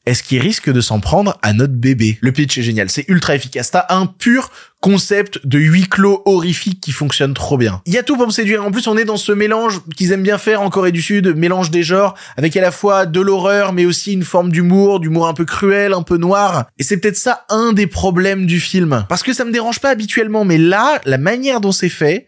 est-ce 0.05 0.25
qu'il 0.25 0.41
risque 0.41 0.69
de 0.69 0.81
s'en 0.81 0.99
prendre 0.99 1.39
à 1.43 1.53
notre 1.53 1.75
bébé? 1.75 2.19
Le 2.23 2.33
pitch 2.33 2.59
est 2.59 2.63
génial, 2.63 2.91
c'est 2.91 3.09
ultra 3.09 3.37
efficace. 3.37 3.71
T'as 3.71 3.87
un 3.89 4.07
pur 4.07 4.51
concept 4.81 5.47
de 5.47 5.61
huis 5.61 5.89
clos 5.89 6.23
horrifique 6.25 6.81
qui 6.81 6.91
fonctionne 6.91 7.35
trop 7.35 7.57
bien. 7.57 7.81
Il 7.87 7.93
y 7.93 7.99
a 7.99 8.03
tout 8.03 8.17
pour 8.17 8.27
me 8.27 8.33
séduire. 8.33 8.65
En 8.65 8.73
plus, 8.73 8.89
on 8.89 8.97
est 8.97 9.05
dans 9.05 9.17
ce 9.17 9.31
mélange 9.31 9.81
qu'ils 9.97 10.11
aiment 10.11 10.25
bien 10.25 10.39
faire 10.39 10.61
en 10.61 10.71
Corée 10.71 10.91
du 10.91 11.01
Sud, 11.01 11.37
mélange 11.37 11.71
des 11.71 11.85
genres, 11.85 12.15
avec 12.37 12.57
à 12.57 12.61
la 12.61 12.73
fois 12.73 13.07
de 13.07 13.21
l'horreur, 13.21 13.73
mais 13.73 13.85
aussi 13.85 14.13
une 14.13 14.25
forme 14.25 14.51
d'humour, 14.51 14.99
d'humour 14.99 15.29
un 15.29 15.35
peu 15.35 15.45
cruel, 15.45 15.93
un 15.93 16.03
peu 16.03 16.17
noir. 16.17 16.67
Et 16.81 16.83
c'est 16.83 16.97
peut-être 16.97 17.17
ça 17.17 17.45
un 17.49 17.73
des 17.73 17.87
problèmes 17.87 18.45
du 18.45 18.59
film. 18.59 19.07
Parce 19.09 19.23
que 19.23 19.33
ça 19.33 19.45
me 19.45 19.53
dérange 19.53 19.79
pas 19.79 19.91
habituellement, 19.91 20.45
mais 20.45 20.59
là, 20.59 21.01
la 21.05 21.19
manière 21.19 21.61
dont 21.61 21.71
c'est 21.71 21.89
fait, 21.89 22.27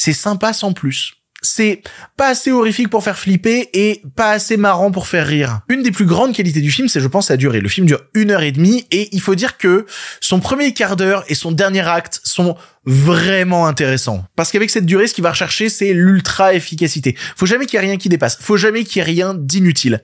c'est 0.00 0.14
sympa 0.14 0.52
sans 0.52 0.72
plus 0.72 1.20
c'est 1.42 1.82
pas 2.16 2.28
assez 2.28 2.50
horrifique 2.52 2.90
pour 2.90 3.02
faire 3.02 3.18
flipper 3.18 3.70
et 3.72 4.02
pas 4.14 4.32
assez 4.32 4.56
marrant 4.56 4.90
pour 4.90 5.06
faire 5.06 5.26
rire. 5.26 5.60
Une 5.68 5.82
des 5.82 5.90
plus 5.90 6.04
grandes 6.04 6.34
qualités 6.34 6.60
du 6.60 6.70
film, 6.70 6.88
c'est 6.88 7.00
je 7.00 7.08
pense 7.08 7.28
sa 7.28 7.36
durée. 7.36 7.60
Le 7.60 7.68
film 7.68 7.86
dure 7.86 8.02
une 8.14 8.30
heure 8.30 8.42
et 8.42 8.52
demie 8.52 8.86
et 8.90 9.08
il 9.12 9.20
faut 9.20 9.34
dire 9.34 9.56
que 9.56 9.86
son 10.20 10.40
premier 10.40 10.74
quart 10.74 10.96
d'heure 10.96 11.24
et 11.28 11.34
son 11.34 11.52
dernier 11.52 11.80
acte 11.80 12.20
sont 12.24 12.56
vraiment 12.84 13.66
intéressants. 13.66 14.24
Parce 14.36 14.52
qu'avec 14.52 14.70
cette 14.70 14.86
durée, 14.86 15.06
ce 15.06 15.14
qu'il 15.14 15.24
va 15.24 15.30
rechercher, 15.30 15.68
c'est 15.68 15.92
l'ultra 15.92 16.54
efficacité. 16.54 17.16
Faut 17.36 17.46
jamais 17.46 17.66
qu'il 17.66 17.80
y 17.80 17.82
ait 17.82 17.86
rien 17.86 17.96
qui 17.96 18.08
dépasse. 18.08 18.36
Faut 18.40 18.56
jamais 18.56 18.84
qu'il 18.84 18.98
y 18.98 19.00
ait 19.00 19.04
rien 19.04 19.34
d'inutile. 19.34 20.02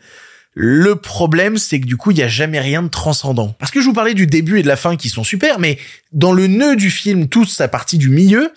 Le 0.59 0.97
problème, 0.97 1.59
c'est 1.59 1.81
que 1.81 1.87
du 1.87 1.99
coup, 1.99 2.13
il 2.13 2.17
y 2.17 2.23
a 2.23 2.29
jamais 2.29 2.59
rien 2.59 2.83
de 2.83 2.89
transcendant. 2.89 3.55
Parce 3.59 3.71
que 3.71 3.83
je 3.83 3.85
vous 3.85 3.93
parlais 3.93 4.15
du 4.15 4.27
début 4.27 4.59
et 4.59 4.63
de 4.63 4.69
la 4.69 4.77
fin 4.77 4.97
qui 4.97 5.11
sont 5.11 5.23
super, 5.23 5.59
mais 5.59 5.79
dans 6.13 6.33
le 6.33 6.47
nœud 6.47 6.77
du 6.77 6.91
film, 6.91 7.29
toute 7.29 7.51
sa 7.51 7.69
partie 7.69 7.99
du 7.99 8.09
milieu, 8.09 8.51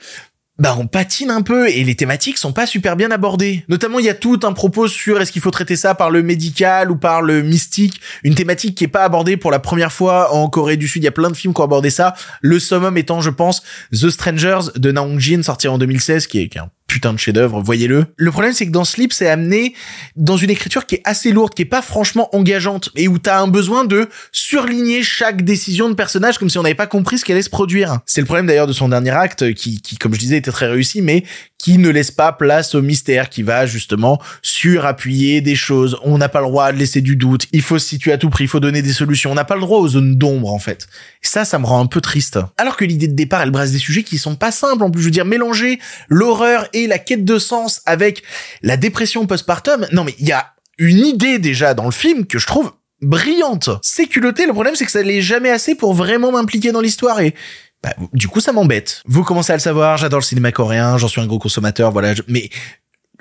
bah 0.60 0.76
on 0.78 0.88
patine 0.88 1.32
un 1.32 1.42
peu 1.42 1.70
et 1.70 1.84
les 1.84 1.96
thématiques 1.96 2.38
sont 2.38 2.52
pas 2.52 2.68
super 2.68 2.96
bien 2.96 3.12
abordées. 3.12 3.64
Notamment, 3.70 4.00
il 4.00 4.06
y 4.06 4.10
a 4.10 4.14
tout 4.14 4.42
un 4.44 4.54
propos 4.54 4.88
sur 4.88 5.22
est-ce 5.22 5.32
qu'il 5.32 5.42
faut 5.42 5.52
traiter 5.52 5.76
ça 5.76 5.96
par 5.96 6.12
le 6.12 6.22
médical 6.22 6.92
ou 6.92 6.98
par 6.98 7.22
le 7.22 7.42
mystique, 7.42 8.02
une 8.24 8.36
thématique 8.36 8.76
qui 8.76 8.84
est 8.84 8.90
pas 8.90 9.04
abordée 9.04 9.38
pour 9.38 9.52
la 9.52 9.60
première 9.60 9.92
fois 9.92 10.34
en 10.34 10.50
Corée 10.50 10.78
du 10.78 10.88
Sud. 10.88 11.02
Il 11.02 11.06
y 11.06 11.10
a 11.10 11.12
plein 11.12 11.30
de 11.30 11.36
films 11.36 11.54
qui 11.54 11.62
ont 11.62 11.66
abordé 11.66 11.90
ça. 11.90 12.14
Le 12.42 12.60
summum 12.60 12.98
étant, 12.98 13.22
je 13.22 13.30
pense, 13.30 13.64
The 13.92 14.10
Strangers 14.10 14.72
de 14.76 14.92
Naong 14.92 15.20
Jin 15.20 15.44
sorti 15.44 15.68
en 15.68 15.78
2016, 15.78 16.28
qui 16.28 16.42
est, 16.42 16.50
qui 16.50 16.58
est 16.58 16.62
putain 16.90 17.14
de 17.14 17.20
chef-d'œuvre, 17.20 17.62
voyez-le. 17.62 18.08
Le 18.18 18.32
problème, 18.32 18.52
c'est 18.52 18.66
que 18.66 18.72
dans 18.72 18.84
Sleep, 18.84 19.14
c'est 19.14 19.30
amené 19.30 19.74
dans 20.18 20.36
une 20.36 20.50
écriture 20.50 20.86
qui 20.86 20.96
est 20.96 21.02
assez 21.06 21.32
lourde, 21.32 21.54
qui 21.54 21.62
est 21.62 21.66
pas 21.66 21.82
franchement 21.82 22.36
engageante, 22.36 22.90
et 22.96 23.08
où 23.08 23.20
t'as 23.20 23.40
un 23.40 23.48
besoin 23.48 23.86
de 23.86 24.10
surligner 24.32 25.04
chaque 25.04 25.44
décision 25.44 25.88
de 25.88 25.94
personnage 25.94 26.38
comme 26.38 26.50
si 26.50 26.58
on 26.58 26.64
n'avait 26.64 26.76
pas 26.76 26.88
compris 26.88 27.20
ce 27.20 27.24
qu'elle 27.24 27.36
allait 27.36 27.44
se 27.44 27.50
produire. 27.50 28.00
C'est 28.06 28.22
le 28.22 28.26
problème 28.26 28.48
d'ailleurs 28.48 28.68
de 28.68 28.74
son 28.74 28.90
dernier 28.90 29.12
acte, 29.12 29.54
qui, 29.54 29.80
qui, 29.82 29.98
comme 29.98 30.14
je 30.14 30.20
disais, 30.20 30.38
était 30.38 30.52
très 30.52 30.68
réussi, 30.68 31.02
mais 31.02 31.24
qui 31.60 31.78
ne 31.78 31.90
laisse 31.90 32.10
pas 32.10 32.32
place 32.32 32.74
au 32.74 32.82
mystère, 32.82 33.30
qui 33.30 33.44
va 33.44 33.66
justement 33.66 34.20
surappuyer 34.42 35.42
des 35.42 35.56
choses. 35.56 35.98
On 36.04 36.18
n'a 36.18 36.30
pas 36.30 36.40
le 36.40 36.48
droit 36.48 36.72
de 36.72 36.78
laisser 36.78 37.02
du 37.02 37.18
doute. 37.18 37.48
Il 37.52 37.62
faut 37.62 37.78
se 37.78 37.86
situer 37.86 38.14
à 38.14 38.18
tout 38.18 38.30
prix. 38.30 38.46
Il 38.46 38.48
faut 38.48 38.62
donner 38.62 38.82
des 38.82 38.94
solutions. 38.94 39.32
On 39.32 39.36
n'a 39.36 39.44
pas 39.44 39.56
le 39.56 39.62
droit 39.62 39.80
aux 39.80 39.90
zones 39.90 40.16
d'ombre, 40.16 40.54
en 40.54 40.60
fait. 40.60 40.88
Et 41.22 41.28
ça, 41.28 41.44
ça 41.44 41.60
me 41.60 41.66
rend 41.66 41.82
un 41.82 41.86
peu 41.86 42.00
triste. 42.00 42.40
Alors 42.58 42.78
que 42.78 42.86
l'idée 42.86 43.10
de 43.10 43.14
départ, 43.14 43.42
elle 43.42 43.52
brasse 43.52 43.72
des 43.72 43.78
sujets 43.78 44.04
qui 44.04 44.18
sont 44.18 44.36
pas 44.36 44.52
simples. 44.52 44.84
En 44.84 44.90
plus, 44.90 45.02
je 45.02 45.06
veux 45.08 45.12
dire, 45.12 45.26
mélanger 45.26 45.80
l'horreur 46.08 46.66
et 46.74 46.79
la 46.88 47.00
quête 47.00 47.26
de 47.26 47.40
sens 47.40 47.82
avec 47.86 48.24
la 48.62 48.78
dépression 48.78 49.26
postpartum. 49.26 49.88
Non, 49.92 50.04
mais 50.04 50.16
il 50.20 50.28
y 50.28 50.32
a 50.32 50.54
une 50.78 51.06
idée 51.06 51.40
déjà 51.40 51.74
dans 51.74 51.86
le 51.86 51.92
film 51.92 52.26
que 52.26 52.40
je 52.40 52.48
trouve 52.48 52.72
brillante. 53.02 53.70
C'est 53.82 54.08
culotté. 54.08 54.46
Le 54.46 54.54
problème, 54.54 54.76
c'est 54.76 54.86
que 54.86 54.92
ça 54.92 55.02
l'est 55.02 55.22
jamais 55.22 55.50
assez 55.50 55.76
pour 55.76 55.94
vraiment 55.94 56.32
m'impliquer 56.32 56.72
dans 56.72 56.82
l'histoire 56.82 57.20
et 57.22 57.34
bah, 57.82 57.94
du 58.14 58.28
coup, 58.28 58.42
ça 58.42 58.52
m'embête. 58.52 59.02
Vous 59.06 59.24
commencez 59.24 59.54
à 59.54 59.56
le 59.56 59.62
savoir, 59.62 59.98
j'adore 59.98 60.20
le 60.20 60.26
cinéma 60.26 60.52
coréen, 60.52 60.98
j'en 60.98 61.08
suis 61.08 61.22
un 61.22 61.28
gros 61.28 61.40
consommateur, 61.40 61.92
voilà. 61.92 62.14
Mais 62.28 62.50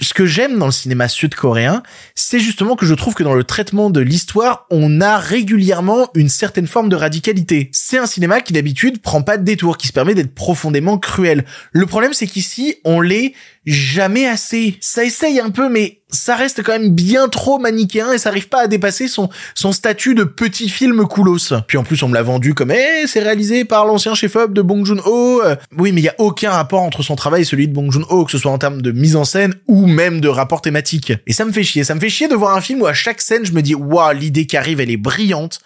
ce 0.01 0.15
que 0.15 0.27
j'aime 0.27 0.59
dans 0.59 0.67
le 0.67 0.73
cinéma 0.73 1.09
sud-coréen, 1.09 1.83
c'est 2.15 2.39
justement 2.39 2.77
que 2.77 2.87
je 2.87 2.95
trouve 2.95 3.15
que 3.15 3.23
dans 3.23 3.35
le 3.35 3.45
traitement 3.45 3.91
de 3.91 4.01
l'histoire, 4.01 4.67
on 4.71 5.01
a 5.01 5.19
régulièrement 5.19 6.09
une 6.15 6.29
certaine 6.29 6.67
forme 6.67 6.89
de 6.89 6.97
radicalité. 6.97 7.69
C'est 7.73 7.99
un 7.99 8.07
cinéma 8.07 8.41
qui 8.41 8.53
d'habitude 8.53 9.01
prend 9.01 9.23
pas 9.23 9.37
de 9.37 9.45
détour, 9.45 9.77
qui 9.77 9.89
se 9.89 9.93
permet 9.93 10.15
d'être 10.15 10.35
profondément 10.35 10.99
cruel. 10.99 11.45
Le 11.73 11.87
problème, 11.87 12.13
c'est 12.13 12.27
qu'ici, 12.27 12.77
on 12.85 13.01
l'est 13.01 13.35
jamais 13.67 14.27
assez. 14.27 14.77
Ça 14.81 15.05
essaye 15.05 15.41
un 15.41 15.51
peu, 15.51 15.69
mais 15.69 16.01
ça 16.11 16.37
reste 16.37 16.63
quand 16.63 16.73
même 16.73 16.95
bien 16.95 17.29
trop 17.29 17.59
manichéen 17.59 18.13
et 18.13 18.19
ça 18.19 18.31
arrive 18.31 18.49
pas 18.49 18.63
à 18.63 18.67
dépasser 18.67 19.09
son, 19.09 19.29
son 19.55 19.73
statut 19.73 20.15
de 20.15 20.25
petit 20.25 20.69
film 20.69 21.07
coolos. 21.07 21.53
Puis 21.67 21.77
en 21.77 21.85
plus, 21.85 22.03
on 22.03 22.09
me 22.09 22.15
l'a 22.15 22.23
vendu 22.23 22.55
comme, 22.55 22.71
eh, 22.71 23.07
c'est 23.07 23.21
réalisé 23.21 23.65
par 23.65 23.85
l'ancien 23.85 24.15
chef-op 24.15 24.53
de 24.53 24.63
Bong 24.63 24.85
Joon-ho. 24.85 25.43
Oui, 25.77 25.93
mais 25.93 26.01
il 26.01 26.05
y 26.05 26.09
a 26.09 26.15
aucun 26.19 26.51
rapport 26.51 26.83
entre 26.83 27.03
son 27.03 27.17
travail 27.17 27.43
et 27.43 27.45
celui 27.45 27.69
de 27.69 27.75
Bong 27.75 27.91
Joon-ho, 27.91 28.25
que 28.25 28.31
ce 28.31 28.39
soit 28.39 28.53
en 28.53 28.59
termes 28.59 28.83
de 28.83 28.93
mise 28.93 29.17
en 29.17 29.25
scène 29.25 29.55
ou 29.67 29.87
même 29.87 30.21
de 30.21 30.29
rapport 30.29 30.63
thématique. 30.63 31.13
Et 31.27 31.33
ça 31.33 31.45
me 31.45 31.53
fait 31.53 31.65
chier. 31.65 31.85
Ça 31.85 31.95
me 31.95 32.01
fait 32.01 32.09
chier 32.09 32.29
de 32.29 32.35
voir 32.35 32.57
un 32.57 32.61
film 32.61 32.83
où 32.83 32.87
à 32.87 32.95
chaque 32.95 33.21
scène, 33.21 33.45
je 33.45 33.53
me 33.53 33.63
dis, 33.63 33.75
waouh, 33.75 34.15
l'idée 34.15 34.47
qui 34.47 34.57
arrive, 34.57 34.81
elle 34.81 34.91
est 34.91 34.97
brillante 34.97 35.61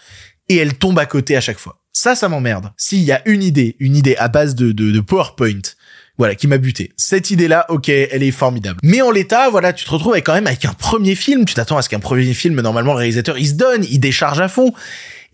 et 0.48 0.56
elle 0.56 0.74
tombe 0.74 0.98
à 0.98 1.06
côté 1.06 1.36
à 1.36 1.40
chaque 1.40 1.58
fois. 1.58 1.78
Ça, 1.92 2.14
ça 2.14 2.28
m'emmerde. 2.28 2.72
S'il 2.76 3.02
y 3.02 3.12
a 3.12 3.22
une 3.26 3.42
idée, 3.42 3.76
une 3.78 3.96
idée 3.96 4.16
à 4.16 4.28
base 4.28 4.54
de, 4.54 4.72
de, 4.72 4.90
de 4.90 5.00
PowerPoint, 5.00 5.60
voilà, 6.18 6.34
qui 6.34 6.46
m'a 6.46 6.58
buté. 6.58 6.92
Cette 6.96 7.30
idée-là, 7.30 7.66
ok, 7.68 7.88
elle 7.88 8.22
est 8.22 8.30
formidable. 8.30 8.78
Mais 8.82 9.02
en 9.02 9.10
l'état, 9.10 9.48
voilà, 9.50 9.72
tu 9.72 9.84
te 9.84 9.90
retrouves 9.90 10.12
avec 10.12 10.26
quand 10.26 10.34
même 10.34 10.46
avec 10.46 10.64
un 10.64 10.74
premier 10.74 11.14
film. 11.14 11.44
Tu 11.44 11.54
t'attends 11.54 11.78
à 11.78 11.82
ce 11.82 11.88
qu'un 11.88 12.00
premier 12.00 12.34
film, 12.34 12.60
normalement, 12.60 12.92
le 12.92 12.98
réalisateur, 12.98 13.38
il 13.38 13.48
se 13.48 13.54
donne, 13.54 13.84
il 13.84 13.98
décharge 13.98 14.40
à 14.40 14.48
fond. 14.48 14.72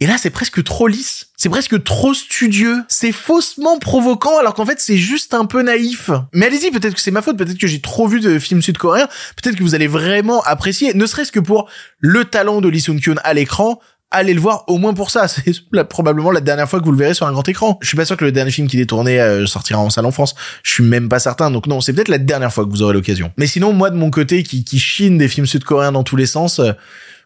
Et 0.01 0.07
là, 0.07 0.17
c'est 0.17 0.31
presque 0.31 0.63
trop 0.63 0.87
lisse. 0.87 1.27
C'est 1.37 1.49
presque 1.49 1.83
trop 1.83 2.15
studieux. 2.15 2.77
C'est 2.89 3.11
faussement 3.11 3.79
provoquant, 3.79 4.39
alors 4.39 4.55
qu'en 4.55 4.65
fait, 4.65 4.79
c'est 4.79 4.97
juste 4.97 5.35
un 5.35 5.45
peu 5.45 5.63
naïf. 5.63 6.11
Mais 6.33 6.47
allez-y, 6.47 6.71
peut-être 6.71 6.95
que 6.95 7.01
c'est 7.01 7.11
ma 7.11 7.23
faute, 7.23 7.37
peut-être 7.37 7.59
que 7.59 7.67
j'ai 7.67 7.81
trop 7.81 8.07
vu 8.07 8.21
de 8.21 8.39
films 8.39 8.63
sud-coréens, 8.63 9.09
peut-être 9.43 9.57
que 9.57 9.63
vous 9.63 9.75
allez 9.75 9.89
vraiment 9.89 10.43
apprécier, 10.43 10.95
ne 10.95 11.07
serait-ce 11.07 11.33
que 11.33 11.41
pour 11.41 11.69
le 11.99 12.25
talent 12.25 12.61
de 12.61 12.69
Lee 12.69 12.81
Sun-kyun 12.81 13.17
à 13.25 13.35
l'écran, 13.35 13.81
allez 14.11 14.35
le 14.35 14.41
voir 14.41 14.65
au 14.67 14.79
moins 14.79 14.95
pour 14.95 15.11
ça. 15.11 15.29
C'est 15.29 15.55
probablement 15.89 16.31
la 16.31 16.41
dernière 16.41 16.69
fois 16.69 16.81
que 16.81 16.85
vous 16.85 16.93
le 16.93 16.99
verrez 16.99 17.15
sur 17.15 17.27
un 17.27 17.33
grand 17.33 17.49
écran. 17.49 17.79
Je 17.81 17.89
suis 17.89 17.97
pas 17.97 18.05
sûr 18.05 18.17
que 18.17 18.25
le 18.25 18.33
dernier 18.33 18.51
film 18.51 18.69
qu'il 18.69 18.81
ait 18.81 18.87
tourné 18.87 19.21
euh, 19.21 19.47
sortira 19.47 19.81
en 19.81 19.91
salle 19.91 20.07
en 20.07 20.13
France. 20.13 20.35
Je 20.63 20.73
suis 20.73 20.85
même 20.85 21.09
pas 21.09 21.19
certain. 21.19 21.51
Donc 21.51 21.67
non, 21.67 21.81
c'est 21.81 21.93
peut-être 21.93 22.09
la 22.09 22.19
dernière 22.19 22.53
fois 22.53 22.65
que 22.65 22.71
vous 22.71 22.83
aurez 22.83 22.95
l'occasion. 22.95 23.33
Mais 23.37 23.47
sinon, 23.47 23.73
moi 23.73 23.91
de 23.91 23.97
mon 23.97 24.11
côté, 24.11 24.43
qui, 24.43 24.65
qui 24.65 24.79
chine 24.79 25.19
des 25.19 25.29
films 25.29 25.47
sud-coréens 25.47 25.93
dans 25.93 26.05
tous 26.05 26.17
les 26.17 26.27
sens, 26.27 26.59
euh, 26.59 26.73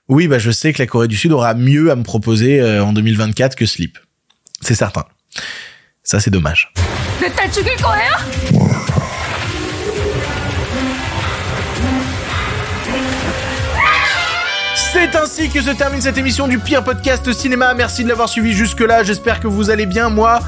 oui, 0.08 0.26
bah 0.28 0.38
je 0.38 0.50
sais 0.50 0.72
que 0.72 0.78
la 0.80 0.86
Corée 0.86 1.08
du 1.08 1.16
Sud 1.16 1.32
aura 1.32 1.54
mieux 1.54 1.90
à 1.90 1.96
me 1.96 2.02
proposer 2.02 2.60
euh, 2.60 2.84
en 2.84 2.92
2024 2.92 3.54
que 3.54 3.66
Sleep. 3.66 3.98
C'est 4.60 4.74
certain. 4.74 5.04
Ça, 6.02 6.20
c'est 6.20 6.30
dommage. 6.30 6.72
C'est 15.02 15.18
ainsi 15.18 15.48
que 15.48 15.60
se 15.60 15.70
termine 15.70 16.00
cette 16.00 16.16
émission 16.16 16.46
du 16.46 16.60
pire 16.60 16.84
podcast 16.84 17.32
cinéma. 17.32 17.74
Merci 17.74 18.04
de 18.04 18.08
l'avoir 18.08 18.28
suivi 18.28 18.52
jusque-là. 18.52 19.02
J'espère 19.02 19.40
que 19.40 19.48
vous 19.48 19.68
allez 19.68 19.84
bien. 19.84 20.10
Moi, 20.10 20.38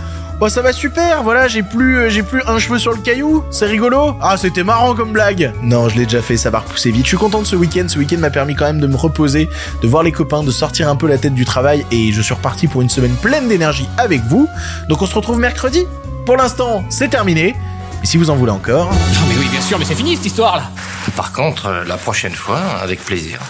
bah 0.40 0.48
ça 0.48 0.62
va 0.62 0.72
super. 0.72 1.24
Voilà, 1.24 1.48
j'ai 1.48 1.64
plus 1.64 1.98
euh, 1.98 2.08
j'ai 2.08 2.22
plus 2.22 2.40
un 2.46 2.60
cheveu 2.60 2.78
sur 2.78 2.92
le 2.92 2.98
caillou. 2.98 3.42
C'est 3.50 3.66
rigolo. 3.66 4.16
Ah, 4.20 4.36
c'était 4.36 4.62
marrant 4.62 4.94
comme 4.94 5.12
blague. 5.12 5.52
Non, 5.60 5.88
je 5.88 5.96
l'ai 5.96 6.04
déjà 6.04 6.22
fait, 6.22 6.36
ça 6.36 6.50
va 6.50 6.60
repousser 6.60 6.92
vite. 6.92 7.02
Je 7.02 7.08
suis 7.08 7.16
content 7.16 7.42
de 7.42 7.46
ce 7.48 7.56
week-end. 7.56 7.86
Ce 7.88 7.98
week-end 7.98 8.18
m'a 8.18 8.30
permis 8.30 8.54
quand 8.54 8.66
même 8.66 8.78
de 8.78 8.86
me 8.86 8.94
reposer, 8.94 9.48
de 9.82 9.88
voir 9.88 10.04
les 10.04 10.12
copains, 10.12 10.44
de 10.44 10.52
sortir 10.52 10.88
un 10.88 10.94
peu 10.94 11.08
la 11.08 11.18
tête 11.18 11.34
du 11.34 11.44
travail 11.44 11.84
et 11.90 12.12
je 12.12 12.22
suis 12.22 12.34
reparti 12.34 12.68
pour 12.68 12.80
une 12.80 12.88
semaine 12.88 13.16
pleine 13.16 13.48
d'énergie 13.48 13.88
avec 13.98 14.22
vous. 14.22 14.48
Donc 14.88 15.02
on 15.02 15.06
se 15.06 15.16
retrouve 15.16 15.40
mercredi. 15.40 15.84
Pour 16.26 16.36
l'instant, 16.36 16.84
c'est 16.90 17.08
terminé. 17.08 17.56
Et 18.04 18.06
si 18.06 18.18
vous 18.18 18.30
en 18.30 18.36
voulez 18.36 18.52
encore. 18.52 18.88
Ah 18.92 19.18
mais 19.28 19.34
oui, 19.36 19.48
bien 19.50 19.60
sûr, 19.60 19.80
mais 19.80 19.84
c'est 19.84 19.96
fini 19.96 20.14
cette 20.14 20.26
histoire 20.26 20.56
là. 20.58 20.70
Par 21.16 21.32
contre, 21.32 21.66
euh, 21.66 21.84
la 21.84 21.96
prochaine 21.96 22.34
fois, 22.34 22.60
avec 22.80 23.04
plaisir. 23.04 23.40